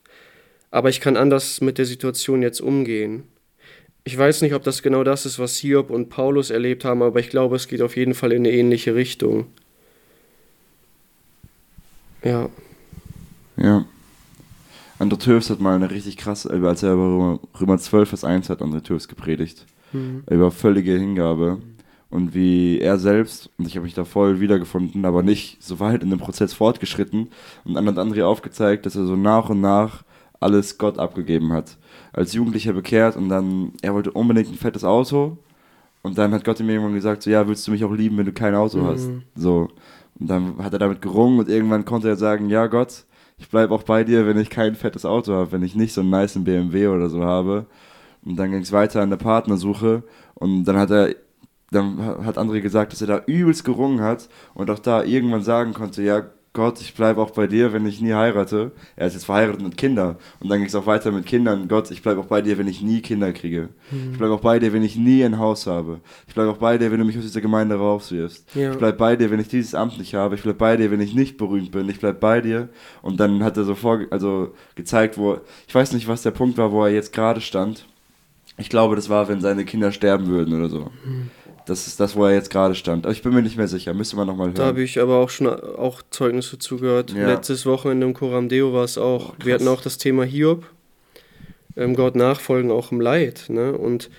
Aber 0.69 0.89
ich 0.89 0.99
kann 0.99 1.15
anders 1.15 1.61
mit 1.61 1.77
der 1.77 1.85
Situation 1.85 2.41
jetzt 2.41 2.59
umgehen. 2.59 3.23
Ich 4.03 4.17
weiß 4.17 4.41
nicht, 4.41 4.53
ob 4.53 4.63
das 4.63 4.83
genau 4.83 5.03
das 5.03 5.25
ist, 5.25 5.39
was 5.39 5.57
Hiob 5.57 5.89
und 5.89 6.09
Paulus 6.09 6.49
erlebt 6.49 6.83
haben, 6.83 7.01
aber 7.01 7.19
ich 7.19 7.29
glaube, 7.29 7.55
es 7.55 7.67
geht 7.67 7.81
auf 7.81 7.95
jeden 7.95 8.13
Fall 8.13 8.33
in 8.33 8.39
eine 8.45 8.51
ähnliche 8.51 8.95
Richtung. 8.95 9.47
Ja. 12.23 12.49
Ja. 13.61 13.85
André 14.99 15.17
Töfs 15.17 15.49
hat 15.49 15.59
mal 15.59 15.75
eine 15.75 15.89
richtig 15.89 16.17
krasse, 16.17 16.51
als 16.51 16.83
er 16.83 16.93
über 16.93 17.39
Römer 17.59 17.77
12, 17.77 18.09
Vers 18.09 18.23
1 18.23 18.49
hat 18.49 18.61
André 18.61 18.83
Töfs 18.83 19.07
gepredigt. 19.07 19.65
Mhm. 19.93 20.23
Über 20.29 20.51
völlige 20.51 20.97
Hingabe. 20.97 21.59
Und 22.09 22.35
wie 22.35 22.79
er 22.79 22.99
selbst, 22.99 23.49
und 23.57 23.67
ich 23.67 23.77
habe 23.77 23.85
mich 23.85 23.93
da 23.93 24.03
voll 24.03 24.41
wiedergefunden, 24.41 25.05
aber 25.05 25.23
nicht 25.23 25.63
so 25.63 25.79
weit 25.79 26.03
in 26.03 26.09
dem 26.09 26.19
Prozess 26.19 26.53
fortgeschritten. 26.53 27.29
Und 27.63 27.73
dann 27.73 27.87
hat 27.87 27.97
André 27.97 28.23
aufgezeigt, 28.23 28.85
dass 28.85 28.95
er 28.95 29.05
so 29.05 29.15
nach 29.15 29.49
und 29.49 29.61
nach 29.61 30.03
alles 30.41 30.77
Gott 30.77 30.99
abgegeben 30.99 31.53
hat. 31.53 31.77
Als 32.11 32.33
Jugendlicher 32.33 32.73
bekehrt 32.73 33.15
und 33.15 33.29
dann, 33.29 33.71
er 33.81 33.93
wollte 33.93 34.11
unbedingt 34.11 34.49
ein 34.49 34.57
fettes 34.57 34.83
Auto. 34.83 35.37
Und 36.01 36.17
dann 36.17 36.33
hat 36.33 36.43
Gott 36.43 36.59
ihm 36.59 36.69
irgendwann 36.69 36.95
gesagt, 36.95 37.23
so, 37.23 37.29
ja, 37.29 37.47
willst 37.47 37.65
du 37.67 37.71
mich 37.71 37.85
auch 37.85 37.93
lieben, 37.93 38.17
wenn 38.17 38.25
du 38.25 38.33
kein 38.33 38.55
Auto 38.55 38.79
mhm. 38.79 38.87
hast? 38.87 39.09
So. 39.35 39.69
Und 40.19 40.29
dann 40.29 40.57
hat 40.57 40.73
er 40.73 40.79
damit 40.79 41.01
gerungen 41.01 41.39
und 41.39 41.49
irgendwann 41.49 41.85
konnte 41.85 42.09
er 42.09 42.17
sagen, 42.17 42.49
ja 42.49 42.67
Gott, 42.67 43.05
ich 43.41 43.49
bleibe 43.49 43.73
auch 43.73 43.81
bei 43.81 44.03
dir, 44.03 44.27
wenn 44.27 44.37
ich 44.37 44.51
kein 44.51 44.75
fettes 44.75 45.03
Auto 45.03 45.33
habe, 45.33 45.51
wenn 45.51 45.63
ich 45.63 45.75
nicht 45.75 45.93
so 45.93 46.01
einen 46.01 46.11
nice 46.11 46.37
BMW 46.43 46.87
oder 46.87 47.09
so 47.09 47.23
habe. 47.23 47.65
Und 48.23 48.37
dann 48.37 48.51
ging 48.51 48.61
es 48.61 48.71
weiter 48.71 49.01
an 49.01 49.09
der 49.09 49.17
Partnersuche 49.17 50.03
und 50.35 50.63
dann 50.65 50.77
hat 50.77 50.91
er, 50.91 51.15
dann 51.71 52.23
hat 52.23 52.37
André 52.37 52.61
gesagt, 52.61 52.93
dass 52.93 53.01
er 53.01 53.07
da 53.07 53.23
übelst 53.25 53.65
gerungen 53.65 54.01
hat 54.01 54.29
und 54.53 54.69
auch 54.69 54.77
da 54.77 55.03
irgendwann 55.03 55.41
sagen 55.41 55.73
konnte, 55.73 56.03
ja 56.03 56.21
Gott, 56.53 56.81
ich 56.81 56.93
bleibe 56.93 57.21
auch 57.21 57.31
bei 57.31 57.47
dir, 57.47 57.71
wenn 57.71 57.85
ich 57.85 58.01
nie 58.01 58.13
heirate. 58.13 58.71
Er 58.97 59.07
ist 59.07 59.13
jetzt 59.13 59.23
verheiratet 59.23 59.61
mit 59.61 59.77
Kindern. 59.77 60.17
Und 60.41 60.49
dann 60.49 60.57
ging 60.57 60.67
es 60.67 60.75
auch 60.75 60.85
weiter 60.85 61.09
mit 61.11 61.25
Kindern. 61.25 61.69
Gott, 61.69 61.89
ich 61.91 62.01
bleibe 62.01 62.19
auch 62.19 62.25
bei 62.25 62.41
dir, 62.41 62.57
wenn 62.57 62.67
ich 62.67 62.81
nie 62.81 63.01
Kinder 63.01 63.31
kriege. 63.31 63.69
Mhm. 63.89 64.11
Ich 64.11 64.17
bleibe 64.17 64.33
auch 64.33 64.41
bei 64.41 64.59
dir, 64.59 64.73
wenn 64.73 64.83
ich 64.83 64.97
nie 64.97 65.23
ein 65.23 65.39
Haus 65.39 65.65
habe. 65.65 66.01
Ich 66.27 66.33
bleibe 66.33 66.51
auch 66.51 66.57
bei 66.57 66.77
dir, 66.77 66.91
wenn 66.91 66.99
du 66.99 67.05
mich 67.05 67.17
aus 67.17 67.23
dieser 67.23 67.39
Gemeinde 67.39 67.75
rauswirfst. 67.75 68.53
Ja. 68.53 68.71
Ich 68.71 68.77
bleibe 68.77 68.97
bei 68.97 69.15
dir, 69.15 69.31
wenn 69.31 69.39
ich 69.39 69.47
dieses 69.47 69.73
Amt 69.73 69.97
nicht 69.97 70.13
habe. 70.13 70.35
Ich 70.35 70.43
bleibe 70.43 70.57
bei 70.57 70.75
dir, 70.75 70.91
wenn 70.91 70.99
ich 70.99 71.15
nicht 71.15 71.37
berühmt 71.37 71.71
bin. 71.71 71.87
Ich 71.87 72.01
bleibe 72.01 72.19
bei 72.19 72.41
dir. 72.41 72.67
Und 73.01 73.21
dann 73.21 73.45
hat 73.45 73.55
er 73.55 73.63
so 73.63 73.73
vor, 73.73 74.01
also 74.09 74.53
gezeigt, 74.75 75.17
wo, 75.17 75.39
ich 75.69 75.73
weiß 75.73 75.93
nicht, 75.93 76.09
was 76.09 76.21
der 76.21 76.31
Punkt 76.31 76.57
war, 76.57 76.73
wo 76.73 76.83
er 76.83 76.91
jetzt 76.91 77.13
gerade 77.13 77.39
stand. 77.39 77.85
Ich 78.57 78.67
glaube, 78.67 78.97
das 78.97 79.09
war, 79.09 79.29
wenn 79.29 79.39
seine 79.39 79.63
Kinder 79.63 79.93
sterben 79.93 80.27
würden 80.27 80.53
oder 80.53 80.67
so. 80.67 80.91
Mhm. 81.05 81.29
Das 81.65 81.87
ist 81.87 81.99
das, 81.99 82.15
wo 82.15 82.25
er 82.25 82.33
jetzt 82.33 82.49
gerade 82.49 82.75
stand. 82.75 83.05
Aber 83.05 83.13
ich 83.13 83.21
bin 83.21 83.33
mir 83.33 83.41
nicht 83.41 83.57
mehr 83.57 83.67
sicher. 83.67 83.93
Müsste 83.93 84.15
man 84.15 84.27
nochmal 84.27 84.47
hören. 84.47 84.55
Da 84.55 84.65
habe 84.65 84.81
ich 84.81 84.99
aber 84.99 85.17
auch 85.17 85.29
schon 85.29 85.47
auch 85.47 86.01
Zeugnisse 86.09 86.59
zugehört. 86.59 87.11
Ja. 87.11 87.27
Letztes 87.27 87.65
Wochenende 87.65 88.07
im 88.07 88.13
Coram 88.13 88.49
Deo 88.49 88.73
war 88.73 88.83
es 88.83 88.97
auch. 88.97 89.33
Oh, 89.33 89.45
wir 89.45 89.53
hatten 89.53 89.67
auch 89.67 89.81
das 89.81 89.97
Thema 89.97 90.23
Hiob. 90.23 90.65
Ähm, 91.77 91.95
Gott 91.95 92.15
nachfolgen 92.15 92.71
auch 92.71 92.91
im 92.91 92.99
Leid. 92.99 93.45
Ne? 93.47 93.73
Und 93.73 94.09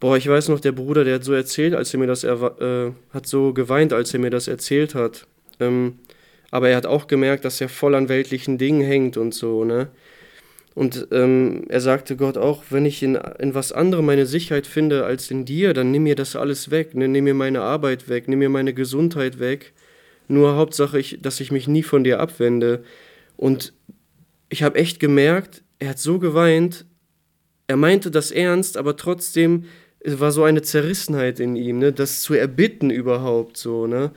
boah, 0.00 0.16
ich 0.16 0.28
weiß 0.28 0.48
noch, 0.48 0.60
der 0.60 0.72
Bruder, 0.72 1.04
der 1.04 1.16
hat 1.16 1.24
so 1.24 1.32
erzählt, 1.32 1.74
als 1.74 1.92
er 1.92 2.00
mir 2.00 2.06
das 2.06 2.24
äh, 2.24 2.92
hat 3.12 3.26
so 3.26 3.52
geweint, 3.52 3.92
als 3.92 4.14
er 4.14 4.20
mir 4.20 4.30
das 4.30 4.48
erzählt 4.48 4.94
hat. 4.94 5.26
Ähm, 5.60 5.98
aber 6.50 6.68
er 6.68 6.76
hat 6.76 6.86
auch 6.86 7.06
gemerkt, 7.06 7.44
dass 7.44 7.60
er 7.60 7.68
voll 7.68 7.94
an 7.94 8.08
weltlichen 8.08 8.58
Dingen 8.58 8.80
hängt 8.80 9.16
und 9.16 9.34
so, 9.34 9.64
ne? 9.64 9.88
Und 10.74 11.06
ähm, 11.12 11.64
er 11.68 11.80
sagte 11.80 12.16
Gott 12.16 12.36
auch, 12.36 12.64
wenn 12.70 12.84
ich 12.84 13.02
in, 13.02 13.14
in 13.14 13.54
was 13.54 13.70
anderem 13.70 14.06
meine 14.06 14.26
Sicherheit 14.26 14.66
finde 14.66 15.04
als 15.04 15.30
in 15.30 15.44
dir, 15.44 15.72
dann 15.72 15.92
nimm 15.92 16.02
mir 16.02 16.16
das 16.16 16.34
alles 16.34 16.70
weg, 16.70 16.94
ne? 16.94 17.06
nimm 17.06 17.24
mir 17.24 17.34
meine 17.34 17.62
Arbeit 17.62 18.08
weg, 18.08 18.26
nimm 18.26 18.40
mir 18.40 18.48
meine 18.48 18.74
Gesundheit 18.74 19.38
weg. 19.38 19.72
Nur 20.26 20.56
Hauptsache, 20.56 20.98
ich, 20.98 21.20
dass 21.22 21.38
ich 21.38 21.52
mich 21.52 21.68
nie 21.68 21.84
von 21.84 22.02
dir 22.02 22.18
abwende. 22.18 22.82
Und 23.36 23.72
ich 24.48 24.64
habe 24.64 24.78
echt 24.78 24.98
gemerkt, 24.98 25.62
er 25.78 25.90
hat 25.90 25.98
so 25.98 26.18
geweint, 26.18 26.86
er 27.68 27.76
meinte 27.76 28.10
das 28.10 28.32
ernst, 28.32 28.76
aber 28.76 28.96
trotzdem 28.96 29.66
war 30.04 30.32
so 30.32 30.42
eine 30.42 30.62
Zerrissenheit 30.62 31.40
in 31.40 31.56
ihm, 31.56 31.78
ne? 31.78 31.92
das 31.92 32.20
zu 32.22 32.34
erbitten 32.34 32.90
überhaupt 32.90 33.56
so. 33.56 33.86
Ne? 33.86 34.10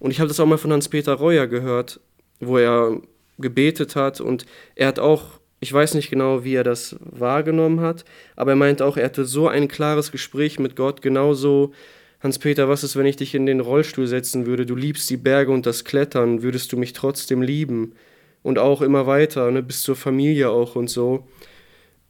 Und 0.00 0.10
ich 0.10 0.18
habe 0.18 0.28
das 0.28 0.40
auch 0.40 0.46
mal 0.46 0.58
von 0.58 0.72
Hans-Peter 0.72 1.14
Reuer 1.14 1.46
gehört, 1.46 2.00
wo 2.40 2.58
er 2.58 3.00
gebetet 3.38 3.96
hat 3.96 4.20
und 4.20 4.44
er 4.74 4.88
hat 4.88 4.98
auch 4.98 5.40
ich 5.64 5.72
weiß 5.72 5.94
nicht 5.94 6.10
genau, 6.10 6.44
wie 6.44 6.56
er 6.56 6.62
das 6.62 6.94
wahrgenommen 7.00 7.80
hat, 7.80 8.04
aber 8.36 8.52
er 8.52 8.56
meint 8.56 8.82
auch, 8.82 8.98
er 8.98 9.06
hatte 9.06 9.24
so 9.24 9.48
ein 9.48 9.66
klares 9.66 10.12
Gespräch 10.12 10.58
mit 10.58 10.76
Gott, 10.76 11.00
genauso, 11.00 11.72
Hans-Peter, 12.20 12.68
was 12.68 12.84
ist, 12.84 12.96
wenn 12.96 13.06
ich 13.06 13.16
dich 13.16 13.34
in 13.34 13.46
den 13.46 13.60
Rollstuhl 13.60 14.06
setzen 14.06 14.44
würde? 14.44 14.66
Du 14.66 14.76
liebst 14.76 15.08
die 15.08 15.16
Berge 15.16 15.52
und 15.52 15.64
das 15.64 15.86
Klettern, 15.86 16.42
würdest 16.42 16.70
du 16.70 16.76
mich 16.76 16.92
trotzdem 16.92 17.40
lieben? 17.40 17.94
Und 18.42 18.58
auch 18.58 18.82
immer 18.82 19.06
weiter, 19.06 19.50
ne, 19.50 19.62
bis 19.62 19.80
zur 19.80 19.96
Familie 19.96 20.50
auch 20.50 20.76
und 20.76 20.90
so. 20.90 21.26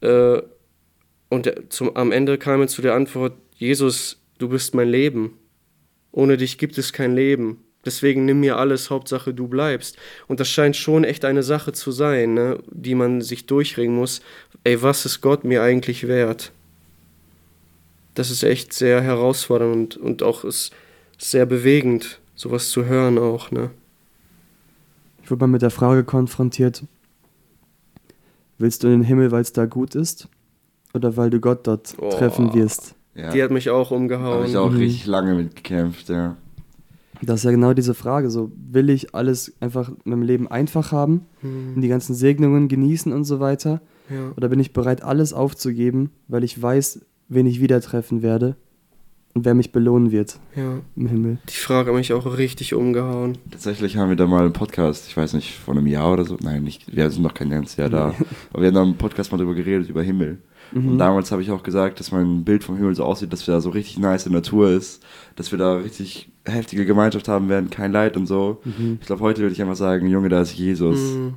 Äh, 0.00 0.42
und 1.28 1.52
zum, 1.68 1.94
am 1.94 2.11
Ende 2.11 2.38
kam 2.38 2.61
er 2.61 2.66
zu 2.66 2.82
der 2.82 2.94
Antwort, 2.94 3.34
Jesus, 3.55 4.20
du 4.38 4.48
bist 4.48 4.74
mein 4.74 4.88
Leben. 4.88 5.38
Ohne 6.11 6.36
dich 6.36 6.59
gibt 6.59 6.76
es 6.76 6.92
kein 6.92 7.14
Leben. 7.14 7.62
Deswegen 7.85 8.24
nimm 8.24 8.41
mir 8.41 8.57
alles, 8.57 8.91
Hauptsache 8.91 9.35
du 9.35 9.49
bleibst. 9.49 9.97
Und 10.26 10.41
das 10.41 10.49
scheint 10.49 10.76
schon 10.76 11.05
echt 11.05 11.24
eine 11.24 11.43
Sache 11.43 11.72
zu 11.72 11.93
sein, 11.93 12.35
ne, 12.35 12.59
die 12.70 12.95
man 12.95 13.20
sich 13.20 13.47
durchringen 13.47 13.97
muss. 13.97 14.20
Ey, 14.64 14.82
was 14.82 15.05
ist 15.05 15.20
Gott 15.20 15.45
mir 15.45 15.62
eigentlich 15.62 16.07
wert? 16.07 16.53
Das 18.14 18.30
ist 18.30 18.43
echt 18.43 18.72
sehr 18.72 19.01
herausfordernd 19.01 19.97
und, 19.97 20.05
und 20.05 20.22
auch 20.22 20.45
ist 20.45 20.72
sehr 21.18 21.47
bewegend, 21.47 22.20
sowas 22.35 22.70
zu 22.70 22.85
hören 22.85 23.18
auch, 23.18 23.51
ne? 23.51 23.70
Ich 25.22 25.30
wurde 25.30 25.41
mal 25.41 25.47
mit 25.47 25.62
der 25.62 25.70
Frage 25.70 26.05
konfrontiert, 26.05 26.85
willst 28.59 28.82
du 28.82 28.89
in 28.89 29.01
den 29.01 29.03
Himmel, 29.03 29.30
weil 29.30 29.41
es 29.41 29.53
da 29.53 29.64
gut 29.64 29.95
ist? 29.95 30.28
Oder 30.93 31.16
weil 31.16 31.30
du 31.30 31.41
Gott 31.41 31.66
dort 31.66 31.95
oh, 31.99 32.11
treffen 32.11 32.55
wirst? 32.55 32.95
Ja. 33.14 33.30
Die 33.32 33.43
hat 33.43 33.51
mich 33.51 33.70
auch 33.70 33.91
umgehauen. 33.91 34.41
Habe 34.41 34.47
ich 34.47 34.57
auch 34.57 34.70
mhm. 34.70 34.78
richtig 34.78 35.07
lange 35.07 35.35
mitgekämpft, 35.35 36.09
ja. 36.09 36.37
Das 37.23 37.41
ist 37.41 37.45
ja 37.45 37.51
genau 37.51 37.75
diese 37.75 37.95
Frage. 37.95 38.31
So, 38.31 38.51
will 38.55 38.91
ich 38.91 39.15
alles 39.15 39.53
einfach 39.61 39.89
in 39.89 40.11
meinem 40.11 40.23
Leben 40.23 40.49
einfach 40.49 40.93
haben 40.93 41.27
mhm. 41.43 41.75
und 41.77 41.81
die 41.81 41.89
ganzen 41.89 42.15
Segnungen 42.15 42.69
genießen 42.69 43.12
und 43.12 43.25
so 43.25 43.41
weiter? 43.41 43.81
Ja. 44.11 44.33
Oder 44.37 44.49
bin 44.49 44.61
ich 44.61 44.73
bereit, 44.73 45.03
alles 45.03 45.33
aufzugeben, 45.33 46.11
weil 46.29 46.45
ich 46.45 46.61
weiß, 46.61 47.01
wen 47.29 47.47
ich 47.47 47.61
wieder 47.61 47.81
treffen 47.81 48.23
werde 48.23 48.57
und 49.35 49.45
wer 49.45 49.55
mich 49.55 49.73
belohnen 49.73 50.12
wird 50.12 50.39
ja. 50.55 50.81
im 50.97 51.07
Himmel? 51.07 51.39
Die 51.49 51.55
Frage 51.55 51.91
hat 51.91 51.97
mich 51.97 52.12
auch 52.12 52.37
richtig 52.37 52.75
umgehauen. 52.75 53.39
Tatsächlich 53.51 53.97
haben 53.97 54.11
wir 54.11 54.17
da 54.17 54.27
mal 54.27 54.43
einen 54.43 54.53
Podcast, 54.53 55.09
ich 55.09 55.17
weiß 55.17 55.33
nicht, 55.35 55.59
vor 55.59 55.75
einem 55.75 55.87
Jahr 55.87 56.12
oder 56.12 56.25
so. 56.25 56.37
Nein, 56.41 56.62
nicht, 56.62 56.95
wir 56.95 57.11
sind 57.11 57.23
noch 57.23 57.35
kein 57.35 57.51
ganzes 57.51 57.77
Jahr 57.77 57.89
da. 57.89 58.15
Aber 58.53 58.62
wir 58.62 58.69
haben 58.69 58.75
da 58.75 58.83
einen 58.83 58.97
Podcast 58.97 59.33
mal 59.33 59.39
drüber 59.39 59.55
geredet, 59.55 59.89
über 59.89 60.03
Himmel. 60.03 60.39
Mhm. 60.75 60.91
Und 60.91 60.99
damals 60.99 61.33
habe 61.33 61.41
ich 61.41 61.51
auch 61.51 61.62
gesagt, 61.62 62.01
dass 62.01 62.12
mein 62.12 62.45
Bild 62.45 62.64
vom 62.64 62.77
Himmel 62.77 62.95
so 62.95 63.05
aussieht, 63.05 63.33
dass 63.33 63.47
wir 63.47 63.55
da 63.55 63.61
so 63.61 63.70
richtig 63.70 63.99
nice 63.99 64.27
in 64.27 64.33
Natur 64.33 64.70
ist, 64.70 65.03
dass 65.37 65.53
wir 65.53 65.59
da 65.59 65.77
richtig 65.77 66.31
heftige 66.45 66.85
Gemeinschaft 66.85 67.29
haben 67.29 67.49
werden, 67.49 67.70
kein 67.70 67.93
Leid 67.93 68.16
und 68.16 68.27
so. 68.27 68.61
Mhm. 68.64 68.99
Ich 69.01 69.07
glaube, 69.07 69.22
heute 69.22 69.41
würde 69.41 69.55
ich 69.55 69.62
einfach 69.62 69.77
sagen, 69.77 70.09
Junge, 70.09 70.29
da 70.29 70.43
ist 70.43 70.55
Jesus. 70.55 70.99
Mhm. 70.99 71.35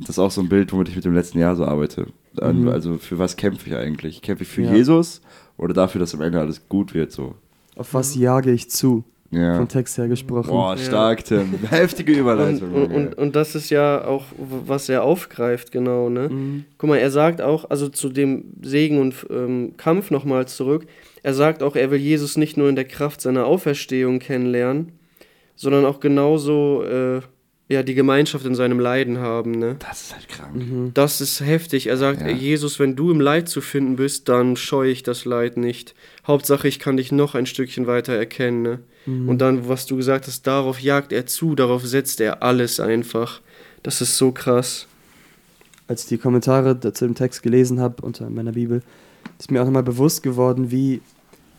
Das 0.00 0.10
ist 0.10 0.18
auch 0.18 0.30
so 0.30 0.40
ein 0.40 0.48
Bild, 0.48 0.72
womit 0.72 0.88
ich 0.88 0.96
mit 0.96 1.04
dem 1.04 1.14
letzten 1.14 1.38
Jahr 1.38 1.56
so 1.56 1.64
arbeite. 1.64 2.06
Mhm. 2.40 2.68
Also 2.68 2.98
für 2.98 3.18
was 3.18 3.36
kämpfe 3.36 3.68
ich 3.68 3.76
eigentlich? 3.76 4.22
Kämpfe 4.22 4.44
ich 4.44 4.48
für 4.48 4.62
ja. 4.62 4.72
Jesus 4.72 5.20
oder 5.56 5.74
dafür, 5.74 5.98
dass 5.98 6.14
am 6.14 6.22
Ende 6.22 6.38
alles 6.38 6.68
gut 6.68 6.94
wird 6.94 7.10
so? 7.10 7.34
Auf 7.74 7.94
was 7.94 8.14
jage 8.14 8.52
ich 8.52 8.70
zu? 8.70 9.04
Ja. 9.30 9.56
Vom 9.56 9.68
Text 9.68 9.98
her 9.98 10.08
gesprochen. 10.08 10.48
Boah, 10.48 10.76
stark, 10.78 11.22
Tim. 11.24 11.52
Heftige 11.70 12.12
Überleitung. 12.12 12.72
Und, 12.72 12.92
und, 12.92 13.14
und, 13.14 13.36
das 13.36 13.54
ist 13.54 13.68
ja 13.68 14.04
auch, 14.06 14.24
was 14.38 14.88
er 14.88 15.02
aufgreift, 15.02 15.70
genau, 15.70 16.08
ne? 16.08 16.30
Mhm. 16.30 16.64
Guck 16.78 16.88
mal, 16.88 16.96
er 16.96 17.10
sagt 17.10 17.42
auch, 17.42 17.68
also 17.68 17.90
zu 17.90 18.08
dem 18.08 18.44
Segen 18.62 18.98
und 18.98 19.14
ähm, 19.28 19.74
Kampf 19.76 20.10
nochmal 20.10 20.48
zurück, 20.48 20.86
er 21.22 21.34
sagt 21.34 21.62
auch, 21.62 21.76
er 21.76 21.90
will 21.90 21.98
Jesus 21.98 22.38
nicht 22.38 22.56
nur 22.56 22.70
in 22.70 22.76
der 22.76 22.86
Kraft 22.86 23.20
seiner 23.20 23.44
Auferstehung 23.44 24.18
kennenlernen, 24.18 24.92
sondern 25.56 25.84
auch 25.84 26.00
genauso 26.00 26.84
äh, 26.84 27.20
ja, 27.70 27.82
die 27.82 27.94
Gemeinschaft 27.94 28.46
in 28.46 28.54
seinem 28.54 28.80
Leiden 28.80 29.18
haben. 29.18 29.52
Ne? 29.52 29.76
Das 29.78 30.02
ist 30.02 30.14
halt 30.14 30.28
krank. 30.28 30.54
Mhm. 30.56 30.90
Das 30.94 31.20
ist 31.20 31.40
heftig. 31.40 31.86
Er 31.88 31.98
sagt, 31.98 32.22
ja. 32.22 32.28
Jesus, 32.28 32.78
wenn 32.78 32.96
du 32.96 33.10
im 33.10 33.20
Leid 33.20 33.48
zu 33.48 33.60
finden 33.60 33.96
bist, 33.96 34.28
dann 34.30 34.56
scheue 34.56 34.90
ich 34.90 35.02
das 35.02 35.26
Leid 35.26 35.58
nicht. 35.58 35.94
Hauptsache, 36.26 36.66
ich 36.66 36.78
kann 36.78 36.96
dich 36.96 37.12
noch 37.12 37.34
ein 37.34 37.44
Stückchen 37.44 37.86
weiter 37.86 38.14
erkennen. 38.14 38.62
Ne? 38.62 38.78
Mhm. 39.04 39.28
Und 39.28 39.38
dann, 39.38 39.68
was 39.68 39.84
du 39.84 39.96
gesagt 39.96 40.26
hast, 40.26 40.46
darauf 40.46 40.80
jagt 40.80 41.12
er 41.12 41.26
zu, 41.26 41.54
darauf 41.54 41.86
setzt 41.86 42.20
er 42.22 42.42
alles 42.42 42.80
einfach. 42.80 43.42
Das 43.82 44.00
ist 44.00 44.16
so 44.16 44.32
krass. 44.32 44.86
Als 45.88 46.04
ich 46.04 46.08
die 46.08 46.18
Kommentare 46.18 46.80
zu 46.80 47.06
dem 47.06 47.14
Text 47.14 47.42
gelesen 47.42 47.80
habe 47.80 48.02
unter 48.02 48.28
meiner 48.30 48.52
Bibel, 48.52 48.82
ist 49.38 49.50
mir 49.50 49.60
auch 49.60 49.66
nochmal 49.66 49.82
bewusst 49.82 50.22
geworden, 50.22 50.70
wie 50.70 51.00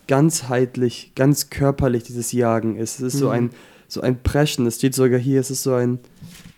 ganzheitlich, 0.08 1.12
ganz 1.14 1.50
körperlich 1.50 2.02
dieses 2.02 2.32
Jagen 2.32 2.76
ist. 2.76 3.00
Es 3.00 3.14
ist 3.14 3.18
so 3.20 3.26
Mhm. 3.26 3.32
ein 3.32 3.50
so 3.90 4.00
ein 4.00 4.22
Preschen. 4.22 4.66
Es 4.66 4.76
steht 4.76 4.94
sogar 4.94 5.18
hier, 5.18 5.40
es 5.40 5.50
ist 5.50 5.62
so 5.62 5.74
ein 5.74 5.98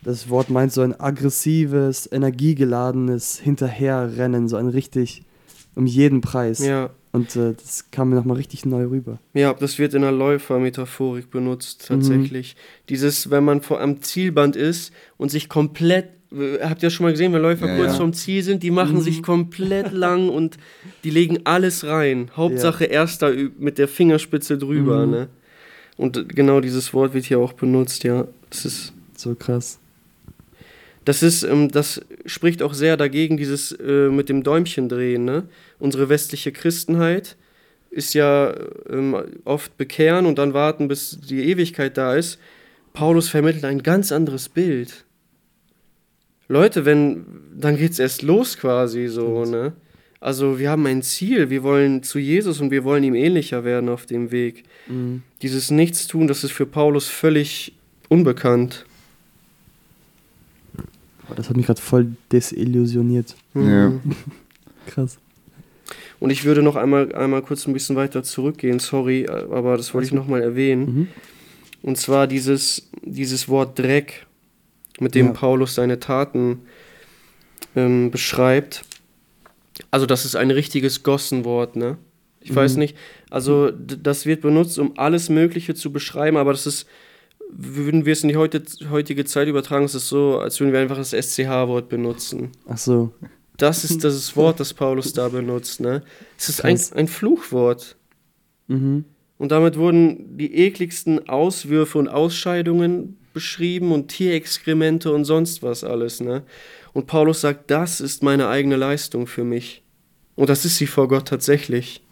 das 0.04 0.28
Wort 0.28 0.50
meint 0.50 0.72
so 0.72 0.80
ein 0.80 0.98
aggressives, 0.98 2.08
energiegeladenes 2.10 3.38
Hinterherrennen, 3.38 4.48
so 4.48 4.56
ein 4.56 4.66
richtig 4.68 5.22
um 5.74 5.86
jeden 5.86 6.20
Preis. 6.20 6.58
Ja, 6.58 6.90
Und 7.12 7.34
äh, 7.36 7.54
das 7.54 7.90
kam 7.90 8.10
mir 8.10 8.16
nochmal 8.16 8.36
richtig 8.36 8.66
neu 8.66 8.86
rüber. 8.86 9.18
ja, 9.32 9.54
das 9.54 9.78
wird 9.78 9.94
in 9.94 10.02
der 10.02 10.12
Läufermetaphorik 10.12 11.30
benutzt, 11.30 11.86
tatsächlich. 11.86 12.56
Dieses, 12.88 13.30
wenn 13.30 13.44
man 13.44 13.62
vor 13.62 13.80
am 13.80 14.02
Zielband 14.02 14.56
ist 14.56 14.92
und 15.16 15.30
sich 15.30 15.48
komplett, 15.48 16.08
äh, 16.32 16.58
habt 16.62 16.82
ihr 16.82 16.90
schon 16.90 17.04
mal 17.04 17.12
gesehen, 17.12 17.32
wenn 17.32 17.40
Läufer 17.42 17.68
Ja, 17.68 17.76
kurz 17.76 17.92
ja. 17.92 17.96
vorm 17.98 18.12
Ziel 18.12 18.42
sind, 18.42 18.62
die 18.64 18.70
machen 18.72 19.00
sich 19.00 19.22
komplett 19.22 19.92
lang 19.92 20.28
und 20.28 20.58
die 21.04 21.10
legen 21.10 21.38
alles 21.44 21.84
rein. 21.86 22.30
Hauptsache 22.36 22.84
erster 22.84 23.28
ü- 23.32 23.50
mit 23.58 23.78
der 23.78 23.88
Fingerspitze 23.88 24.58
drüber, 24.58 25.06
Mhm. 25.06 25.10
ne? 25.12 25.28
Und 25.96 26.28
genau 26.34 26.60
dieses 26.60 26.92
Wort 26.94 27.14
wird 27.14 27.26
hier 27.26 27.38
auch 27.38 27.52
benutzt, 27.52 28.04
ja. 28.04 28.26
Das 28.50 28.64
ist 28.64 28.92
So 29.16 29.34
krass. 29.34 29.78
Das 31.04 31.22
ist, 31.22 31.42
ähm, 31.42 31.70
das 31.70 32.00
spricht 32.26 32.62
auch 32.62 32.74
sehr 32.74 32.96
dagegen, 32.96 33.36
dieses 33.36 33.72
äh, 33.72 34.08
mit 34.08 34.28
dem 34.28 34.42
Däumchen 34.42 34.88
drehen. 34.88 35.24
Ne? 35.24 35.44
Unsere 35.78 36.08
westliche 36.08 36.52
Christenheit 36.52 37.36
ist 37.90 38.14
ja 38.14 38.54
ähm, 38.88 39.16
oft 39.44 39.76
bekehren 39.76 40.26
und 40.26 40.38
dann 40.38 40.54
warten, 40.54 40.88
bis 40.88 41.18
die 41.20 41.44
Ewigkeit 41.50 41.96
da 41.98 42.14
ist. 42.14 42.38
Paulus 42.92 43.28
vermittelt 43.28 43.64
ein 43.64 43.82
ganz 43.82 44.12
anderes 44.12 44.48
Bild. 44.48 45.04
Leute, 46.48 46.84
wenn, 46.84 47.24
dann 47.56 47.76
geht's 47.76 47.98
erst 47.98 48.22
los 48.22 48.56
quasi 48.56 49.08
so, 49.08 49.44
ne? 49.44 49.72
Also 50.22 50.60
wir 50.60 50.70
haben 50.70 50.86
ein 50.86 51.02
Ziel, 51.02 51.50
wir 51.50 51.64
wollen 51.64 52.04
zu 52.04 52.20
Jesus 52.20 52.60
und 52.60 52.70
wir 52.70 52.84
wollen 52.84 53.02
ihm 53.02 53.16
ähnlicher 53.16 53.64
werden 53.64 53.88
auf 53.88 54.06
dem 54.06 54.30
Weg. 54.30 54.62
Mhm. 54.86 55.22
Dieses 55.42 55.72
Nichtstun, 55.72 56.28
das 56.28 56.44
ist 56.44 56.52
für 56.52 56.64
Paulus 56.64 57.08
völlig 57.08 57.72
unbekannt. 58.08 58.86
Das 61.34 61.48
hat 61.48 61.56
mich 61.56 61.66
gerade 61.66 61.80
voll 61.80 62.14
desillusioniert. 62.30 63.34
Ja. 63.54 63.90
Mhm. 63.90 64.00
Krass. 64.86 65.18
Und 66.20 66.30
ich 66.30 66.44
würde 66.44 66.62
noch 66.62 66.76
einmal, 66.76 67.12
einmal 67.16 67.42
kurz 67.42 67.66
ein 67.66 67.72
bisschen 67.72 67.96
weiter 67.96 68.22
zurückgehen, 68.22 68.78
sorry, 68.78 69.28
aber 69.28 69.76
das 69.76 69.92
wollte 69.92 70.06
ich 70.06 70.12
nochmal 70.12 70.40
erwähnen. 70.40 70.84
Mhm. 70.84 71.08
Und 71.82 71.98
zwar 71.98 72.28
dieses, 72.28 72.88
dieses 73.02 73.48
Wort 73.48 73.76
Dreck, 73.76 74.26
mit 75.00 75.16
dem 75.16 75.26
Ja. 75.26 75.32
Paulus 75.32 75.74
seine 75.74 75.98
Taten 75.98 76.60
ähm, 77.74 78.12
beschreibt. 78.12 78.84
Also 79.90 80.06
das 80.06 80.24
ist 80.24 80.36
ein 80.36 80.50
richtiges 80.50 81.02
Gossenwort, 81.02 81.76
ne? 81.76 81.96
Ich 82.40 82.50
Mhm. 82.50 82.56
weiß 82.56 82.76
nicht, 82.76 82.96
also 83.30 83.70
das 83.70 84.26
wird 84.26 84.40
benutzt, 84.40 84.78
um 84.78 84.94
alles 84.98 85.28
Mögliche 85.28 85.74
zu 85.74 85.92
beschreiben, 85.92 86.36
aber 86.36 86.52
das 86.52 86.66
ist, 86.66 86.86
würden 87.50 88.04
wir 88.04 88.12
es 88.14 88.22
in 88.22 88.28
die 88.30 88.36
heute, 88.36 88.62
heutige 88.90 89.24
Zeit 89.24 89.46
übertragen, 89.48 89.84
ist 89.84 89.94
es 89.94 90.08
so, 90.08 90.38
als 90.38 90.58
würden 90.58 90.72
wir 90.72 90.80
einfach 90.80 90.96
das 90.96 91.12
SCH-Wort 91.12 91.88
benutzen. 91.88 92.50
Ach 92.66 92.78
so. 92.78 93.12
Das 93.58 93.84
ist 93.84 94.02
das 94.02 94.36
Wort, 94.36 94.58
das 94.58 94.74
Paulus 94.74 95.12
da 95.12 95.28
benutzt, 95.28 95.80
ne? 95.80 96.02
Es 96.38 96.48
ist 96.48 96.64
ein, 96.64 96.78
ein 96.96 97.06
Fluchwort. 97.08 97.96
Mhm. 98.66 99.04
Und 99.38 99.50
damit 99.52 99.76
wurden 99.76 100.36
die 100.38 100.54
ekligsten 100.54 101.28
Auswürfe 101.28 101.98
und 101.98 102.08
Ausscheidungen 102.08 103.18
beschrieben 103.34 103.92
und 103.92 104.08
Tierexkremente 104.08 105.12
und 105.12 105.24
sonst 105.24 105.62
was 105.62 105.84
alles, 105.84 106.20
ne? 106.20 106.42
Und 106.92 107.06
Paulus 107.06 107.40
sagt, 107.40 107.70
das 107.70 108.00
ist 108.00 108.22
meine 108.22 108.48
eigene 108.48 108.76
Leistung 108.76 109.26
für 109.26 109.44
mich. 109.44 109.82
Und 110.34 110.50
das 110.50 110.64
ist 110.64 110.76
sie 110.76 110.86
vor 110.86 111.08
Gott 111.08 111.28
tatsächlich. 111.28 112.02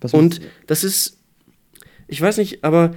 Was 0.00 0.14
Und 0.14 0.40
das 0.66 0.82
ist, 0.82 1.18
ich 2.08 2.20
weiß 2.20 2.38
nicht, 2.38 2.64
aber 2.64 2.94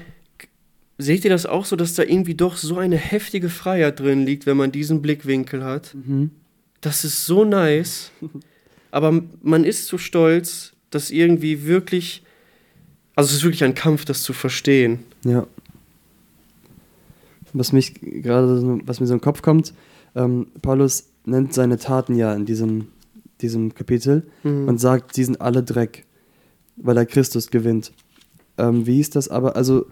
seht 0.97 1.24
ihr 1.24 1.30
das 1.30 1.45
auch 1.45 1.65
so, 1.65 1.76
dass 1.76 1.95
da 1.95 2.03
irgendwie 2.03 2.36
doch 2.36 2.55
so 2.55 2.78
eine 2.78 2.97
heftige 2.97 3.49
Freiheit 3.49 3.99
drin 3.99 4.26
liegt, 4.26 4.45
wenn 4.45 4.57
man 4.57 4.71
diesen 4.71 5.01
Blickwinkel 5.01 5.63
hat? 5.63 5.93
Mhm. 5.93 6.32
Das 6.82 7.03
ist 7.03 7.26
so 7.26 7.45
nice. 7.45 8.11
Aber 8.91 9.24
man 9.41 9.63
ist 9.63 9.88
zu 9.88 9.97
stolz, 9.97 10.74
das 10.91 11.09
irgendwie 11.09 11.65
wirklich. 11.65 12.21
Also 13.15 13.30
es 13.30 13.38
ist 13.38 13.43
wirklich 13.43 13.63
ein 13.63 13.74
Kampf, 13.74 14.05
das 14.05 14.21
zu 14.21 14.34
verstehen. 14.34 14.99
Ja. 15.26 15.47
Was 17.54 17.72
mich 17.72 17.95
gerade, 18.01 18.60
so- 18.60 18.80
was 18.86 18.99
mir 18.99 19.08
so 19.08 19.14
in 19.14 19.20
den 19.20 19.24
Kopf 19.24 19.41
kommt, 19.41 19.74
ähm, 20.16 20.47
Paulus 20.62 21.10
nennt 21.26 21.54
seine 21.54 21.78
Taten 21.78 22.16
ja 22.16 22.34
in 22.34 22.45
diesem, 22.45 22.88
diesem 23.41 23.74
Kapitel 23.74 24.24
Mhm. 24.43 24.68
und 24.68 24.80
sagt, 24.80 25.16
die 25.18 25.24
sind 25.24 25.39
alle 25.41 25.64
Dreck, 25.64 26.06
weil 26.78 26.97
er 26.97 27.06
Christus 27.06 27.49
gewinnt. 27.49 27.91
Ähm, 28.58 28.86
wie 28.86 28.99
ist 28.99 29.16
das 29.16 29.30
aber? 29.30 29.56
Also, 29.56 29.86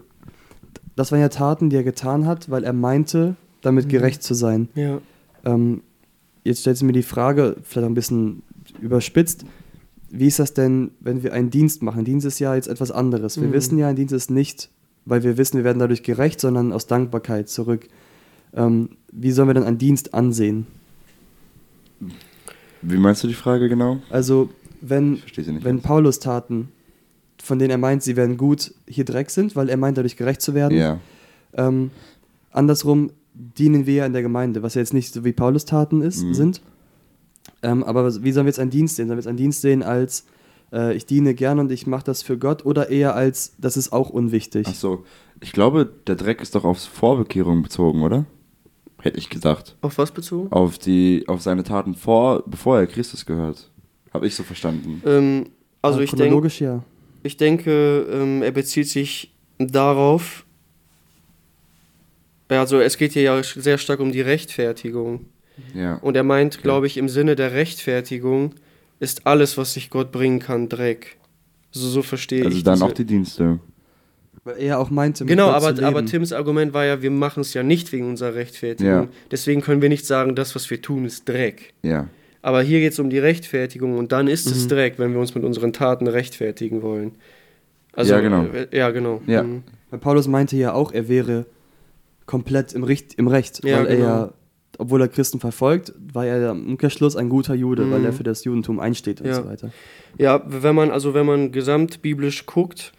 das 0.96 1.10
waren 1.12 1.20
ja 1.20 1.28
Taten, 1.28 1.70
die 1.70 1.76
er 1.76 1.84
getan 1.84 2.26
hat, 2.26 2.50
weil 2.50 2.64
er 2.64 2.72
meinte, 2.72 3.36
damit 3.62 3.86
Mhm. 3.86 3.90
gerecht 3.90 4.22
zu 4.22 4.34
sein. 4.34 4.68
Ja. 4.74 5.00
Ähm, 5.44 5.82
jetzt 6.44 6.60
stellt 6.60 6.76
sich 6.76 6.86
mir 6.86 6.92
die 6.92 7.02
Frage, 7.02 7.56
vielleicht 7.62 7.86
ein 7.86 7.94
bisschen 7.94 8.42
überspitzt, 8.80 9.44
wie 10.10 10.26
ist 10.26 10.38
das 10.38 10.52
denn, 10.52 10.90
wenn 11.00 11.22
wir 11.22 11.32
einen 11.32 11.50
Dienst 11.50 11.82
machen? 11.82 12.04
Dienst 12.04 12.26
ist 12.26 12.38
ja 12.38 12.54
jetzt 12.54 12.68
etwas 12.68 12.90
anderes. 12.90 13.40
Wir 13.40 13.48
Mhm. 13.48 13.52
wissen 13.52 13.78
ja, 13.78 13.88
ein 13.88 13.96
Dienst 13.96 14.12
ist 14.12 14.30
nicht, 14.30 14.68
weil 15.04 15.22
wir 15.22 15.36
wissen, 15.36 15.56
wir 15.56 15.64
werden 15.64 15.78
dadurch 15.78 16.02
gerecht, 16.02 16.40
sondern 16.40 16.72
aus 16.72 16.86
Dankbarkeit 16.86 17.48
zurück. 17.48 17.88
Ähm, 18.54 18.90
wie 19.10 19.32
sollen 19.32 19.48
wir 19.48 19.54
dann 19.54 19.64
einen 19.64 19.78
Dienst 19.78 20.14
ansehen? 20.14 20.66
Wie 22.82 22.96
meinst 22.96 23.22
du 23.22 23.28
die 23.28 23.34
Frage 23.34 23.68
genau? 23.68 23.98
Also, 24.10 24.50
wenn, 24.80 25.22
wenn 25.62 25.80
Paulus 25.80 26.18
Taten, 26.18 26.68
von 27.42 27.58
denen 27.58 27.70
er 27.70 27.78
meint, 27.78 28.02
sie 28.02 28.16
werden 28.16 28.36
gut, 28.36 28.74
hier 28.86 29.04
Dreck 29.04 29.30
sind, 29.30 29.54
weil 29.54 29.68
er 29.68 29.76
meint, 29.76 29.96
dadurch 29.98 30.16
gerecht 30.16 30.42
zu 30.42 30.54
werden, 30.54 30.76
ja. 30.76 30.98
ähm, 31.54 31.90
andersrum 32.50 33.10
dienen 33.34 33.86
wir 33.86 33.94
ja 33.94 34.06
in 34.06 34.12
der 34.12 34.22
Gemeinde, 34.22 34.62
was 34.62 34.74
ja 34.74 34.80
jetzt 34.80 34.92
nicht 34.92 35.12
so 35.12 35.24
wie 35.24 35.32
Paulus 35.32 35.64
Taten 35.64 36.02
ist, 36.02 36.22
Mhm. 36.22 36.34
sind. 36.34 36.60
Ähm, 37.62 37.82
aber 37.84 38.04
wie 38.22 38.32
sollen 38.32 38.46
wir 38.46 38.50
jetzt 38.50 38.58
einen 38.58 38.70
Dienst 38.70 38.96
sehen? 38.96 39.06
Sollen 39.06 39.16
wir 39.16 39.20
jetzt 39.22 39.28
einen 39.28 39.38
Dienst 39.38 39.60
sehen 39.62 39.82
als 39.82 40.24
äh, 40.72 40.94
ich 40.94 41.06
diene 41.06 41.34
gern 41.34 41.58
und 41.58 41.70
ich 41.70 41.86
mache 41.86 42.04
das 42.04 42.22
für 42.22 42.38
Gott 42.38 42.64
oder 42.64 42.88
eher 42.90 43.14
als 43.14 43.54
das 43.58 43.76
ist 43.76 43.92
auch 43.92 44.10
unwichtig? 44.10 44.66
Ach 44.68 44.74
so. 44.74 45.04
Ich 45.40 45.52
glaube, 45.52 45.90
der 46.06 46.14
Dreck 46.14 46.40
ist 46.40 46.54
doch 46.54 46.64
aufs 46.64 46.86
Vorbekehrung 46.86 47.62
bezogen, 47.62 48.02
oder? 48.02 48.24
Hätte 49.00 49.18
ich 49.18 49.28
gesagt. 49.28 49.76
Auf 49.80 49.98
was 49.98 50.12
bezogen? 50.12 50.52
Auf 50.52 50.78
die, 50.78 51.24
auf 51.26 51.42
seine 51.42 51.64
Taten 51.64 51.94
vor, 51.94 52.44
bevor 52.46 52.78
er 52.78 52.86
Christus 52.86 53.26
gehört. 53.26 53.68
Habe 54.14 54.26
ich 54.28 54.34
so 54.36 54.44
verstanden. 54.44 55.02
Ähm, 55.04 55.46
also 55.80 55.98
Ja, 55.98 56.04
ich 56.04 56.12
denke, 56.12 56.48
ja. 56.64 56.84
ich 57.24 57.36
denke, 57.36 58.06
ähm, 58.12 58.42
er 58.42 58.52
bezieht 58.52 58.88
sich 58.88 59.34
darauf. 59.58 60.44
Also 62.48 62.80
es 62.80 62.96
geht 62.96 63.12
hier 63.12 63.22
ja 63.22 63.42
sehr 63.42 63.78
stark 63.78 63.98
um 63.98 64.12
die 64.12 64.20
Rechtfertigung. 64.20 65.26
Ja. 65.74 65.96
Und 65.96 66.16
er 66.16 66.22
meint, 66.22 66.62
glaube 66.62 66.86
ich, 66.86 66.96
im 66.96 67.08
Sinne 67.08 67.34
der 67.34 67.52
Rechtfertigung 67.52 68.54
ist 69.02 69.26
alles, 69.26 69.58
was 69.58 69.74
sich 69.74 69.90
Gott 69.90 70.12
bringen 70.12 70.38
kann, 70.38 70.68
Dreck. 70.68 71.16
So, 71.72 71.88
so 71.88 72.02
verstehe 72.02 72.44
Also 72.44 72.56
ich 72.56 72.62
dann 72.64 72.74
diese- 72.74 72.84
auch 72.86 72.92
die 72.92 73.04
Dienste. 73.04 73.58
Weil 74.44 74.58
er 74.58 74.78
auch 74.80 74.90
meinte, 74.90 75.24
mit 75.24 75.30
Genau, 75.30 75.50
Gott 75.52 75.76
zu 75.76 75.84
aber, 75.84 75.98
aber. 75.98 76.06
Tims 76.06 76.32
Argument 76.32 76.72
war 76.74 76.84
ja, 76.84 77.00
wir 77.02 77.10
machen 77.10 77.40
es 77.40 77.54
ja 77.54 77.62
nicht 77.62 77.92
wegen 77.92 78.08
unserer 78.08 78.34
Rechtfertigung. 78.34 78.92
Ja. 78.92 79.08
Deswegen 79.30 79.60
können 79.60 79.82
wir 79.82 79.88
nicht 79.88 80.04
sagen, 80.06 80.34
das, 80.34 80.54
was 80.54 80.68
wir 80.70 80.80
tun, 80.82 81.04
ist 81.04 81.28
Dreck. 81.28 81.74
Ja. 81.82 82.08
Aber 82.42 82.62
hier 82.62 82.80
geht 82.80 82.92
es 82.92 82.98
um 82.98 83.08
die 83.08 83.18
Rechtfertigung 83.20 83.96
und 83.98 84.10
dann 84.12 84.26
ist 84.26 84.46
es 84.46 84.64
Mhm. 84.64 84.68
Dreck, 84.70 84.98
wenn 84.98 85.12
wir 85.12 85.20
uns 85.20 85.34
mit 85.34 85.44
unseren 85.44 85.72
Taten 85.72 86.08
rechtfertigen 86.08 86.82
wollen. 86.82 87.12
Also, 87.92 88.14
Ja, 88.14 88.20
genau. 88.20 88.44
äh, 88.46 88.66
ja, 88.76 88.90
genau. 88.90 89.20
Ja. 89.26 89.42
Mhm. 89.44 89.62
Weil 89.90 90.00
Paulus 90.00 90.26
meinte 90.26 90.56
ja 90.56 90.72
auch, 90.72 90.92
er 90.92 91.08
wäre 91.08 91.46
komplett 92.26 92.72
im, 92.72 92.82
Richt, 92.82 93.14
im 93.14 93.28
Recht, 93.28 93.64
Ja, 93.64 93.78
weil 93.78 93.86
er 93.86 93.96
genau. 93.96 94.06
ja, 94.08 94.32
obwohl 94.78 95.00
er 95.00 95.08
Christen 95.08 95.38
verfolgt, 95.40 95.92
war 96.12 96.26
er 96.26 96.50
im 96.50 96.66
Umkehrschluss 96.66 97.16
ein 97.16 97.28
guter 97.28 97.54
Jude, 97.54 97.90
weil 97.90 98.00
Mhm. 98.00 98.04
er 98.06 98.12
für 98.12 98.22
das 98.24 98.44
Judentum 98.44 98.80
einsteht 98.80 99.20
und 99.20 99.26
Ja. 99.28 99.34
so 99.34 99.46
weiter. 99.46 99.70
Ja, 100.18 100.42
wenn 100.46 100.74
man, 100.74 100.90
also 100.90 101.14
wenn 101.14 101.26
man 101.26 101.52
gesamtbiblisch 101.52 102.46
guckt, 102.46 102.92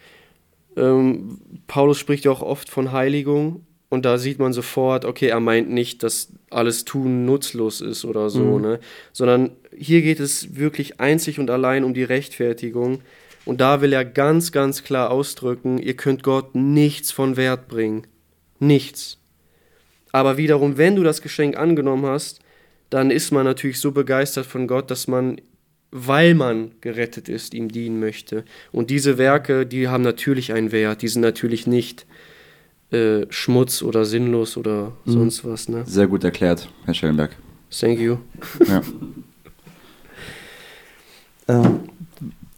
ähm, 0.76 1.38
Paulus 1.66 1.98
spricht 1.98 2.24
ja 2.24 2.30
auch 2.30 2.42
oft 2.42 2.68
von 2.68 2.92
Heiligung 2.92 3.64
und 3.88 4.04
da 4.04 4.18
sieht 4.18 4.38
man 4.38 4.52
sofort, 4.52 5.04
okay, 5.04 5.28
er 5.28 5.40
meint 5.40 5.70
nicht, 5.70 6.02
dass 6.02 6.32
alles 6.50 6.84
Tun 6.84 7.24
nutzlos 7.24 7.80
ist 7.80 8.04
oder 8.04 8.30
so, 8.30 8.56
Mhm. 8.56 8.62
ne? 8.62 8.80
Sondern 9.12 9.50
hier 9.76 10.02
geht 10.02 10.20
es 10.20 10.56
wirklich 10.56 11.00
einzig 11.00 11.38
und 11.38 11.50
allein 11.50 11.84
um 11.84 11.94
die 11.94 12.02
Rechtfertigung. 12.04 13.00
Und 13.44 13.60
da 13.60 13.80
will 13.82 13.92
er 13.92 14.04
ganz, 14.04 14.52
ganz 14.52 14.84
klar 14.84 15.10
ausdrücken, 15.10 15.78
ihr 15.78 15.94
könnt 15.94 16.22
Gott 16.22 16.54
nichts 16.54 17.12
von 17.12 17.36
Wert 17.36 17.68
bringen. 17.68 18.06
Nichts. 18.58 19.18
Aber 20.14 20.36
wiederum, 20.36 20.76
wenn 20.76 20.94
du 20.94 21.02
das 21.02 21.22
Geschenk 21.22 21.56
angenommen 21.56 22.06
hast, 22.06 22.38
dann 22.88 23.10
ist 23.10 23.32
man 23.32 23.44
natürlich 23.44 23.80
so 23.80 23.90
begeistert 23.90 24.46
von 24.46 24.68
Gott, 24.68 24.88
dass 24.92 25.08
man, 25.08 25.40
weil 25.90 26.36
man 26.36 26.70
gerettet 26.80 27.28
ist, 27.28 27.52
ihm 27.52 27.68
dienen 27.68 27.98
möchte. 27.98 28.44
Und 28.70 28.90
diese 28.90 29.18
Werke, 29.18 29.66
die 29.66 29.88
haben 29.88 30.04
natürlich 30.04 30.52
einen 30.52 30.70
Wert, 30.70 31.02
die 31.02 31.08
sind 31.08 31.22
natürlich 31.22 31.66
nicht 31.66 32.06
äh, 32.92 33.26
Schmutz 33.28 33.82
oder 33.82 34.04
sinnlos 34.04 34.56
oder 34.56 34.92
Mhm. 35.04 35.10
sonst 35.12 35.44
was. 35.44 35.68
Ne? 35.68 35.82
Sehr 35.84 36.06
gut 36.06 36.22
erklärt, 36.22 36.68
Herr 36.84 36.94
Schellenberg. 36.94 37.34
Thank 37.76 37.98
you. 37.98 38.18
Ja. 38.68 38.82
Ähm, 41.46 41.80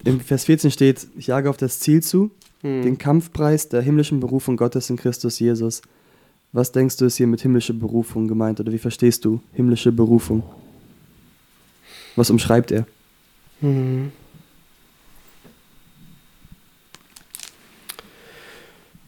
Im 0.04 0.20
Vers 0.20 0.44
14 0.44 0.70
steht, 0.70 1.09
ich 1.16 1.26
jage 1.26 1.50
auf 1.50 1.57
das 1.57 1.80
Ziel 1.80 2.02
zu, 2.04 2.30
Hm. 2.62 2.82
den 2.82 2.98
Kampfpreis 2.98 3.68
der 3.68 3.82
himmlischen 3.82 4.20
Berufung 4.20 4.57
Gottes 4.57 4.90
in 4.90 4.96
Christus 4.96 5.40
Jesus. 5.40 5.82
Was 6.57 6.72
denkst 6.72 6.96
du, 6.96 7.04
ist 7.04 7.18
hier 7.18 7.26
mit 7.26 7.42
himmlische 7.42 7.74
Berufung 7.74 8.28
gemeint 8.28 8.61
oder 8.61 8.72
wie 8.72 8.78
verstehst 8.78 9.26
du 9.26 9.42
himmlische 9.52 9.92
Berufung? 9.92 10.42
Was 12.16 12.30
umschreibt 12.30 12.70
er? 12.70 12.86
Mhm. 13.61 14.11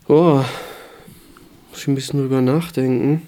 Oh, 0.09 0.45
muss 1.71 1.81
ich 1.81 1.89
ein 1.89 1.95
bisschen 1.95 2.21
drüber 2.21 2.43
nachdenken. 2.43 3.23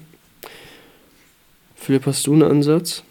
Philipp, 1.76 2.04
hast 2.04 2.26
du 2.26 2.34
einen 2.34 2.42
Ansatz? 2.42 3.02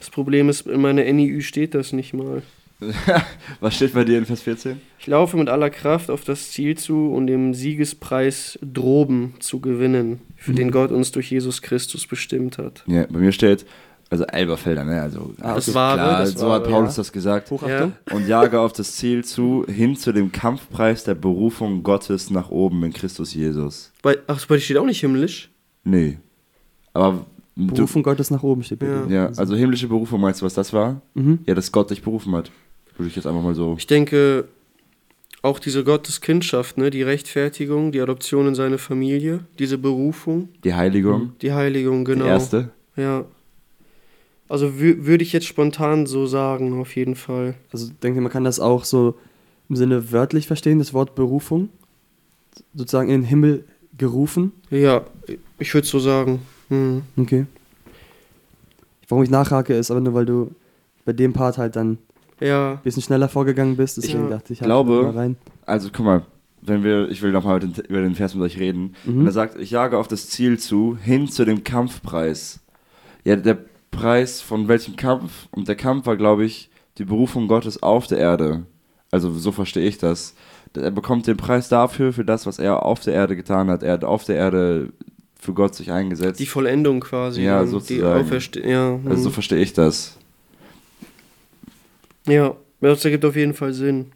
Das 0.00 0.10
Problem 0.10 0.48
ist, 0.48 0.66
in 0.66 0.80
meiner 0.80 1.04
NIÜ 1.04 1.42
steht 1.42 1.76
das 1.76 1.92
nicht 1.92 2.12
mal. 2.12 2.42
Was 3.60 3.74
steht 3.76 3.94
bei 3.94 4.04
dir 4.04 4.18
in 4.18 4.24
Vers 4.26 4.42
14? 4.42 4.80
Ich 4.98 5.06
laufe 5.06 5.36
mit 5.36 5.48
aller 5.48 5.70
Kraft 5.70 6.10
auf 6.10 6.24
das 6.24 6.50
Ziel 6.50 6.76
zu, 6.76 7.12
um 7.12 7.26
den 7.26 7.54
Siegespreis 7.54 8.58
droben 8.62 9.34
zu 9.40 9.60
gewinnen, 9.60 10.20
für 10.36 10.52
den 10.52 10.70
Gott 10.70 10.90
uns 10.90 11.12
durch 11.12 11.30
Jesus 11.30 11.62
Christus 11.62 12.06
bestimmt 12.06 12.58
hat. 12.58 12.84
Ja, 12.86 13.06
bei 13.08 13.18
mir 13.18 13.32
steht, 13.32 13.64
also 14.10 14.24
Elberfelder, 14.24 14.84
ne? 14.84 15.00
Also, 15.00 15.34
Ah, 15.40 15.54
das 15.54 15.68
okay. 15.68 15.74
Wahre, 15.74 15.96
klar, 15.98 16.20
das 16.20 16.32
so 16.32 16.46
Wahre, 16.46 16.54
hat 16.64 16.70
Paulus 16.70 16.96
ja. 16.96 17.00
das 17.00 17.12
gesagt. 17.12 17.50
Hochachtung? 17.50 17.92
Und 18.12 18.28
jage 18.28 18.60
auf 18.60 18.72
das 18.72 18.96
Ziel 18.96 19.24
zu, 19.24 19.64
hin 19.66 19.96
zu 19.96 20.12
dem 20.12 20.30
Kampfpreis 20.32 21.04
der 21.04 21.14
Berufung 21.14 21.82
Gottes 21.82 22.30
nach 22.30 22.50
oben 22.50 22.82
in 22.84 22.92
Christus 22.92 23.32
Jesus. 23.34 23.90
Bei, 24.02 24.18
ach, 24.26 24.44
bei 24.46 24.56
dir 24.56 24.60
steht 24.60 24.76
auch 24.76 24.84
nicht 24.86 25.00
himmlisch? 25.00 25.50
Nee. 25.84 26.18
Aber 26.92 27.24
du, 27.56 27.66
Berufung 27.68 28.02
Gottes 28.02 28.30
nach 28.30 28.42
oben 28.42 28.62
steht 28.62 28.80
bei 28.80 28.86
Ja. 28.86 29.02
dir. 29.06 29.14
ja, 29.14 29.26
also 29.36 29.56
himmlische 29.56 29.88
Berufung, 29.88 30.20
meinst 30.20 30.42
du, 30.42 30.44
was 30.46 30.54
das 30.54 30.72
war? 30.74 31.00
Mhm. 31.14 31.38
Ja, 31.46 31.54
dass 31.54 31.72
Gott 31.72 31.90
dich 31.90 32.02
berufen 32.02 32.34
hat. 32.34 32.50
Würde 32.96 33.08
ich 33.08 33.16
jetzt 33.16 33.26
einfach 33.26 33.42
mal 33.42 33.54
so. 33.54 33.74
Ich 33.78 33.86
denke, 33.86 34.46
auch 35.42 35.58
diese 35.58 35.82
Gotteskindschaft, 35.84 36.78
ne, 36.78 36.90
die 36.90 37.02
Rechtfertigung, 37.02 37.90
die 37.92 38.00
Adoption 38.00 38.46
in 38.48 38.54
seine 38.54 38.78
Familie, 38.78 39.40
diese 39.58 39.78
Berufung, 39.78 40.48
Die 40.64 40.74
Heiligung, 40.74 41.32
die 41.42 41.52
Heiligung, 41.52 42.04
genau. 42.04 42.24
die 42.24 42.30
erste. 42.30 42.70
Ja. 42.96 43.24
Also 44.48 44.66
wü- 44.66 45.04
würde 45.06 45.24
ich 45.24 45.32
jetzt 45.32 45.46
spontan 45.46 46.06
so 46.06 46.26
sagen, 46.26 46.78
auf 46.80 46.94
jeden 46.94 47.16
Fall. 47.16 47.54
Also 47.72 47.90
denke, 48.02 48.20
man 48.20 48.30
kann 48.30 48.44
das 48.44 48.60
auch 48.60 48.84
so 48.84 49.14
im 49.68 49.76
Sinne 49.76 50.12
wörtlich 50.12 50.46
verstehen, 50.46 50.78
das 50.78 50.92
Wort 50.92 51.14
Berufung. 51.14 51.70
Sozusagen 52.74 53.08
in 53.08 53.22
den 53.22 53.26
Himmel 53.26 53.64
gerufen. 53.96 54.52
Ja, 54.70 55.04
ich 55.58 55.72
würde 55.72 55.86
so 55.86 55.98
sagen. 55.98 56.40
Hm. 56.68 57.02
Okay. 57.16 57.46
Warum 59.08 59.24
ich 59.24 59.30
nachhake, 59.30 59.74
ist 59.74 59.90
aber 59.90 60.00
nur, 60.00 60.14
weil 60.14 60.26
du 60.26 60.50
bei 61.04 61.12
dem 61.14 61.32
Part 61.32 61.56
halt 61.58 61.76
dann 61.76 61.98
Ja, 62.46 62.74
bisschen 62.82 63.02
schneller 63.02 63.28
vorgegangen 63.28 63.76
bist. 63.76 63.96
Deswegen 63.96 64.24
Ja. 64.24 64.30
dachte 64.36 64.52
ich, 64.52 64.60
hake 64.60 64.68
glaube- 64.68 65.02
mal 65.02 65.10
rein. 65.16 65.36
Also 65.66 65.88
guck 65.92 66.04
mal, 66.04 66.22
wenn 66.60 66.84
wir, 66.84 67.08
ich 67.10 67.22
will 67.22 67.32
nochmal 67.32 67.60
über 67.88 68.00
den 68.02 68.14
Vers 68.14 68.34
mit 68.34 68.44
euch 68.44 68.58
reden. 68.58 68.94
Mhm. 69.04 69.20
Und 69.20 69.26
er 69.26 69.32
sagt, 69.32 69.58
ich 69.58 69.70
jage 69.70 69.98
auf 69.98 70.08
das 70.08 70.28
Ziel 70.28 70.58
zu, 70.58 70.96
hin 71.00 71.28
zu 71.28 71.44
dem 71.44 71.64
Kampfpreis. 71.64 72.60
Ja, 73.24 73.36
der 73.36 73.58
Preis 73.90 74.40
von 74.40 74.68
welchem 74.68 74.96
Kampf? 74.96 75.48
Und 75.50 75.68
der 75.68 75.76
Kampf 75.76 76.06
war, 76.06 76.16
glaube 76.16 76.44
ich, 76.44 76.70
die 76.98 77.04
Berufung 77.04 77.48
Gottes 77.48 77.82
auf 77.82 78.06
der 78.06 78.18
Erde. 78.18 78.64
Also 79.10 79.32
so 79.32 79.52
verstehe 79.52 79.86
ich 79.86 79.98
das. 79.98 80.34
Er 80.74 80.90
bekommt 80.90 81.26
den 81.26 81.36
Preis 81.36 81.68
dafür, 81.68 82.12
für 82.12 82.24
das, 82.24 82.46
was 82.46 82.58
er 82.58 82.84
auf 82.84 83.00
der 83.00 83.12
Erde 83.14 83.36
getan 83.36 83.68
hat. 83.68 83.82
Er 83.82 83.92
hat 83.92 84.04
auf 84.04 84.24
der 84.24 84.36
Erde 84.36 84.88
für 85.38 85.52
Gott 85.52 85.74
sich 85.74 85.90
eingesetzt. 85.92 86.38
die 86.40 86.46
Vollendung 86.46 87.00
quasi. 87.00 87.42
Ja, 87.42 87.62
Die 87.62 87.68
sozusagen. 87.68 88.20
Auferstehung. 88.20 88.68
Ja, 88.70 88.98
hm. 89.02 89.10
also 89.10 89.24
so 89.24 89.30
verstehe 89.30 89.58
ich 89.58 89.72
das. 89.72 90.16
Ja, 92.26 92.56
das 92.80 93.04
ergibt 93.04 93.24
auf 93.24 93.36
jeden 93.36 93.54
Fall 93.54 93.72
Sinn. 93.72 94.12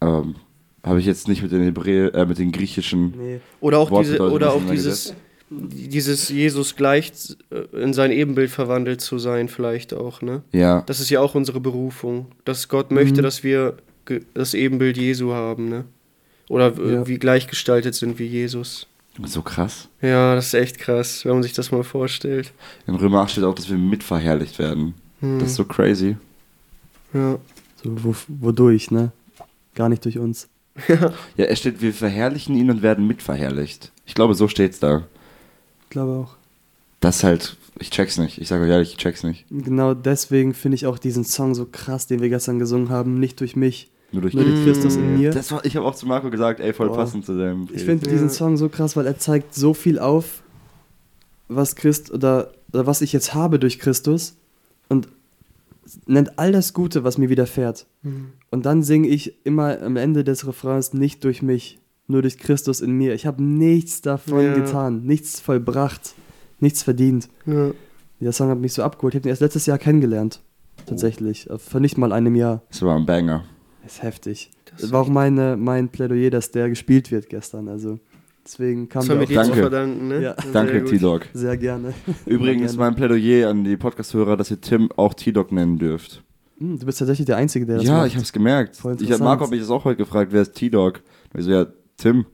Ähm, 0.00 0.36
Habe 0.82 0.98
ich 1.00 1.06
jetzt 1.06 1.28
nicht 1.28 1.42
mit 1.42 1.52
den 1.52 1.62
Hebräer, 1.62 2.14
äh, 2.14 2.26
mit 2.26 2.38
den 2.38 2.52
griechischen. 2.52 3.14
Nee. 3.16 3.40
Oder 3.60 3.78
auch, 3.78 4.00
diese, 4.00 4.18
oder 4.30 4.52
auch 4.54 4.62
dieses, 4.70 5.14
dieses 5.50 6.28
Jesus 6.30 6.74
gleich 6.76 7.12
äh, 7.50 7.76
in 7.82 7.92
sein 7.92 8.12
Ebenbild 8.12 8.50
verwandelt 8.50 9.00
zu 9.00 9.18
sein, 9.18 9.48
vielleicht 9.48 9.92
auch, 9.92 10.22
ne? 10.22 10.42
Ja, 10.52 10.82
Das 10.86 11.00
ist 11.00 11.10
ja 11.10 11.20
auch 11.20 11.34
unsere 11.34 11.60
Berufung, 11.60 12.26
dass 12.44 12.68
Gott 12.68 12.90
möchte, 12.92 13.20
Mhm. 13.20 13.24
dass 13.24 13.42
wir 13.44 13.74
das 14.34 14.54
Ebenbild 14.54 14.96
Jesu 14.96 15.32
haben, 15.32 15.68
ne? 15.68 15.84
Oder 16.48 16.72
Ja. 16.80 17.06
wie 17.06 17.18
gleichgestaltet 17.18 17.94
sind 17.94 18.18
wie 18.18 18.26
Jesus. 18.26 18.86
so 19.26 19.42
krass. 19.42 19.88
Ja, 20.00 20.34
das 20.34 20.46
ist 20.46 20.54
echt 20.54 20.78
krass, 20.78 21.24
wenn 21.26 21.32
man 21.34 21.42
sich 21.42 21.52
das 21.52 21.70
mal 21.72 21.82
vorstellt. 21.84 22.52
In 22.86 22.94
Römer 22.94 23.20
8 23.20 23.32
steht 23.32 23.44
auch, 23.44 23.54
dass 23.54 23.68
wir 23.68 23.76
mitverherrlicht 23.76 24.58
werden. 24.58 24.94
Hm. 25.20 25.40
Das 25.40 25.50
ist 25.50 25.56
so 25.56 25.64
crazy. 25.64 26.16
Ja. 27.12 27.38
So, 27.82 28.04
wo, 28.04 28.14
wodurch, 28.28 28.90
ne? 28.90 29.12
Gar 29.74 29.88
nicht 29.88 30.04
durch 30.04 30.18
uns. 30.18 30.48
Ja, 30.88 31.44
es 31.44 31.58
steht, 31.58 31.82
wir 31.82 31.92
verherrlichen 31.92 32.54
ihn 32.56 32.70
und 32.70 32.82
werden 32.82 33.06
mitverherrlicht. 33.06 33.92
Ich 34.06 34.14
glaube, 34.14 34.34
so 34.34 34.48
steht's 34.48 34.78
da. 34.80 35.04
Ich 35.84 35.90
glaube 35.90 36.12
auch. 36.12 36.36
Das 37.00 37.16
ist 37.18 37.24
halt, 37.24 37.56
ich 37.78 37.90
check's 37.90 38.18
nicht. 38.18 38.38
Ich 38.38 38.48
sage 38.48 38.64
euch 38.64 38.70
ehrlich, 38.70 38.90
ich 38.92 38.96
check's 38.96 39.22
nicht. 39.24 39.46
Genau 39.50 39.94
deswegen 39.94 40.54
finde 40.54 40.76
ich 40.76 40.86
auch 40.86 40.98
diesen 40.98 41.24
Song 41.24 41.54
so 41.54 41.66
krass, 41.70 42.06
den 42.06 42.20
wir 42.20 42.28
gestern 42.28 42.58
gesungen 42.58 42.90
haben. 42.90 43.18
Nicht 43.18 43.40
durch 43.40 43.56
mich, 43.56 43.90
Nur 44.12 44.22
durch 44.22 44.34
nur 44.34 44.44
durch. 44.44 44.64
Christus 44.64 44.96
in 44.96 45.18
mir. 45.18 45.30
Das 45.30 45.50
war, 45.52 45.64
ich 45.64 45.76
habe 45.76 45.86
auch 45.86 45.94
zu 45.94 46.06
Marco 46.06 46.30
gesagt, 46.30 46.60
ey, 46.60 46.72
voll 46.72 46.88
Boah. 46.88 46.96
passend 46.98 47.24
zu 47.26 47.36
dem. 47.36 47.68
Ich 47.72 47.84
finde 47.84 48.06
Ja. 48.06 48.12
diesen 48.12 48.30
Song 48.30 48.56
so 48.56 48.68
krass, 48.68 48.96
weil 48.96 49.06
er 49.06 49.18
zeigt 49.18 49.54
so 49.54 49.74
viel 49.74 49.98
auf, 49.98 50.42
was 51.48 51.74
Christ 51.76 52.10
oder, 52.10 52.52
oder 52.72 52.86
was 52.86 53.00
ich 53.02 53.12
jetzt 53.12 53.34
habe 53.34 53.58
durch 53.58 53.78
Christus 53.78 54.34
nennt 56.06 56.38
all 56.38 56.52
das 56.52 56.72
Gute, 56.74 57.04
was 57.04 57.18
mir 57.18 57.28
widerfährt. 57.28 57.86
Hm. 58.02 58.32
Und 58.50 58.66
dann 58.66 58.82
singe 58.82 59.08
ich 59.08 59.44
immer 59.46 59.80
am 59.82 59.96
Ende 59.96 60.24
des 60.24 60.46
Refrains 60.46 60.92
nicht 60.92 61.24
durch 61.24 61.42
mich, 61.42 61.78
nur 62.06 62.22
durch 62.22 62.38
Christus 62.38 62.80
in 62.80 62.92
mir. 62.92 63.14
Ich 63.14 63.26
habe 63.26 63.42
nichts 63.42 64.00
davon 64.02 64.44
Ja. 64.44 64.54
getan, 64.54 65.02
nichts 65.04 65.40
vollbracht, 65.40 66.14
nichts 66.58 66.82
verdient. 66.82 67.28
Ja. 67.46 67.70
Der 68.20 68.32
Song 68.32 68.50
hat 68.50 68.58
mich 68.58 68.72
so 68.74 68.82
abgeholt. 68.82 69.14
Ich 69.14 69.20
habe 69.20 69.28
ihn 69.28 69.30
erst 69.30 69.40
letztes 69.42 69.66
Jahr 69.66 69.78
kennengelernt. 69.78 70.40
Tatsächlich. 70.86 71.48
Vor 71.58 71.80
nicht 71.80 71.96
mal 71.98 72.12
einem 72.12 72.34
Jahr. 72.34 72.62
Das 72.68 72.82
war 72.82 72.96
ein 72.96 73.06
Banger. 73.06 73.44
Das 73.82 73.94
ist 73.94 74.02
heftig. 74.02 74.50
Das 74.70 74.82
Das 74.82 74.92
war 74.92 75.00
auch 75.02 75.08
meine, 75.08 75.56
mein 75.56 75.88
Plädoyer, 75.88 76.30
dass 76.30 76.50
der 76.50 76.68
gespielt 76.68 77.10
wird 77.10 77.28
gestern. 77.28 77.68
Also 77.68 77.98
deswegen 78.44 78.88
kam 78.88 79.02
Das 79.02 79.10
haben 79.10 79.20
wir 79.20 79.26
dir 79.26 79.42
zu 79.42 79.48
Danke. 79.48 79.60
verdanken, 79.60 80.08
ne? 80.08 80.22
Ja. 80.22 80.36
Danke. 80.52 80.84
T-Dog. 80.84 81.26
sehr 81.32 81.56
gerne. 81.56 81.94
Übrigens 82.26 82.76
mein 82.76 82.94
Plädoyer 82.94 83.48
an 83.50 83.64
die 83.64 83.76
Podcast-Hörer, 83.76 84.36
dass 84.36 84.50
ihr 84.50 84.60
Tim 84.60 84.90
auch 84.96 85.14
T-Dog 85.14 85.52
nennen 85.52 85.78
dürft. 85.78 86.22
Hm, 86.58 86.78
du 86.78 86.86
bist 86.86 86.98
tatsächlich 86.98 87.26
der 87.26 87.36
Einzige, 87.36 87.66
der 87.66 87.76
das 87.76 87.84
Ja, 87.86 87.98
macht. 87.98 88.08
ich 88.08 88.16
hab's 88.16 88.32
gemerkt. 88.32 88.76
Voll 88.76 88.92
Ich 88.92 88.96
hab 88.96 89.00
interessant. 89.02 89.24
Marco 89.24 89.44
hat 89.44 89.50
mich 89.50 89.60
das 89.60 89.70
auch 89.70 89.84
heute 89.84 89.96
gefragt, 89.98 90.32
wer 90.32 90.42
ist 90.42 90.54
T-Dog? 90.54 91.00
Ich 91.36 91.44
so, 91.44 91.50
ja, 91.50 91.66
Tim. 91.96 92.26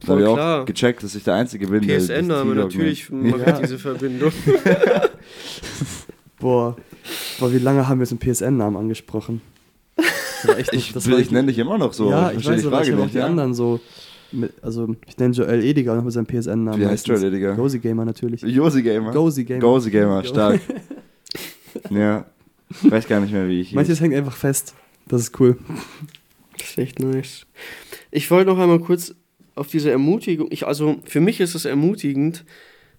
Da 0.00 0.06
Voll 0.08 0.16
habe 0.16 0.26
ich 0.30 0.34
klar. 0.34 0.62
auch 0.62 0.66
gecheckt, 0.66 1.02
dass 1.04 1.14
ich 1.14 1.22
der 1.24 1.34
Einzige 1.34 1.68
bin, 1.68 1.86
PSN-Name, 1.86 2.50
T-Dog 2.54 2.64
natürlich 2.64 3.10
mag 3.10 3.46
ich 3.46 3.54
diese 3.60 3.78
Verbindung. 3.78 4.32
Boah. 6.40 6.76
Boah, 7.38 7.52
wie 7.52 7.58
lange 7.58 7.88
haben 7.88 8.00
wir 8.00 8.06
jetzt 8.06 8.12
einen 8.12 8.18
PSN-Namen 8.34 8.76
angesprochen? 8.76 9.40
Das 9.96 10.48
war 10.48 10.58
echt 10.58 10.72
Ich, 10.72 10.92
das 10.92 11.06
will- 11.06 11.14
war 11.14 11.20
ich 11.20 11.30
nenne 11.30 11.48
dich 11.48 11.58
immer 11.58 11.78
noch 11.78 11.92
so. 11.92 12.10
ja, 12.10 12.30
versteh 12.30 12.40
ich 12.40 12.46
weiß, 12.58 12.66
aber 12.66 12.82
ich 12.82 12.90
habe 12.90 13.02
nicht, 13.02 13.14
die 13.14 13.18
ja? 13.18 13.26
anderen 13.26 13.54
so. 13.54 13.78
Mit, 14.32 14.52
also, 14.62 14.96
ich 15.06 15.16
nenne 15.18 15.34
Joel 15.34 15.62
Ediger 15.62 15.94
noch 15.94 16.04
mit 16.04 16.12
seinem 16.12 16.26
PSN-Namen. 16.26 16.80
Wie 16.80 16.86
heißt 16.86 17.06
Joel 17.06 17.24
Ediger? 17.24 17.54
Gozy 17.54 17.78
Gamer 17.78 18.04
natürlich. 18.04 18.42
Josi 18.42 18.82
Gamer. 18.82 19.12
Gozy 19.12 19.44
Gamer. 19.44 19.60
Gozi 19.60 19.90
Gamer, 19.90 20.24
stark. 20.24 20.60
ja. 21.90 22.24
Ich 22.82 22.90
weiß 22.90 23.06
gar 23.06 23.20
nicht 23.20 23.32
mehr, 23.32 23.48
wie 23.48 23.60
ich 23.60 23.68
hieß. 23.68 23.76
Manches 23.76 24.00
hängt 24.00 24.14
einfach 24.14 24.36
fest. 24.36 24.74
Das 25.06 25.20
ist 25.20 25.38
cool. 25.40 25.58
Das 26.56 26.70
ist 26.70 26.78
echt 26.78 26.98
nice. 27.00 27.46
Ich 28.10 28.30
wollte 28.30 28.50
noch 28.50 28.58
einmal 28.58 28.78
kurz 28.80 29.14
auf 29.54 29.68
diese 29.68 29.90
Ermutigung, 29.90 30.48
ich, 30.50 30.66
also 30.66 30.96
für 31.04 31.20
mich 31.20 31.40
ist 31.40 31.54
es 31.54 31.66
ermutigend, 31.66 32.44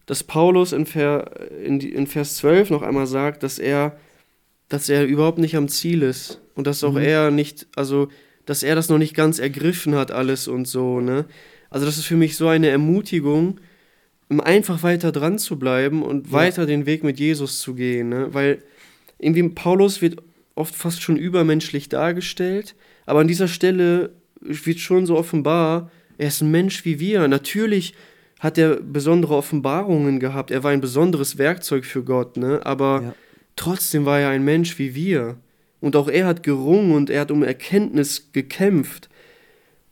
dass 0.06 0.24
Paulus 0.24 0.72
in, 0.74 0.86
Ver, 0.86 1.32
in, 1.66 1.80
die, 1.80 1.92
in 1.94 2.06
Vers 2.06 2.36
12 2.38 2.70
noch 2.70 2.84
einmal 2.84 3.08
sagt, 3.08 3.42
dass 3.42 3.58
er, 3.58 3.98
dass 4.70 4.90
er 4.90 5.06
überhaupt 5.06 5.40
nicht 5.40 5.56
am 5.56 5.68
Ziel 5.68 6.04
ist 6.04 6.42
und 6.56 6.68
dass 6.68 6.84
auch 6.84 6.94
Mhm. 6.94 6.98
er 7.00 7.32
nicht, 7.32 7.66
also 7.76 8.10
dass 8.46 8.64
er 8.64 8.76
das 8.76 8.90
noch 8.90 8.98
nicht 8.98 9.16
ganz 9.16 9.40
ergriffen 9.40 9.96
hat 9.96 10.12
alles 10.12 10.48
und 10.48 10.68
so, 10.68 11.00
ne? 11.00 11.26
Also 11.70 11.86
das 11.86 11.98
ist 11.98 12.06
für 12.06 12.16
mich 12.18 12.38
so 12.38 12.48
eine 12.48 12.68
Ermutigung, 12.68 13.60
um 14.30 14.40
einfach 14.42 14.84
weiter 14.84 15.12
dran 15.12 15.38
zu 15.40 15.58
bleiben 15.58 16.04
und 16.04 16.28
Ja. 16.28 16.34
weiter 16.34 16.66
den 16.66 16.86
Weg 16.86 17.04
mit 17.04 17.20
Jesus 17.20 17.60
zu 17.62 17.74
gehen, 17.74 18.10
ne? 18.10 18.28
Weil 18.34 18.62
irgendwie 19.20 19.48
Paulus 19.50 20.02
wird 20.02 20.22
oft 20.56 20.76
fast 20.76 21.02
schon 21.02 21.18
übermenschlich 21.18 21.90
dargestellt, 21.90 22.76
aber 23.06 23.20
an 23.22 23.28
dieser 23.28 23.48
Stelle 23.48 24.12
wird 24.42 24.80
schon 24.80 25.06
so 25.06 25.18
offenbar, 25.18 25.90
er 26.18 26.28
ist 26.28 26.42
ein 26.42 26.52
Mensch 26.52 26.86
wie 26.86 27.00
wir. 27.00 27.28
Natürlich 27.28 27.96
hat 28.40 28.58
er 28.58 28.76
besondere 28.76 29.36
Offenbarungen 29.36 30.20
gehabt, 30.20 30.52
er 30.52 30.64
war 30.64 30.72
ein 30.72 30.82
besonderes 30.82 31.38
Werkzeug 31.38 31.86
für 31.86 32.04
Gott, 32.04 32.38
ne? 32.38 32.60
aber 32.66 33.02
Ja. 33.04 33.16
trotzdem 33.56 34.06
war 34.06 34.20
er 34.20 34.30
ein 34.30 34.44
Mensch 34.44 34.78
wie 34.78 34.94
wir. 34.96 35.38
Und 35.84 35.98
auch 35.98 36.08
er 36.08 36.28
hat 36.28 36.44
gerungen 36.44 36.94
und 36.94 37.10
er 37.10 37.20
hat 37.20 37.32
um 37.32 37.44
Erkenntnis 37.44 38.32
gekämpft. 38.32 39.10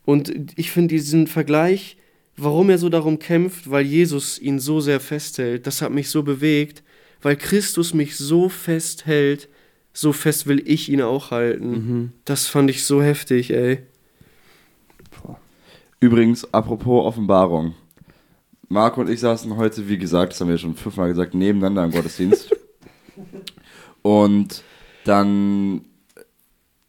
Und 0.06 0.32
ich 0.56 0.70
finde 0.70 0.94
diesen 0.94 1.26
Vergleich, 1.26 1.98
warum 2.34 2.70
er 2.70 2.78
so 2.78 2.88
darum 2.88 3.18
kämpft, 3.18 3.70
weil 3.70 3.84
Jesus 3.84 4.38
ihn 4.38 4.58
so 4.58 4.80
sehr 4.80 5.00
festhält, 5.00 5.66
das 5.66 5.82
hat 5.82 5.92
mich 5.92 6.08
so 6.08 6.22
bewegt, 6.22 6.82
weil 7.20 7.36
Christus 7.36 7.92
mich 7.92 8.16
so 8.16 8.48
festhält 8.48 9.50
so 9.92 10.14
fest 10.14 10.46
will 10.46 10.62
ich 10.66 10.88
ihn 10.88 11.02
auch 11.02 11.30
halten. 11.30 11.70
Mhm. 11.70 12.12
Das 12.24 12.46
fand 12.46 12.70
ich 12.70 12.84
so 12.84 13.02
heftig, 13.02 13.50
ey. 13.52 13.80
Übrigens, 16.00 16.50
apropos 16.54 17.04
Offenbarung. 17.04 17.74
Marco 18.70 19.02
und 19.02 19.10
ich 19.10 19.20
saßen 19.20 19.54
heute, 19.58 19.90
wie 19.90 19.98
gesagt, 19.98 20.32
das 20.32 20.40
haben 20.40 20.48
wir 20.48 20.56
schon 20.56 20.74
fünfmal 20.74 21.10
gesagt, 21.10 21.34
nebeneinander 21.34 21.84
im 21.84 21.90
Gottesdienst. 21.90 22.56
und 24.00 24.64
dann, 25.04 25.82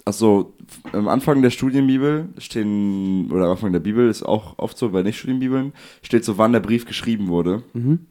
also 0.05 0.53
am 0.91 1.07
Anfang 1.07 1.41
der 1.41 1.49
Studienbibel 1.49 2.29
stehen, 2.37 3.31
oder 3.31 3.45
am 3.45 3.51
Anfang 3.51 3.71
der 3.71 3.79
Bibel 3.79 4.09
ist 4.09 4.23
auch 4.23 4.57
oft 4.59 4.77
so 4.77 4.89
bei 4.89 5.01
Nicht-Studienbibeln, 5.03 5.73
steht 6.01 6.25
so, 6.25 6.37
wann 6.37 6.53
der 6.53 6.59
Brief 6.59 6.85
geschrieben 6.85 7.27
wurde. 7.27 7.63
Mhm. 7.73 8.05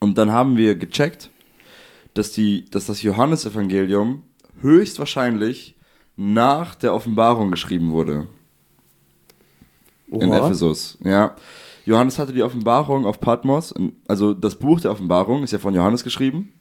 Und 0.00 0.16
dann 0.16 0.30
haben 0.30 0.56
wir 0.56 0.76
gecheckt, 0.76 1.30
dass, 2.14 2.32
die, 2.32 2.64
dass 2.70 2.86
das 2.86 3.02
Johannesevangelium 3.02 4.22
höchstwahrscheinlich 4.60 5.76
nach 6.16 6.74
der 6.74 6.94
Offenbarung 6.94 7.50
geschrieben 7.50 7.90
wurde. 7.92 8.26
In 10.10 10.30
Oha. 10.30 10.38
Ephesus, 10.38 10.98
ja. 11.04 11.36
Johannes 11.84 12.18
hatte 12.18 12.32
die 12.32 12.42
Offenbarung 12.42 13.06
auf 13.06 13.20
Patmos, 13.20 13.72
in- 13.72 13.92
also 14.06 14.34
das 14.34 14.56
Buch 14.56 14.80
der 14.80 14.90
Offenbarung 14.90 15.42
ist 15.42 15.52
ja 15.52 15.58
von 15.58 15.74
Johannes 15.74 16.04
geschrieben. 16.04 16.52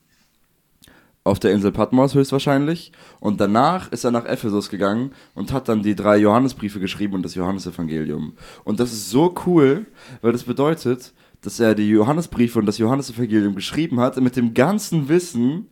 Auf 1.28 1.40
der 1.40 1.52
Insel 1.52 1.72
Patmos 1.72 2.16
höchstwahrscheinlich. 2.16 2.92
Und 3.20 3.42
danach 3.42 3.92
ist 3.92 4.04
er 4.06 4.12
nach 4.12 4.26
Ephesus 4.26 4.70
gegangen 4.70 5.12
und 5.36 5.52
hat 5.52 5.68
dann 5.68 5.84
die 5.84 5.94
drei 5.96 6.18
Johannesbriefe 6.18 6.80
geschrieben 6.80 7.16
und 7.16 7.24
das 7.24 7.36
Johannesevangelium. 7.36 8.34
Und 8.64 8.80
das 8.80 8.94
ist 8.94 9.10
so 9.10 9.36
cool, 9.46 9.86
weil 10.22 10.32
das 10.32 10.44
bedeutet, 10.44 11.14
dass 11.42 11.60
er 11.60 11.76
die 11.76 11.90
Johannesbriefe 11.90 12.58
und 12.60 12.66
das 12.66 12.78
Johannesevangelium 12.78 13.56
geschrieben 13.56 14.00
hat 14.00 14.16
mit 14.22 14.36
dem 14.38 14.54
ganzen 14.54 15.10
Wissen, 15.10 15.68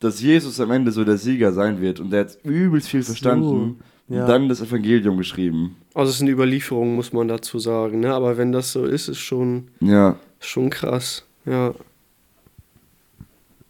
dass 0.00 0.20
Jesus 0.22 0.58
am 0.60 0.70
Ende 0.70 0.90
so 0.90 1.04
der 1.04 1.18
Sieger 1.18 1.52
sein 1.52 1.80
wird. 1.80 2.00
Und 2.00 2.12
er 2.12 2.20
hat 2.20 2.38
übelst 2.42 2.88
viel 2.88 3.02
verstanden. 3.02 3.80
ja. 4.08 4.22
Und 4.22 4.28
dann 4.28 4.48
das 4.48 4.60
Evangelium 4.62 5.16
geschrieben. 5.18 5.76
Also 5.94 6.10
es 6.10 6.16
ist 6.16 6.22
eine 6.22 6.30
Überlieferung, 6.32 6.94
muss 6.96 7.12
man 7.12 7.28
dazu 7.28 7.58
sagen, 7.58 8.00
ne? 8.00 8.12
Aber 8.12 8.36
wenn 8.36 8.52
das 8.52 8.72
so 8.72 8.84
ist, 8.84 9.08
ist 9.08 9.18
schon, 9.20 9.68
Ja. 9.80 10.16
schon 10.40 10.70
krass. 10.70 11.24
Ja. 11.46 11.74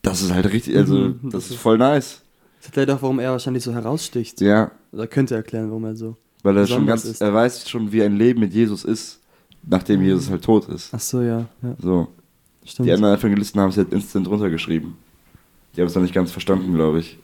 Das 0.05 0.23
ist 0.23 0.33
halt 0.33 0.51
richtig, 0.53 0.77
also 0.77 0.95
Mhm, 0.97 1.19
das 1.25 1.33
das 1.33 1.51
ist 1.51 1.57
voll 1.57 1.79
nice. 1.79 2.23
Das 2.59 2.67
erklärt 2.67 2.91
auch, 2.91 3.03
warum 3.03 3.19
er 3.19 3.33
wahrscheinlich 3.33 3.63
so 3.65 3.73
heraussticht. 3.75 4.41
Ja, 4.41 4.71
Oder 4.93 5.07
könnte 5.07 5.35
erklären, 5.35 5.69
warum 5.71 5.85
er 5.85 5.97
so. 5.97 6.17
weil 6.43 6.57
er 6.57 6.67
schon 6.67 6.87
ganz, 6.87 7.05
ist. 7.05 7.21
er 7.21 7.33
weiß 7.35 7.69
schon, 7.69 7.91
wie 7.93 8.03
ein 8.03 8.17
Leben 8.17 8.41
mit 8.41 8.53
Jesus 8.55 8.85
ist, 8.85 9.21
nachdem 9.67 10.01
Mhm. 10.01 10.07
Jesus 10.07 10.31
halt 10.31 10.45
tot 10.45 10.69
ist. 10.69 10.91
Ach 10.93 11.01
so, 11.01 11.21
ja. 11.23 11.47
ja 11.63 11.77
So. 11.81 12.09
stimmt. 12.65 12.87
Die 12.89 12.93
anderen 12.93 13.19
Evangelisten 13.19 13.61
haben 13.61 13.71
es 13.71 13.77
halt 13.77 13.93
instant 13.93 14.29
runtergeschrieben. 14.29 14.97
Die 15.77 15.81
haben 15.81 15.89
es 15.89 15.95
noch 15.95 16.03
nicht 16.03 16.15
ganz 16.15 16.31
verstanden, 16.31 16.73
glaube 16.75 17.01
ich. 17.01 17.19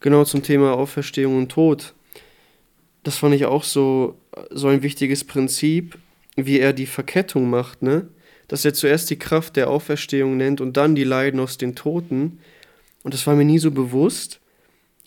Genau 0.00 0.24
zum 0.24 0.42
Thema 0.42 0.72
Auferstehung 0.74 1.38
und 1.38 1.48
Tod. 1.50 1.94
Das 3.04 3.16
fand 3.16 3.34
ich 3.34 3.46
auch 3.46 3.64
so, 3.64 4.16
so 4.50 4.68
ein 4.68 4.82
wichtiges 4.82 5.24
Prinzip, 5.24 5.98
wie 6.36 6.58
er 6.58 6.72
die 6.72 6.86
Verkettung 6.86 7.48
macht, 7.48 7.82
ne? 7.82 8.08
Dass 8.54 8.64
er 8.64 8.72
zuerst 8.72 9.10
die 9.10 9.18
Kraft 9.18 9.56
der 9.56 9.68
Auferstehung 9.68 10.36
nennt 10.36 10.60
und 10.60 10.76
dann 10.76 10.94
die 10.94 11.02
Leiden 11.02 11.40
aus 11.40 11.58
den 11.58 11.74
Toten. 11.74 12.38
Und 13.02 13.12
das 13.12 13.26
war 13.26 13.34
mir 13.34 13.44
nie 13.44 13.58
so 13.58 13.72
bewusst. 13.72 14.38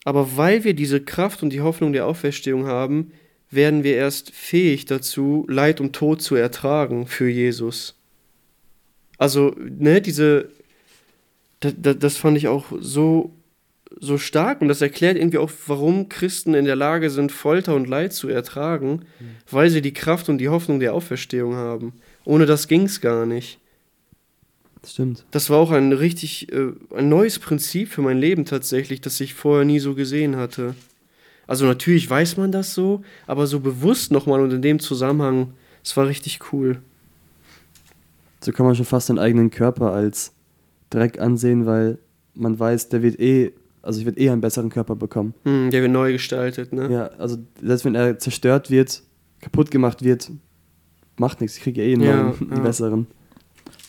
Aber 0.03 0.35
weil 0.35 0.65
wir 0.65 0.73
diese 0.73 0.99
Kraft 0.99 1.43
und 1.43 1.51
die 1.51 1.61
Hoffnung 1.61 1.93
der 1.93 2.07
Auferstehung 2.07 2.65
haben, 2.65 3.13
werden 3.49 3.85
wir 3.85 3.95
erst 3.95 4.31
fähig 4.31 4.83
dazu, 4.83 5.45
Leid 5.47 5.79
und 5.79 5.93
Tod 5.93 6.21
zu 6.21 6.35
ertragen 6.35 7.07
für 7.07 7.29
Jesus. 7.29 7.95
Also, 9.17 9.55
ne, 9.57 10.01
diese, 10.01 10.49
das, 11.61 11.73
das 11.99 12.17
fand 12.17 12.35
ich 12.35 12.49
auch 12.49 12.73
so 12.81 13.31
so 13.99 14.17
stark 14.17 14.61
und 14.61 14.67
das 14.67 14.81
erklärt 14.81 15.17
irgendwie 15.17 15.37
auch, 15.37 15.49
warum 15.67 16.09
Christen 16.09 16.53
in 16.53 16.65
der 16.65 16.75
Lage 16.75 17.09
sind, 17.09 17.31
Folter 17.31 17.73
und 17.73 17.87
Leid 17.87 18.11
zu 18.11 18.27
ertragen, 18.27 19.05
weil 19.49 19.69
sie 19.69 19.81
die 19.81 19.93
Kraft 19.93 20.27
und 20.27 20.37
die 20.39 20.49
Hoffnung 20.49 20.81
der 20.81 20.93
Auferstehung 20.93 21.55
haben. 21.55 21.93
Ohne 22.28 22.45
das 22.45 22.67
ging 22.67 22.84
es 22.84 22.99
gar 22.99 23.25
nicht. 23.25 23.57
Das 24.82 24.91
stimmt. 24.91 25.25
Das 25.32 25.49
war 25.49 25.59
auch 25.59 25.71
ein 25.71 25.93
richtig, 25.93 26.51
äh, 26.51 26.73
ein 26.93 27.07
neues 27.07 27.39
Prinzip 27.39 27.88
für 27.88 28.01
mein 28.01 28.17
Leben 28.17 28.43
tatsächlich, 28.43 28.99
das 28.99 29.21
ich 29.21 29.34
vorher 29.34 29.63
nie 29.63 29.80
so 29.80 29.95
gesehen 29.95 30.36
hatte. 30.36 30.75
Also 31.47 31.65
natürlich 31.65 32.09
weiß 32.09 32.36
man 32.36 32.51
das 32.51 32.73
so, 32.73 33.01
aber 33.28 33.47
so 33.47 33.61
bewusst 33.61 34.11
nochmal 34.11 34.41
und 34.41 34.51
in 34.51 34.61
dem 34.61 34.80
Zusammenhang, 34.80 35.53
es 35.82 35.95
war 35.95 36.07
richtig 36.07 36.51
cool. 36.51 36.82
So 38.41 38.51
kann 38.51 38.65
man 38.65 38.75
schon 38.75 38.86
fast 38.86 39.07
den 39.07 39.19
eigenen 39.19 39.49
Körper 39.49 39.93
als 39.93 40.34
Dreck 40.89 41.21
ansehen, 41.21 41.65
weil 41.65 41.97
man 42.34 42.59
weiß, 42.59 42.89
der 42.89 43.03
wird 43.03 43.21
eh, 43.21 43.53
also 43.82 44.01
ich 44.01 44.05
werde 44.05 44.19
eh 44.19 44.30
einen 44.30 44.41
besseren 44.41 44.69
Körper 44.69 44.97
bekommen. 44.97 45.34
Hm, 45.45 45.71
der 45.71 45.82
wird 45.82 45.93
neu 45.93 46.11
gestaltet, 46.11 46.73
ne? 46.73 46.91
Ja, 46.91 47.07
also 47.19 47.38
selbst 47.63 47.86
wenn 47.86 47.95
er 47.95 48.19
zerstört 48.19 48.69
wird, 48.69 49.01
kaputt 49.39 49.71
gemacht 49.71 50.03
wird, 50.03 50.30
macht 51.20 51.41
nichts. 51.41 51.57
Ich 51.57 51.63
kriege 51.63 51.82
eh 51.84 51.93
einen 51.93 52.01
Ja, 52.03 52.15
neuen, 52.24 52.39
einen 52.39 52.57
ja. 52.57 52.59
besseren. 52.59 53.07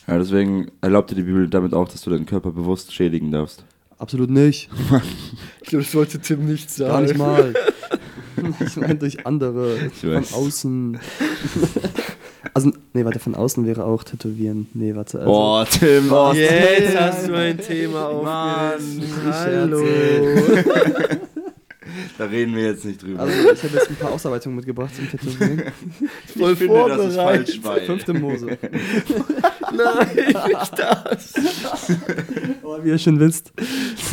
Ja, 0.06 0.18
deswegen 0.18 0.70
erlaubt 0.80 1.10
dir 1.10 1.16
die 1.16 1.22
Bibel 1.22 1.48
damit 1.48 1.74
auch, 1.74 1.88
dass 1.88 2.00
du 2.02 2.10
deinen 2.10 2.26
Körper 2.26 2.50
bewusst 2.50 2.92
schädigen 2.94 3.30
darfst. 3.30 3.64
Absolut 3.98 4.30
nicht. 4.30 4.68
Ich 5.60 5.70
glaube, 5.70 5.84
das 5.84 5.94
wollte 5.94 6.18
Tim 6.18 6.46
nicht 6.46 6.70
sagen. 6.70 6.90
Gar 6.92 7.00
nicht 7.02 7.18
mal. 7.18 7.52
ich 8.66 8.76
meine 8.76 8.94
durch 8.94 9.26
andere. 9.26 9.76
Ich 9.88 10.00
von 10.00 10.14
weiß. 10.14 10.32
außen. 10.32 10.98
also, 12.54 12.72
nee, 12.94 13.04
warte, 13.04 13.18
von 13.18 13.34
außen 13.34 13.66
wäre 13.66 13.84
auch 13.84 14.02
tätowieren. 14.02 14.66
Nee, 14.72 14.94
warte. 14.94 15.18
Also, 15.18 15.30
Boah, 15.30 15.66
Tim, 15.66 16.10
oh, 16.10 16.32
Jetzt 16.32 16.98
hast 16.98 17.28
du 17.28 17.34
ein 17.34 17.58
Thema 17.58 18.14
Mann, 18.22 18.76
aufgerissen. 18.76 19.02
ich 19.02 19.34
Hallo. 19.34 19.84
Da 22.18 22.24
reden 22.24 22.54
wir 22.54 22.64
jetzt 22.64 22.84
nicht 22.84 23.02
drüber. 23.02 23.20
also 23.20 23.50
ich 23.50 23.62
habe 23.62 23.74
jetzt 23.74 23.90
ein 23.90 23.96
paar 23.96 24.12
Ausarbeitungen 24.12 24.56
mitgebracht 24.56 24.94
zum 24.94 25.08
Tätowieren. 25.08 25.72
Voll 26.36 26.52
ich 26.52 26.58
finde, 26.58 26.84
das 26.88 27.06
ist 27.06 27.16
falsch, 27.16 27.60
weil 27.62 27.80
Fünfte 27.82 28.14
Mose. 28.14 28.46
Nein, 29.76 30.08
nicht 30.14 30.78
das. 30.78 31.34
Oh, 32.62 32.76
wie 32.82 32.90
ihr 32.90 32.98
schon 32.98 33.18
wisst. 33.18 33.52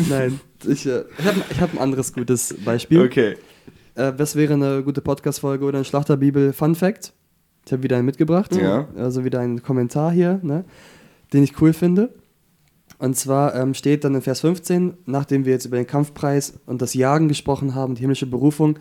Nein, 0.10 0.40
ich, 0.66 0.86
äh, 0.86 1.04
ich 1.20 1.26
habe 1.26 1.42
hab 1.60 1.74
ein 1.74 1.80
anderes 1.80 2.14
gutes 2.14 2.56
Beispiel. 2.64 3.02
Okay. 3.02 3.36
Äh, 3.96 4.14
was 4.18 4.36
wäre 4.36 4.54
eine 4.54 4.82
gute 4.84 5.02
Podcast-Folge 5.02 5.66
oder 5.66 5.80
ein 5.80 5.86
Schlachterbibel 5.86 6.54
Fun 6.54 6.74
Fact? 6.74 7.14
Ich 7.66 7.74
habe 7.74 7.84
wieder 7.84 7.98
einen 7.98 8.06
mitgebracht. 8.06 8.56
Ja. 8.56 8.88
Also 8.96 9.26
wieder 9.26 9.40
einen 9.40 9.62
Kommentar 9.62 10.12
hier, 10.12 10.40
ne, 10.42 10.64
den 11.34 11.44
ich 11.44 11.60
cool 11.62 11.74
finde. 11.74 12.14
Und 12.98 13.18
zwar 13.18 13.56
ähm, 13.56 13.74
steht 13.74 14.04
dann 14.04 14.16
in 14.16 14.22
Vers 14.22 14.42
15, 14.42 14.94
nachdem 15.06 15.46
wir 15.46 15.54
jetzt 15.54 15.66
über 15.66 15.78
den 15.78 15.88
Kampfpreis 15.88 16.60
und 16.66 16.82
das 16.82 16.94
Jagen 16.94 17.28
gesprochen 17.28 17.76
haben, 17.76 17.96
die 17.96 18.02
himmlische 18.02 18.26
Berufung, 18.26 18.80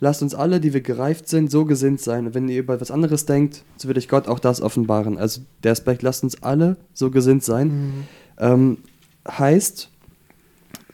lasst 0.00 0.22
uns 0.22 0.34
alle, 0.34 0.60
die 0.60 0.74
wir 0.74 0.80
gereift 0.82 1.28
sind, 1.28 1.50
so 1.50 1.64
gesinnt 1.64 2.00
sein. 2.00 2.26
Und 2.26 2.34
wenn 2.34 2.48
ihr 2.48 2.60
über 2.60 2.74
etwas 2.74 2.90
anderes 2.90 3.26
denkt, 3.26 3.64
so 3.76 3.88
wird 3.88 3.98
euch 3.98 4.08
Gott 4.08 4.28
auch 4.28 4.38
das 4.38 4.60
offenbaren. 4.60 5.16
Also 5.16 5.40
der 5.62 5.72
Aspekt, 5.72 6.02
lasst 6.02 6.24
uns 6.24 6.42
alle 6.42 6.76
so 6.92 7.10
gesinnt 7.10 7.42
sein, 7.42 8.06
ähm, 8.38 8.78
heißt, 9.26 9.90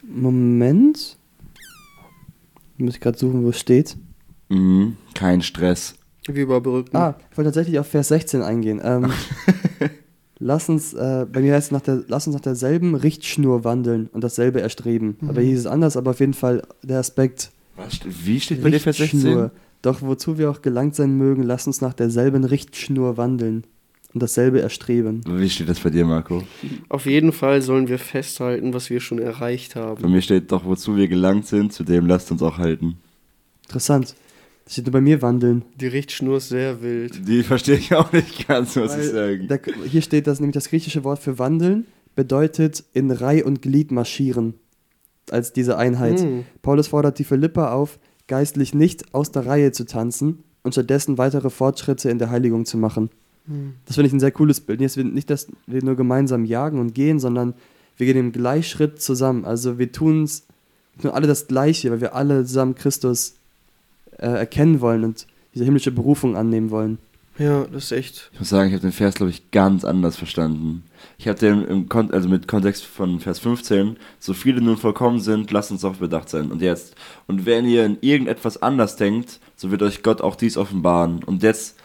Moment, 0.03 1.17
muss 2.77 2.95
ich 2.95 3.01
gerade 3.01 3.17
suchen, 3.17 3.43
wo 3.43 3.49
es 3.49 3.59
steht. 3.59 3.97
Mhm, 4.49 4.97
kein 5.13 5.41
Stress. 5.41 5.95
Wir 6.25 6.43
überbrücken. 6.43 6.95
Ah, 6.95 7.15
ich 7.31 7.37
wollte 7.37 7.49
tatsächlich 7.49 7.79
auf 7.79 7.87
Vers 7.87 8.09
16 8.09 8.41
eingehen. 8.41 8.79
Ähm, 8.83 9.11
lass 10.41 10.67
uns, 10.67 10.93
äh, 10.93 11.25
bei 11.31 11.39
mir 11.39 11.53
heißt 11.53 11.67
es, 11.67 11.71
nach 11.71 11.81
der, 11.81 12.03
lass 12.07 12.27
uns 12.27 12.33
nach 12.33 12.41
derselben 12.41 12.95
Richtschnur 12.95 13.63
wandeln 13.63 14.09
und 14.11 14.23
dasselbe 14.23 14.59
erstreben. 14.61 15.15
Aber 15.27 15.41
hier 15.41 15.51
hieß 15.51 15.59
es 15.59 15.65
anders, 15.67 15.95
aber 15.95 16.11
auf 16.11 16.19
jeden 16.19 16.33
Fall 16.33 16.63
der 16.83 16.99
Aspekt 16.99 17.51
Was, 17.77 17.99
wie 18.05 18.39
steht 18.39 18.61
bei 18.61 18.71
dir 18.71 18.79
Vers 18.79 18.97
16? 18.97 19.51
Doch 19.81 20.01
wozu 20.01 20.37
wir 20.37 20.51
auch 20.51 20.61
gelangt 20.61 20.95
sein 20.95 21.17
mögen, 21.17 21.43
lass 21.43 21.65
uns 21.65 21.81
nach 21.81 21.93
derselben 21.93 22.43
Richtschnur 22.43 23.17
wandeln 23.17 23.63
und 24.13 24.21
dasselbe 24.21 24.61
erstreben. 24.61 25.21
Wie 25.25 25.49
steht 25.49 25.69
das 25.69 25.79
bei 25.79 25.89
dir, 25.89 26.05
Marco? 26.05 26.43
Auf 26.89 27.05
jeden 27.05 27.31
Fall 27.31 27.61
sollen 27.61 27.87
wir 27.87 27.97
festhalten, 27.97 28.73
was 28.73 28.89
wir 28.89 28.99
schon 28.99 29.19
erreicht 29.19 29.73
Bei 29.75 29.81
haben. 29.81 30.11
mir 30.11 30.21
steht 30.21 30.51
doch, 30.51 30.65
wozu 30.65 30.95
wir 30.95 31.07
gelangt 31.07 31.47
sind, 31.47 31.73
zu 31.73 31.83
dem 31.83 32.05
lasst 32.05 32.31
uns 32.31 32.43
auch 32.43 32.57
halten. 32.57 32.97
Interessant. 33.63 34.15
Das 34.63 34.73
steht 34.73 34.85
nur 34.85 34.93
bei 34.93 35.01
mir 35.01 35.21
wandeln. 35.21 35.63
Die 35.75 35.87
Richtschnur 35.87 36.37
ist 36.37 36.49
sehr 36.49 36.81
wild. 36.81 37.27
Die 37.27 37.43
verstehe 37.43 37.77
ich 37.77 37.93
auch 37.93 38.11
nicht 38.13 38.47
ganz, 38.47 38.75
muss 38.75 38.93
ich 38.93 39.13
Weil 39.13 39.39
sagen. 39.39 39.47
Da, 39.47 39.57
hier 39.85 40.01
steht 40.01 40.27
das 40.27 40.39
nämlich 40.39 40.53
das 40.53 40.69
griechische 40.69 41.03
Wort 41.03 41.19
für 41.19 41.39
wandeln 41.39 41.85
bedeutet 42.15 42.83
in 42.93 43.11
Reih 43.11 43.43
und 43.43 43.61
Glied 43.61 43.91
marschieren 43.91 44.55
als 45.29 45.53
diese 45.53 45.77
Einheit. 45.77 46.19
Hm. 46.19 46.45
Paulus 46.61 46.87
fordert 46.87 47.19
die 47.19 47.23
Philipper 47.23 47.73
auf, 47.73 47.99
geistlich 48.27 48.73
nicht 48.73 49.13
aus 49.13 49.31
der 49.31 49.45
Reihe 49.45 49.71
zu 49.71 49.85
tanzen 49.85 50.43
und 50.63 50.73
stattdessen 50.73 51.17
weitere 51.17 51.49
Fortschritte 51.49 52.09
in 52.09 52.19
der 52.19 52.29
Heiligung 52.29 52.65
zu 52.65 52.77
machen. 52.77 53.09
Hm. 53.45 53.73
Das 53.85 53.95
finde 53.95 54.07
ich 54.07 54.13
ein 54.13 54.19
sehr 54.19 54.31
cooles 54.31 54.61
Bild. 54.61 54.81
Jetzt 54.81 54.97
nicht, 54.97 55.29
dass 55.29 55.47
wir 55.67 55.83
nur 55.83 55.95
gemeinsam 55.95 56.45
jagen 56.45 56.79
und 56.79 56.93
gehen, 56.93 57.19
sondern 57.19 57.53
wir 57.97 58.05
gehen 58.05 58.17
im 58.17 58.31
Gleichschritt 58.31 59.01
zusammen. 59.01 59.45
Also 59.45 59.79
wir 59.79 59.91
tun's, 59.91 60.45
tun 61.01 61.11
alle 61.11 61.27
das 61.27 61.47
Gleiche, 61.47 61.91
weil 61.91 62.01
wir 62.01 62.15
alle 62.15 62.45
zusammen 62.45 62.75
Christus 62.75 63.35
äh, 64.21 64.27
erkennen 64.27 64.81
wollen 64.81 65.03
und 65.03 65.27
diese 65.53 65.65
himmlische 65.65 65.91
Berufung 65.91 66.37
annehmen 66.37 66.69
wollen. 66.71 66.97
Ja, 67.37 67.65
das 67.71 67.85
ist 67.85 67.91
echt. 67.91 68.29
Ich 68.33 68.39
muss 68.39 68.49
sagen, 68.49 68.67
ich 68.67 68.73
habe 68.73 68.81
den 68.81 68.91
Vers, 68.91 69.15
glaube 69.15 69.31
ich, 69.31 69.51
ganz 69.51 69.83
anders 69.83 70.15
verstanden. 70.15 70.83
Ich 71.17 71.27
habe 71.27 71.39
den 71.39 71.63
im 71.65 71.89
Kon 71.89 72.11
also 72.11 72.29
mit 72.29 72.47
Kontext 72.47 72.85
von 72.85 73.19
Vers 73.19 73.39
15, 73.39 73.97
so 74.19 74.33
viele 74.33 74.61
nun 74.61 74.77
vollkommen 74.77 75.19
sind, 75.19 75.49
lasst 75.51 75.71
uns 75.71 75.83
auf 75.83 75.97
Bedacht 75.97 76.29
sein. 76.29 76.51
Und 76.51 76.61
jetzt, 76.61 76.95
und 77.27 77.45
wenn 77.45 77.65
ihr 77.65 77.85
in 77.85 77.97
irgendetwas 78.01 78.61
anders 78.61 78.95
denkt, 78.95 79.39
so 79.55 79.71
wird 79.71 79.81
euch 79.81 80.03
Gott 80.03 80.21
auch 80.21 80.35
dies 80.35 80.57
offenbaren. 80.57 81.23
Und 81.23 81.41
jetzt 81.41 81.77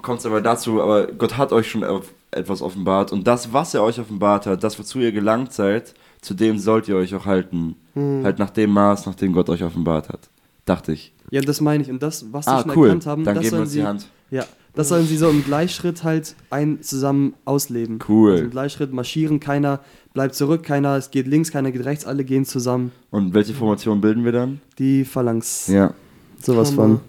kommt 0.00 0.20
es 0.20 0.26
aber 0.26 0.40
dazu, 0.40 0.80
aber 0.80 1.08
Gott 1.08 1.36
hat 1.36 1.52
euch 1.52 1.68
schon 1.68 1.84
auf 1.84 2.12
etwas 2.30 2.62
offenbart. 2.62 3.12
Und 3.12 3.26
das, 3.26 3.52
was 3.52 3.74
er 3.74 3.82
euch 3.82 3.98
offenbart 3.98 4.46
hat, 4.46 4.62
das, 4.62 4.78
wozu 4.78 5.00
ihr 5.00 5.12
gelangt 5.12 5.52
seid, 5.52 5.94
zu 6.20 6.34
dem 6.34 6.58
sollt 6.58 6.88
ihr 6.88 6.96
euch 6.96 7.14
auch 7.14 7.26
halten. 7.26 7.76
Hm. 7.94 8.22
Halt 8.24 8.38
nach 8.38 8.50
dem 8.50 8.70
Maß, 8.70 9.06
nach 9.06 9.14
dem 9.14 9.32
Gott 9.32 9.48
euch 9.50 9.62
offenbart 9.62 10.08
hat. 10.08 10.28
Dachte 10.66 10.92
ich. 10.92 11.14
Ja, 11.30 11.40
das 11.40 11.60
meine 11.62 11.82
ich. 11.82 11.90
Und 11.90 12.02
das, 12.02 12.26
was 12.32 12.44
sie 12.44 12.50
Ah, 12.50 12.62
schon 12.62 12.76
cool. 12.76 12.86
erkannt 12.88 13.06
haben, 13.06 13.24
Dann 13.24 13.36
das 13.36 13.44
geben 13.44 13.44
wir 13.44 13.50
sollen 13.50 13.62
uns 13.62 13.72
sie, 13.72 13.78
die 13.80 13.86
Hand. 13.86 14.06
Ja, 14.30 14.44
das 14.74 14.88
sollen 14.90 15.06
sie 15.06 15.16
so 15.16 15.30
im 15.30 15.42
Gleichschritt 15.44 16.04
halt 16.04 16.34
ein 16.50 16.82
zusammen 16.82 17.34
ausleben. 17.46 17.98
Cool. 18.06 18.32
Also 18.32 18.44
Im 18.44 18.50
Gleichschritt 18.50 18.92
marschieren, 18.92 19.40
keiner 19.40 19.80
bleibt 20.12 20.34
zurück, 20.34 20.62
keiner 20.64 20.96
es 20.96 21.10
geht 21.10 21.26
links, 21.26 21.50
keiner 21.50 21.70
geht 21.72 21.84
rechts, 21.84 22.04
alle 22.04 22.24
gehen 22.24 22.44
zusammen. 22.44 22.92
Und 23.10 23.32
welche 23.32 23.54
Formation 23.54 24.00
bilden 24.00 24.24
wir 24.24 24.32
dann? 24.32 24.60
Die 24.78 25.04
Phalanx. 25.04 25.68
Ja. 25.68 25.94
Sowas 26.42 26.70
von. 26.70 27.00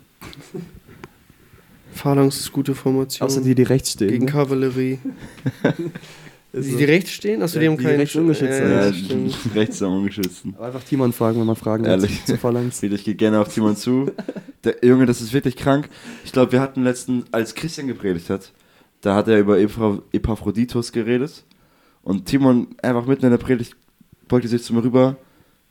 Phalanx 1.92 2.40
ist 2.40 2.52
gute 2.52 2.76
Formation. 2.76 3.28
Außer 3.28 3.42
die, 3.42 3.56
die 3.56 3.64
rechts 3.64 3.92
stehen. 3.92 4.10
Gegen 4.10 4.26
ne? 4.26 4.32
Kavallerie. 4.32 5.00
Ist 6.60 6.72
Die, 6.72 6.76
die 6.78 6.84
rechts 6.84 7.12
stehen? 7.12 7.42
Achso, 7.42 7.56
Ja, 7.56 7.62
die 7.62 7.68
haben 7.70 7.78
keinen. 7.78 7.98
rechts 8.00 8.16
ungeschützt 8.16 8.58
sind. 8.58 8.70
ja, 8.70 8.86
Ja, 8.88 8.94
stimmt. 8.94 9.36
rechts 9.56 9.82
am 9.82 9.94
Ungeschützten. 9.98 10.56
Aber 10.56 10.68
einfach 10.68 10.84
Timon 10.84 11.14
fragen, 11.14 11.40
wenn 11.40 11.48
man 11.48 11.56
fragen 11.56 11.84
will 11.84 11.92
Ehrlich. 11.92 12.20
Phalanx. 12.42 12.82
Wieder, 12.82 12.96
ich 12.96 13.04
gehe 13.04 13.16
gerne 13.16 13.40
auf 13.40 13.54
Timon 13.54 13.76
zu. 13.76 14.12
Der 14.64 14.76
Junge, 14.84 15.06
das 15.06 15.22
ist 15.22 15.34
wirklich 15.34 15.56
krank. 15.56 15.90
Ich 16.26 16.32
glaube, 16.32 16.52
wir 16.52 16.62
hatten 16.62 16.84
letzten, 16.84 17.26
als 17.32 17.56
Christian 17.56 17.88
gepredigt 17.88 18.30
hat, 18.30 18.52
da 19.02 19.16
hat 19.16 19.28
er 19.28 19.40
über 19.40 19.56
Epaph- 19.58 20.02
Epaphroditus 20.12 20.92
geredet. 20.92 21.44
Und 22.02 22.26
Timon 22.26 22.68
einfach 22.82 23.06
mitten 23.06 23.26
in 23.26 23.32
der 23.32 23.38
Predigt 23.38 23.76
beugte 24.28 24.48
sich 24.48 24.64
zu 24.64 24.74
mir 24.74 24.84
rüber. 24.84 25.18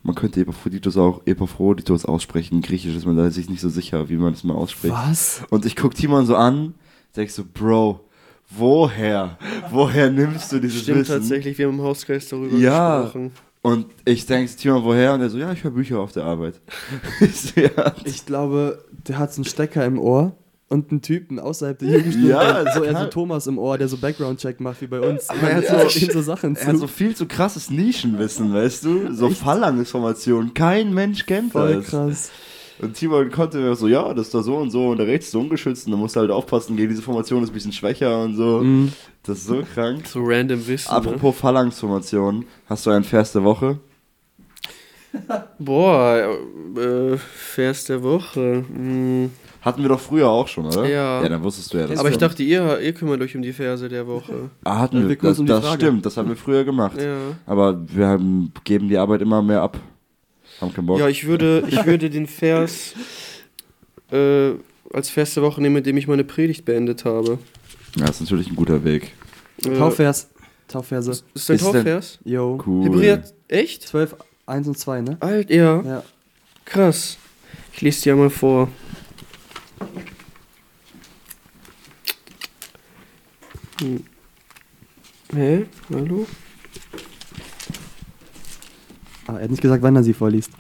Man 0.03 0.15
könnte 0.15 0.41
Epaphroditus 0.41 0.97
auch 0.97 1.23
Epaphroditus 1.27 2.05
aussprechen. 2.05 2.61
Griechisch 2.63 2.95
ist 2.95 3.07
man 3.07 3.17
da 3.17 3.29
sich 3.31 3.51
nicht 3.51 3.61
so 3.61 3.69
sicher, 3.69 4.09
wie 4.09 4.17
man 4.17 4.33
das 4.33 4.45
mal 4.45 4.55
ausspricht. 4.55 4.95
Was? 4.95 5.43
Und 5.51 5.67
ich 5.67 5.75
guck 5.75 5.95
Timon 5.95 6.27
so 6.27 6.37
an, 6.37 6.75
denk 7.17 7.31
so, 7.31 7.43
Bro, 7.45 8.01
woher? 8.51 9.39
Woher 9.71 10.11
nimmst 10.11 10.53
du 10.53 10.59
dieses 10.59 10.83
Stimmt 10.83 11.01
Wissen? 11.01 11.13
tatsächlich, 11.13 11.59
wir 11.59 11.67
haben 11.67 11.75
im 11.79 11.83
Hausgeist 11.83 12.33
darüber 12.33 12.57
Ja. 12.57 13.01
gesprochen. 13.03 13.33
Und 13.63 13.87
ich 14.05 14.27
denke, 14.27 14.55
Timon, 14.55 14.85
woher? 14.85 15.15
Und 15.15 15.23
er 15.23 15.29
so, 15.31 15.39
ja, 15.39 15.51
ich 15.53 15.65
höre 15.65 15.73
Bücher 15.73 15.99
auf 15.99 16.13
der 16.13 16.25
Arbeit. 16.25 16.61
ich 17.21 17.55
ja, 17.57 17.93
glaube, 18.25 18.85
der 19.09 19.19
hat 19.19 19.33
so 19.35 19.41
einen 19.41 19.45
Stecker 19.47 19.85
im 19.85 19.99
Ohr 19.99 20.37
und 20.69 20.93
einen 20.93 21.03
Typen 21.03 21.41
außerhalb 21.41 21.77
der 21.81 21.89
Jugendstunde. 21.89 22.29
Ja, 22.29 22.73
so, 22.73 22.85
er 22.85 22.97
so 23.01 23.07
Thomas 23.07 23.49
im 23.49 23.59
Ohr, 23.59 23.77
der 23.77 23.89
so 23.89 23.97
Background-Check 23.97 24.61
macht 24.61 24.83
wie 24.83 24.87
bei 24.87 25.01
uns. 25.01 25.29
Aber 25.31 25.51
er 25.51 25.57
hat 25.57 25.91
so, 25.91 25.99
ihm 25.99 26.11
so 26.13 26.23
Sachen 26.23 26.55
Er 26.55 26.67
hat 26.67 26.75
zu. 26.75 26.79
so 26.79 26.87
viel 26.87 27.17
zu 27.17 27.27
krasses 27.27 27.69
Nischenwissen, 27.71 28.55
weißt 28.55 28.85
du? 28.85 29.13
So 29.13 29.31
Phalanx-Formationen. 29.31 30.55
Kein 30.55 30.95
Mensch 30.95 31.27
kennt 31.27 31.51
Voll 31.53 31.77
das. 31.77 31.87
krass. 31.87 32.31
Und 32.81 32.95
Timon 32.95 33.31
konnte 33.31 33.59
mir 33.59 33.75
so, 33.75 33.89
ja, 33.89 34.13
das 34.13 34.27
ist 34.27 34.35
da 34.35 34.43
so 34.43 34.57
und 34.57 34.71
so 34.71 34.89
und 34.89 34.99
der 34.99 35.07
rechts 35.07 35.27
ist 35.27 35.33
so 35.33 35.41
ungeschützt 35.41 35.87
und 35.87 35.93
da 35.93 35.99
musst 35.99 36.15
du 36.17 36.21
halt 36.21 36.31
aufpassen, 36.31 36.77
gegen 36.77 36.91
diese 36.91 37.03
Formation 37.03 37.43
ist 37.43 37.51
ein 37.51 37.55
bisschen 37.55 37.73
schwächer 37.73 38.23
und 38.23 38.35
so. 38.35 38.61
Mhm. 38.63 38.93
Das 39.23 39.39
ist 39.39 39.47
so 39.47 39.63
krank. 39.75 40.07
So 40.07 40.21
random 40.23 40.67
Wissen. 40.67 40.91
ne? 40.91 40.97
Apropos 40.97 41.37
Phalanx-Formation, 41.37 42.45
hast 42.69 42.85
du 42.87 42.91
einen 42.91 43.05
Vers 43.05 43.33
der 43.33 43.43
Woche? 43.45 43.79
Boah, 45.59 46.37
äh, 46.77 47.17
Vers 47.17 47.85
der 47.85 48.03
Woche. 48.03 48.65
Hm. 48.69 49.31
Hatten 49.63 49.83
wir 49.83 49.89
doch 49.89 49.99
früher 49.99 50.29
auch 50.29 50.47
schon, 50.47 50.67
oder? 50.67 50.87
Ja. 50.87 51.23
Ja, 51.23 51.29
dann 51.29 51.43
wusstest 51.43 51.73
du 51.75 51.79
ja 51.79 51.87
das. 51.89 51.99
Aber 51.99 52.11
ich 52.11 52.19
dachte, 52.19 52.43
ihr, 52.43 52.79
ihr 52.81 52.93
kümmert 52.93 53.21
euch 53.21 53.35
um 53.35 53.43
die 53.43 53.53
Verse 53.53 53.89
der 53.89 54.07
Woche. 54.07 54.51
Ah, 54.63 54.79
hatten 54.79 54.97
Ja, 54.99 55.03
wir. 55.03 55.09
wir 55.09 55.17
Das, 55.17 55.39
um 55.41 55.47
das 55.47 55.73
stimmt, 55.75 56.07
das 56.07 56.17
haben 56.17 56.29
wir 56.29 56.37
früher 56.37 56.65
gemacht. 56.65 57.01
Ja. 57.01 57.17
Aber 57.47 57.81
wir 57.89 58.07
haben, 58.07 58.53
geben 58.65 58.89
die 58.89 58.97
Arbeit 58.99 59.23
immer 59.23 59.43
mehr 59.43 59.63
ab. 59.63 59.79
Haben 60.61 60.73
keinen 60.73 60.87
Bock. 60.87 60.99
Ja, 60.99 61.09
ich 61.09 61.27
würde, 61.27 61.65
ich 61.69 61.85
würde 61.85 62.09
den 62.11 62.27
Vers 62.27 62.95
äh, 64.11 64.53
als 64.93 65.11
Vers 65.11 65.35
der 65.35 65.43
Woche 65.43 65.61
nehmen, 65.61 65.75
mit 65.75 65.87
dem 65.87 65.97
ich 65.97 66.09
meine 66.09 66.25
Predigt 66.25 66.65
beendet 66.65 67.05
habe. 67.05 67.39
Ja, 67.97 68.07
das 68.07 68.17
ist 68.17 68.23
natürlich 68.23 68.49
ein 68.49 68.57
guter 68.57 68.85
Weg. 68.85 69.13
Äh, 69.65 69.77
Taufvers. 69.77 70.29
Taufverse. 70.69 71.23
Ist 71.35 71.49
dein 71.49 71.59
Taufvers? 71.59 72.19
Yo. 72.25 72.59
Cool. 72.67 72.85
Hebräer, 72.85 73.23
echt? 73.49 73.83
12, 73.87 74.17
1 74.47 74.69
und 74.69 74.79
2, 74.79 75.01
ne? 75.01 75.17
Alt, 75.21 75.51
ja. 75.51 75.81
Ja. 75.83 76.03
Krass. 76.65 77.19
Ich 77.73 77.81
lese 77.83 78.03
dir 78.03 78.17
mal 78.17 78.31
vor. 78.31 78.69
Hm. 83.81 84.05
Hä? 85.35 85.67
Hallo? 85.93 86.27
Ah, 89.27 89.37
er 89.37 89.43
hat 89.45 89.51
nicht 89.51 89.63
gesagt, 89.63 89.83
wann 89.83 89.97
er 89.97 90.03
sie 90.05 90.15
vorliest. 90.15 90.51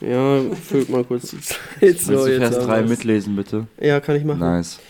Ja, 0.00 0.40
füllt 0.54 0.88
mal 0.90 1.04
kurz 1.04 1.30
die 1.30 1.40
Zeit. 1.40 1.58
Willst 1.80 2.04
So, 2.06 2.12
du 2.26 2.26
jetzt 2.30 2.38
Vers 2.38 2.56
haben 2.56 2.66
3 2.66 2.80
wir's. 2.80 2.90
mitlesen, 2.90 3.36
bitte? 3.36 3.66
Ja, 3.80 4.00
kann 4.00 4.16
ich 4.16 4.24
machen. 4.24 4.40
Nice. 4.40 4.80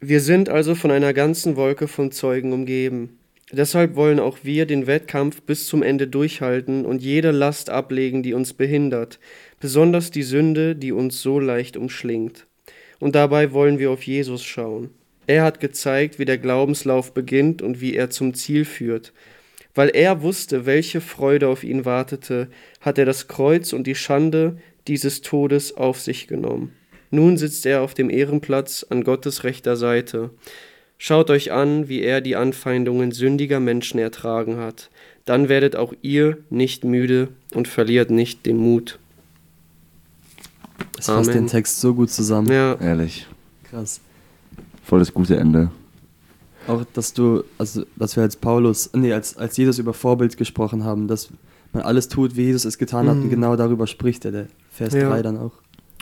Wir 0.00 0.20
sind 0.20 0.48
also 0.48 0.74
von 0.74 0.90
einer 0.90 1.12
ganzen 1.12 1.56
Wolke 1.56 1.88
von 1.88 2.12
Zeugen 2.12 2.52
umgeben. 2.52 3.18
Deshalb 3.50 3.96
wollen 3.96 4.20
auch 4.20 4.38
wir 4.42 4.66
den 4.66 4.86
Wettkampf 4.86 5.40
bis 5.42 5.66
zum 5.66 5.82
Ende 5.82 6.06
durchhalten 6.06 6.84
und 6.84 7.02
jede 7.02 7.30
Last 7.30 7.70
ablegen, 7.70 8.22
die 8.22 8.34
uns 8.34 8.52
behindert, 8.52 9.18
besonders 9.58 10.10
die 10.10 10.22
Sünde, 10.22 10.76
die 10.76 10.92
uns 10.92 11.22
so 11.22 11.40
leicht 11.40 11.76
umschlingt. 11.76 12.46
Und 13.00 13.14
dabei 13.14 13.52
wollen 13.52 13.78
wir 13.78 13.90
auf 13.90 14.02
Jesus 14.02 14.44
schauen. 14.44 14.90
Er 15.26 15.44
hat 15.44 15.60
gezeigt, 15.60 16.18
wie 16.18 16.24
der 16.26 16.38
Glaubenslauf 16.38 17.14
beginnt 17.14 17.62
und 17.62 17.80
wie 17.80 17.94
er 17.94 18.10
zum 18.10 18.34
Ziel 18.34 18.64
führt. 18.66 19.12
Weil 19.78 19.90
er 19.90 20.22
wusste, 20.22 20.66
welche 20.66 21.00
Freude 21.00 21.46
auf 21.46 21.62
ihn 21.62 21.84
wartete, 21.84 22.48
hat 22.80 22.98
er 22.98 23.04
das 23.04 23.28
Kreuz 23.28 23.72
und 23.72 23.86
die 23.86 23.94
Schande 23.94 24.58
dieses 24.88 25.20
Todes 25.20 25.76
auf 25.76 26.00
sich 26.00 26.26
genommen. 26.26 26.72
Nun 27.12 27.36
sitzt 27.36 27.64
er 27.64 27.82
auf 27.82 27.94
dem 27.94 28.10
Ehrenplatz 28.10 28.84
an 28.90 29.04
Gottes 29.04 29.44
rechter 29.44 29.76
Seite. 29.76 30.30
Schaut 30.96 31.30
euch 31.30 31.52
an, 31.52 31.88
wie 31.88 32.02
er 32.02 32.20
die 32.20 32.34
Anfeindungen 32.34 33.12
sündiger 33.12 33.60
Menschen 33.60 34.00
ertragen 34.00 34.56
hat. 34.56 34.90
Dann 35.24 35.48
werdet 35.48 35.76
auch 35.76 35.94
ihr 36.02 36.38
nicht 36.50 36.82
müde 36.82 37.28
und 37.54 37.68
verliert 37.68 38.10
nicht 38.10 38.46
den 38.46 38.56
Mut. 38.56 38.98
Das 40.96 41.06
fasst 41.06 41.30
Amen. 41.30 41.44
den 41.44 41.46
Text 41.46 41.80
so 41.80 41.94
gut 41.94 42.10
zusammen. 42.10 42.50
Ja, 42.50 42.74
Ehrlich. 42.80 43.28
Krass. 43.62 44.00
Voll 44.82 44.98
das 44.98 45.14
gute 45.14 45.36
Ende. 45.36 45.70
Auch, 46.68 46.84
dass 46.92 47.12
du, 47.14 47.42
also, 47.58 47.84
dass 47.96 48.14
wir 48.16 48.22
als 48.22 48.36
Paulus, 48.36 48.90
nee, 48.94 49.12
als, 49.12 49.36
als 49.36 49.56
Jesus 49.56 49.78
über 49.78 49.94
Vorbild 49.94 50.36
gesprochen 50.36 50.84
haben, 50.84 51.08
dass 51.08 51.30
man 51.72 51.82
alles 51.82 52.08
tut, 52.08 52.36
wie 52.36 52.42
Jesus 52.44 52.64
es 52.64 52.78
getan 52.78 53.08
hat 53.08 53.16
und 53.16 53.24
Mhm. 53.26 53.30
genau 53.30 53.56
darüber 53.56 53.86
spricht 53.86 54.24
er, 54.24 54.32
der 54.32 54.46
Vers 54.70 54.94
Ja. 54.94 55.08
3 55.08 55.22
dann 55.22 55.36
auch. 55.38 55.52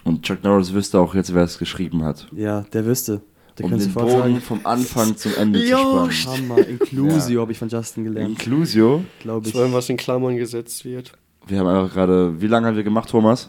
Und 0.04 0.22
Chuck 0.22 0.42
Norris 0.44 0.72
wüsste 0.72 0.98
auch 1.00 1.14
jetzt, 1.14 1.34
wer 1.34 1.42
es 1.44 1.58
geschrieben 1.58 2.02
hat. 2.04 2.28
Ja, 2.32 2.60
der 2.72 2.84
wüsste. 2.86 3.22
Der 3.58 3.64
um 3.64 3.70
den 3.72 3.80
sagen, 3.80 4.40
vom 4.42 4.60
Anfang 4.64 5.16
zum 5.16 5.32
Ende 5.34 5.66
Jo, 5.66 6.04
zu 6.06 6.10
spannen. 6.12 6.50
Hammer, 6.50 6.66
Inclusio 6.68 7.40
habe 7.40 7.52
ich 7.52 7.58
von 7.58 7.68
Justin 7.70 8.04
gelernt, 8.04 8.30
Inclusio. 8.38 9.02
glaube 9.20 9.46
ich. 9.46 9.52
vor 9.52 9.62
allem 9.62 9.72
was 9.72 9.88
in 9.88 9.96
Klammern 9.96 10.36
gesetzt 10.36 10.84
wird. 10.84 11.12
Wir 11.46 11.60
haben 11.60 11.66
einfach 11.66 11.94
gerade. 11.94 12.40
Wie 12.40 12.48
lange 12.48 12.66
haben 12.66 12.76
wir 12.76 12.82
gemacht, 12.84 13.08
Thomas? 13.08 13.48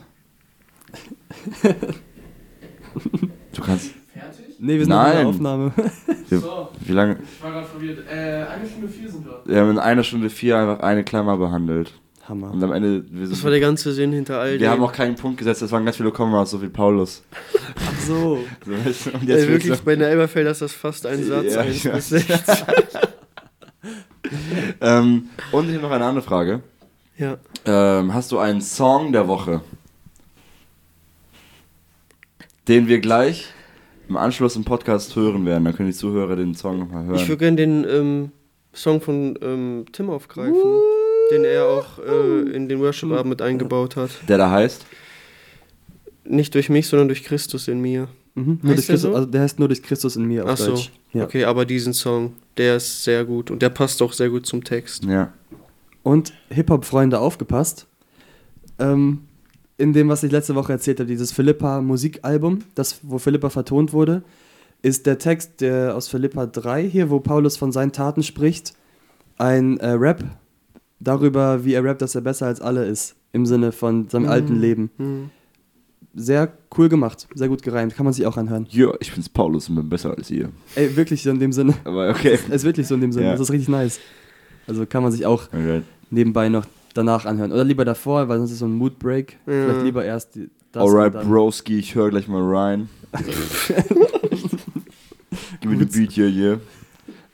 Du 3.53 3.61
kannst. 3.61 3.91
Nee, 4.59 4.73
wir 4.77 4.79
sind 4.85 4.89
Nein. 4.89 5.11
in 5.11 5.17
der 5.17 5.27
Aufnahme. 5.27 5.71
Wir, 6.29 6.39
So, 6.39 6.69
wie 6.81 6.91
lange? 6.91 7.17
ich 7.23 7.43
war 7.43 7.51
gerade 7.51 7.67
verwirrt. 7.67 7.99
Äh, 8.09 8.45
eine 8.45 8.67
Stunde 8.67 8.87
vier 8.89 9.09
sind 9.09 9.25
wir. 9.25 9.41
Wir 9.45 9.61
haben 9.61 9.71
in 9.71 9.79
einer 9.79 10.03
Stunde 10.03 10.29
vier 10.29 10.57
einfach 10.57 10.79
eine 10.79 11.03
Klammer 11.03 11.37
behandelt. 11.37 11.93
Hammer. 12.27 12.51
Und 12.51 12.61
am 12.63 12.73
Ende. 12.73 13.05
Wir, 13.09 13.27
Das 13.29 13.41
war 13.43 13.51
der 13.51 13.59
ganze 13.61 13.93
Sinn 13.93 14.11
hinter 14.11 14.39
all 14.39 14.53
wir 14.53 14.57
dem. 14.59 14.69
haben 14.69 14.83
auch 14.83 14.91
keinen 14.91 15.15
Punkt 15.15 15.37
gesetzt, 15.37 15.61
es 15.61 15.71
waren 15.71 15.85
ganz 15.85 15.95
viele 15.97 16.11
Kommas, 16.11 16.51
so 16.51 16.61
wie 16.61 16.67
Paulus. 16.67 17.23
Ach 17.77 17.99
so. 18.05 18.39
So, 18.65 18.71
weißt 18.71 19.05
du, 19.05 19.11
Und 19.11 19.23
jetzt 19.23 19.47
wirklich, 19.47 19.69
willst 19.69 19.85
bei 19.85 19.95
der 19.95 20.09
Elberfeld 20.09 20.47
ist 20.47 20.61
das 20.61 20.73
fast 20.73 21.05
ein 21.05 21.23
Satz, 21.23 21.53
Ja, 21.53 21.61
1 21.61 21.83
ja. 21.83 21.91
bis 21.95 22.09
16. 22.09 22.55
du, 24.23 24.29
ähm, 24.81 25.29
Und 25.51 25.69
ich 25.69 25.75
habe 25.75 25.83
noch 25.83 25.91
eine 25.91 26.05
andere 26.05 26.23
Frage. 26.25 26.61
Ja. 27.17 27.37
Ähm, 27.65 28.13
hast 28.13 28.31
du 28.31 28.39
einen 28.39 28.61
Song 28.61 29.11
der 29.13 29.27
Woche? 29.27 29.61
Den 32.67 32.87
wir 32.87 32.99
gleich 32.99 33.47
im 34.07 34.17
Anschluss 34.17 34.55
im 34.55 34.63
Podcast 34.63 35.15
hören 35.15 35.45
werden. 35.45 35.65
Dann 35.65 35.75
können 35.75 35.89
die 35.89 35.95
Zuhörer 35.95 36.35
den 36.35 36.53
Song 36.55 36.79
nochmal 36.79 37.05
hören. 37.05 37.15
Ich 37.15 37.27
würde 37.27 37.37
gerne 37.37 37.57
den 37.57 37.85
ähm, 37.89 38.31
Song 38.73 39.01
von 39.01 39.37
ähm, 39.41 39.85
Tim 39.91 40.09
aufgreifen, 40.09 40.61
den 41.31 41.43
er 41.43 41.65
auch 41.65 41.99
äh, 41.99 42.49
in 42.51 42.69
den 42.69 42.79
Worship-Abend 42.79 43.29
mit 43.29 43.41
eingebaut 43.41 43.95
hat. 43.95 44.11
der 44.27 44.37
da 44.37 44.51
heißt. 44.51 44.85
Nicht 46.25 46.53
durch 46.55 46.69
mich, 46.69 46.87
sondern 46.87 47.07
durch 47.07 47.23
Christus 47.23 47.67
in 47.67 47.81
mir. 47.81 48.07
Mhm. 48.35 48.59
Nur 48.61 48.73
Heißt 48.75 48.77
durch 48.77 48.85
der 48.87 48.93
Christus, 48.95 49.01
so? 49.01 49.15
also 49.15 49.27
der 49.27 49.41
heißt 49.41 49.59
nur 49.59 49.67
durch 49.67 49.81
Christus 49.81 50.15
in 50.15 50.25
mir 50.25 50.43
auf 50.43 50.51
Ach 50.51 50.57
so, 50.57 50.71
Deutsch. 50.71 50.91
Ja. 51.13 51.23
okay, 51.23 51.45
aber 51.45 51.65
diesen 51.65 51.93
Song, 51.93 52.33
der 52.57 52.75
ist 52.77 53.03
sehr 53.03 53.25
gut 53.25 53.49
und 53.49 53.61
der 53.61 53.69
passt 53.69 54.01
auch 54.01 54.13
sehr 54.13 54.29
gut 54.29 54.45
zum 54.45 54.63
Text. 54.63 55.05
Ja. 55.05 55.33
Und 56.03 56.33
Hip-Hop-Freunde 56.49 57.19
aufgepasst. 57.19 57.87
Ähm, 58.79 59.21
in 59.77 59.93
dem, 59.93 60.09
was 60.09 60.23
ich 60.23 60.31
letzte 60.31 60.55
Woche 60.55 60.73
erzählt 60.73 60.99
habe, 60.99 61.07
dieses 61.07 61.31
Philippa 61.31 61.81
Musikalbum, 61.81 62.59
das, 62.75 62.99
wo 63.03 63.19
Philippa 63.19 63.49
vertont 63.49 63.93
wurde, 63.93 64.23
ist 64.81 65.05
der 65.05 65.17
Text 65.17 65.61
der 65.61 65.95
aus 65.95 66.07
Philippa 66.07 66.45
3 66.45 66.83
hier, 66.87 67.09
wo 67.09 67.19
Paulus 67.19 67.57
von 67.57 67.71
seinen 67.71 67.91
Taten 67.91 68.23
spricht, 68.23 68.73
ein 69.37 69.77
äh, 69.77 69.89
Rap 69.89 70.23
darüber, 70.99 71.63
wie 71.63 71.73
er 71.73 71.83
rappt, 71.83 72.01
dass 72.01 72.15
er 72.15 72.21
besser 72.21 72.47
als 72.47 72.61
alle 72.61 72.85
ist, 72.85 73.15
im 73.31 73.45
Sinne 73.45 73.71
von 73.71 74.09
seinem 74.09 74.27
alten 74.27 74.59
Leben. 74.59 74.89
Hm. 74.97 75.29
Sehr 76.15 76.51
cool 76.75 76.89
gemacht, 76.89 77.27
sehr 77.35 77.47
gut 77.47 77.61
gereimt, 77.61 77.95
kann 77.95 78.03
man 78.03 78.13
sich 78.13 78.25
auch 78.25 78.37
anhören. 78.37 78.65
Ja, 78.71 78.91
ich 78.99 79.13
bin's 79.13 79.29
Paulus 79.29 79.69
und 79.69 79.75
bin 79.75 79.89
besser 79.89 80.17
als 80.17 80.31
ihr. 80.31 80.49
Ey, 80.73 80.95
wirklich 80.95 81.21
so 81.21 81.29
in 81.29 81.39
dem 81.39 81.51
Sinne. 81.51 81.75
Aber 81.83 82.09
okay. 82.09 82.39
Es 82.49 82.55
ist 82.55 82.63
wirklich 82.63 82.87
so 82.87 82.95
in 82.95 83.01
dem 83.01 83.11
Sinne, 83.11 83.27
Ja. 83.27 83.31
das 83.33 83.41
ist 83.41 83.51
richtig 83.51 83.69
nice. 83.69 83.99
Also 84.65 84.87
kann 84.87 85.03
man 85.03 85.11
sich 85.11 85.27
auch 85.27 85.43
okay. 85.47 85.83
nebenbei 86.09 86.49
noch 86.49 86.65
danach 86.97 87.25
anhören. 87.25 87.51
Oder 87.51 87.63
lieber 87.63 87.85
davor, 87.85 88.27
weil 88.27 88.39
sonst 88.39 88.51
ist 88.51 88.59
so 88.59 88.65
ein 88.65 88.73
Moodbreak. 88.73 89.37
Ja. 89.45 89.51
Vielleicht 89.53 89.83
lieber 89.83 90.03
erst 90.03 90.35
die, 90.35 90.49
das 90.71 90.83
Alright, 90.83 91.13
Broski, 91.13 91.79
ich 91.79 91.95
höre 91.95 92.09
gleich 92.09 92.27
mal 92.27 92.43
rein. 92.43 92.89
Gib 95.61 95.71
mir 95.71 95.77
den 95.77 95.89
Beat 95.89 96.11
hier, 96.11 96.27
hier. 96.27 96.59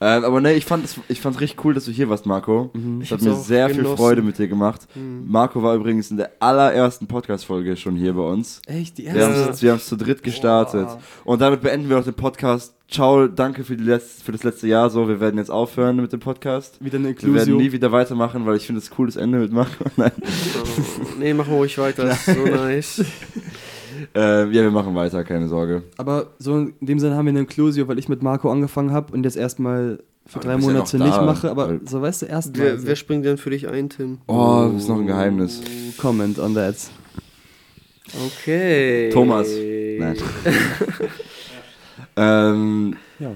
Ähm, 0.01 0.25
aber 0.25 0.41
ne, 0.41 0.53
ich 0.53 0.65
fand 0.65 0.83
es 0.83 0.99
ich 1.07 1.21
fand's 1.21 1.39
richtig 1.39 1.63
cool, 1.63 1.73
dass 1.73 1.85
du 1.85 1.91
hier 1.91 2.09
warst, 2.09 2.25
Marco. 2.25 2.71
Mhm. 2.73 2.99
Es 2.99 3.05
Ich 3.07 3.13
hat 3.13 3.21
mir 3.21 3.35
sehr 3.35 3.67
viel 3.69 3.77
genossen. 3.77 3.95
Freude 3.97 4.21
mit 4.21 4.37
dir 4.37 4.49
gemacht. 4.49 4.81
Hm. 4.93 5.31
Marco 5.31 5.63
war 5.63 5.75
übrigens 5.75 6.11
in 6.11 6.17
der 6.17 6.31
allerersten 6.39 7.07
Podcast-Folge 7.07 7.77
schon 7.77 7.95
hier 7.95 8.13
bei 8.13 8.23
uns. 8.23 8.61
Echt, 8.65 8.97
die 8.97 9.05
Wir 9.05 9.15
erste? 9.15 9.43
haben 9.45 9.51
es 9.51 9.61
wir 9.61 9.79
zu 9.79 9.95
dritt 9.95 10.21
gestartet. 10.21 10.87
Boah. 10.87 10.99
Und 11.23 11.41
damit 11.41 11.61
beenden 11.61 11.89
wir 11.89 11.99
auch 11.99 12.03
den 12.03 12.15
Podcast. 12.15 12.75
Ciao, 12.93 13.27
danke 13.27 13.63
für, 13.63 13.75
die 13.75 13.83
Letz 13.83 14.21
für 14.23 14.31
das 14.31 14.43
letzte 14.43 14.67
Jahr. 14.67 14.87
So, 14.91 15.07
wir 15.07 15.19
werden 15.19 15.39
jetzt 15.39 15.49
aufhören 15.49 15.95
mit 15.95 16.13
dem 16.13 16.19
Podcast. 16.19 16.77
Wieder 16.79 16.99
eine 16.99 17.07
Wir 17.07 17.15
werden 17.15 17.29
Inklusion. 17.31 17.57
nie 17.57 17.71
wieder 17.71 17.91
weitermachen, 17.91 18.45
weil 18.45 18.55
ich 18.55 18.67
finde 18.67 18.81
es 18.81 18.91
ein 18.91 18.95
cooles 18.95 19.15
Ende 19.15 19.39
mit 19.39 19.51
Marco. 19.51 19.85
Nein. 19.97 20.11
Oh, 20.21 21.07
nee, 21.19 21.33
machen 21.33 21.53
wir 21.53 21.57
ruhig 21.57 21.75
weiter. 21.79 22.05
Das 22.05 22.27
ist 22.27 22.37
so 22.37 22.45
nice. 22.45 23.03
Äh, 24.15 24.45
ja, 24.47 24.51
wir 24.51 24.71
machen 24.71 24.93
weiter, 24.95 25.23
keine 25.23 25.47
Sorge. 25.47 25.83
Aber 25.97 26.33
so 26.37 26.57
in 26.57 26.73
dem 26.81 26.99
Sinne 26.99 27.15
haben 27.15 27.25
wir 27.25 27.29
eine 27.29 27.39
Inklusio, 27.39 27.87
weil 27.87 27.97
ich 27.97 28.09
mit 28.09 28.21
Marco 28.21 28.51
angefangen 28.51 28.91
habe 28.91 29.13
und 29.13 29.23
jetzt 29.23 29.37
erstmal 29.37 29.99
für 30.25 30.39
Aber 30.39 30.45
drei 30.45 30.51
ja 30.51 30.57
Monate 30.57 30.97
noch 30.97 31.05
nicht 31.05 31.17
da, 31.17 31.21
mache. 31.21 31.49
Aber 31.49 31.79
so 31.85 32.01
weißt 32.01 32.23
du, 32.23 32.25
erstmal. 32.25 32.65
Wer, 32.65 32.83
wer 32.85 32.95
springt 32.95 33.23
denn 33.25 33.37
für 33.37 33.51
dich 33.51 33.67
ein, 33.67 33.89
Tim? 33.89 34.17
Oh, 34.27 34.69
das 34.73 34.83
ist 34.83 34.89
noch 34.89 34.99
ein 34.99 35.07
Geheimnis. 35.07 35.61
Comment 35.97 36.37
on 36.37 36.53
that. 36.55 36.75
Okay. 38.25 39.09
Thomas. 39.11 39.47
Nein. 39.99 40.17
Ähm, 42.15 42.95
Ja. 43.19 43.31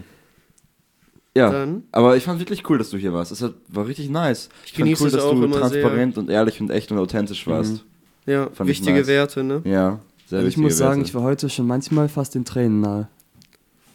ja, 1.36 1.49
Dann 1.51 1.84
aber 1.91 2.15
ich 2.17 2.23
fand 2.23 2.39
wirklich 2.39 2.67
cool, 2.69 2.78
dass 2.78 2.89
du 2.89 2.97
hier 2.97 3.13
warst. 3.13 3.32
Es 3.32 3.43
war 3.69 3.88
richtig 3.88 4.09
nice. 4.09 4.49
Ich 4.65 4.71
fand 4.73 4.84
genieße 4.86 5.01
cool, 5.03 5.07
es 5.07 5.13
dass 5.13 5.23
auch 5.23 5.34
du 5.36 5.47
transparent 5.47 6.17
und 6.17 6.30
ehrlich 6.30 6.59
und 6.61 6.69
echt 6.71 6.91
und 6.91 6.97
authentisch 6.97 7.45
warst. 7.47 7.84
Ja, 8.25 8.49
Fand 8.53 8.69
ich 8.69 8.78
wichtige 8.80 8.97
nice. 8.99 9.07
Werte, 9.07 9.43
ne? 9.43 9.61
Ja, 9.63 9.99
sehr 10.28 10.38
Also 10.38 10.38
ich 10.38 10.45
wichtige 10.47 10.61
muss 10.65 10.78
sagen, 10.78 10.97
Werte. 10.99 11.09
ich 11.09 11.15
war 11.15 11.23
heute 11.23 11.49
schon 11.49 11.65
manchmal 11.67 12.09
fast 12.09 12.36
den 12.36 12.43
Tränen 12.45 12.82
nahe. 12.82 13.07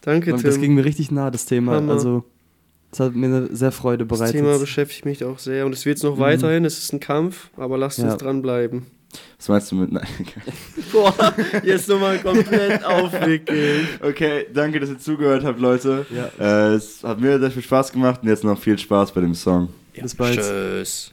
Danke, 0.03 0.33
Und 0.35 0.43
das 0.45 0.55
Tim. 0.55 0.63
ging 0.63 0.75
mir 0.75 0.85
richtig 0.85 1.11
nahe, 1.11 1.31
das 1.31 1.47
Thema. 1.47 1.77
Hammer. 1.77 1.93
Also, 1.93 2.25
es 2.91 2.99
hat 3.01 3.15
mir 3.15 3.27
eine 3.27 3.55
sehr 3.55 3.71
Freude 3.73 4.05
Das 4.07 4.19
bereitet. 4.19 4.37
Thema 4.41 4.59
beschäftigt 4.59 5.05
mich 5.05 5.25
auch 5.25 5.39
sehr 5.39 5.65
und 5.67 5.73
es 5.73 5.87
wird 5.87 6.03
noch 6.03 6.17
Mhm. 6.17 6.21
weiterhin. 6.21 6.65
Es 6.65 6.79
ist 6.79 6.93
ein 6.93 7.01
Kampf, 7.01 7.51
aber 7.57 7.79
lasst 7.79 7.99
Ja. 7.99 8.07
uns 8.13 8.17
dranbleiben. 8.23 8.87
Was 9.39 9.49
meinst 9.49 9.73
du 9.73 9.77
mit. 9.77 9.93
Nein. 9.93 10.07
Boah, 10.93 11.13
jetzt 11.63 11.89
nochmal 11.89 12.19
komplett 12.19 12.85
aufwickeln. 12.85 13.89
okay, 14.01 14.47
danke, 14.53 14.81
dass 14.81 14.91
ihr 14.91 14.99
zugehört 14.99 15.45
habt, 15.45 15.61
Leute. 15.61 16.07
Ja. 16.11 16.71
Äh, 16.71 16.75
es 16.75 17.03
hat 17.03 17.21
mir 17.21 17.39
sehr 17.39 17.51
viel 17.51 17.63
Spaß 17.63 17.93
gemacht 17.93 18.21
und 18.23 18.29
jetzt 18.29 18.45
noch 18.45 18.59
viel 18.59 18.79
Spaß 18.79 19.13
bei 19.13 19.21
dem 19.21 19.35
Song. 19.35 19.69
Bis 19.95 20.15
bald. 20.15 20.41
Tschüss. 20.41 21.13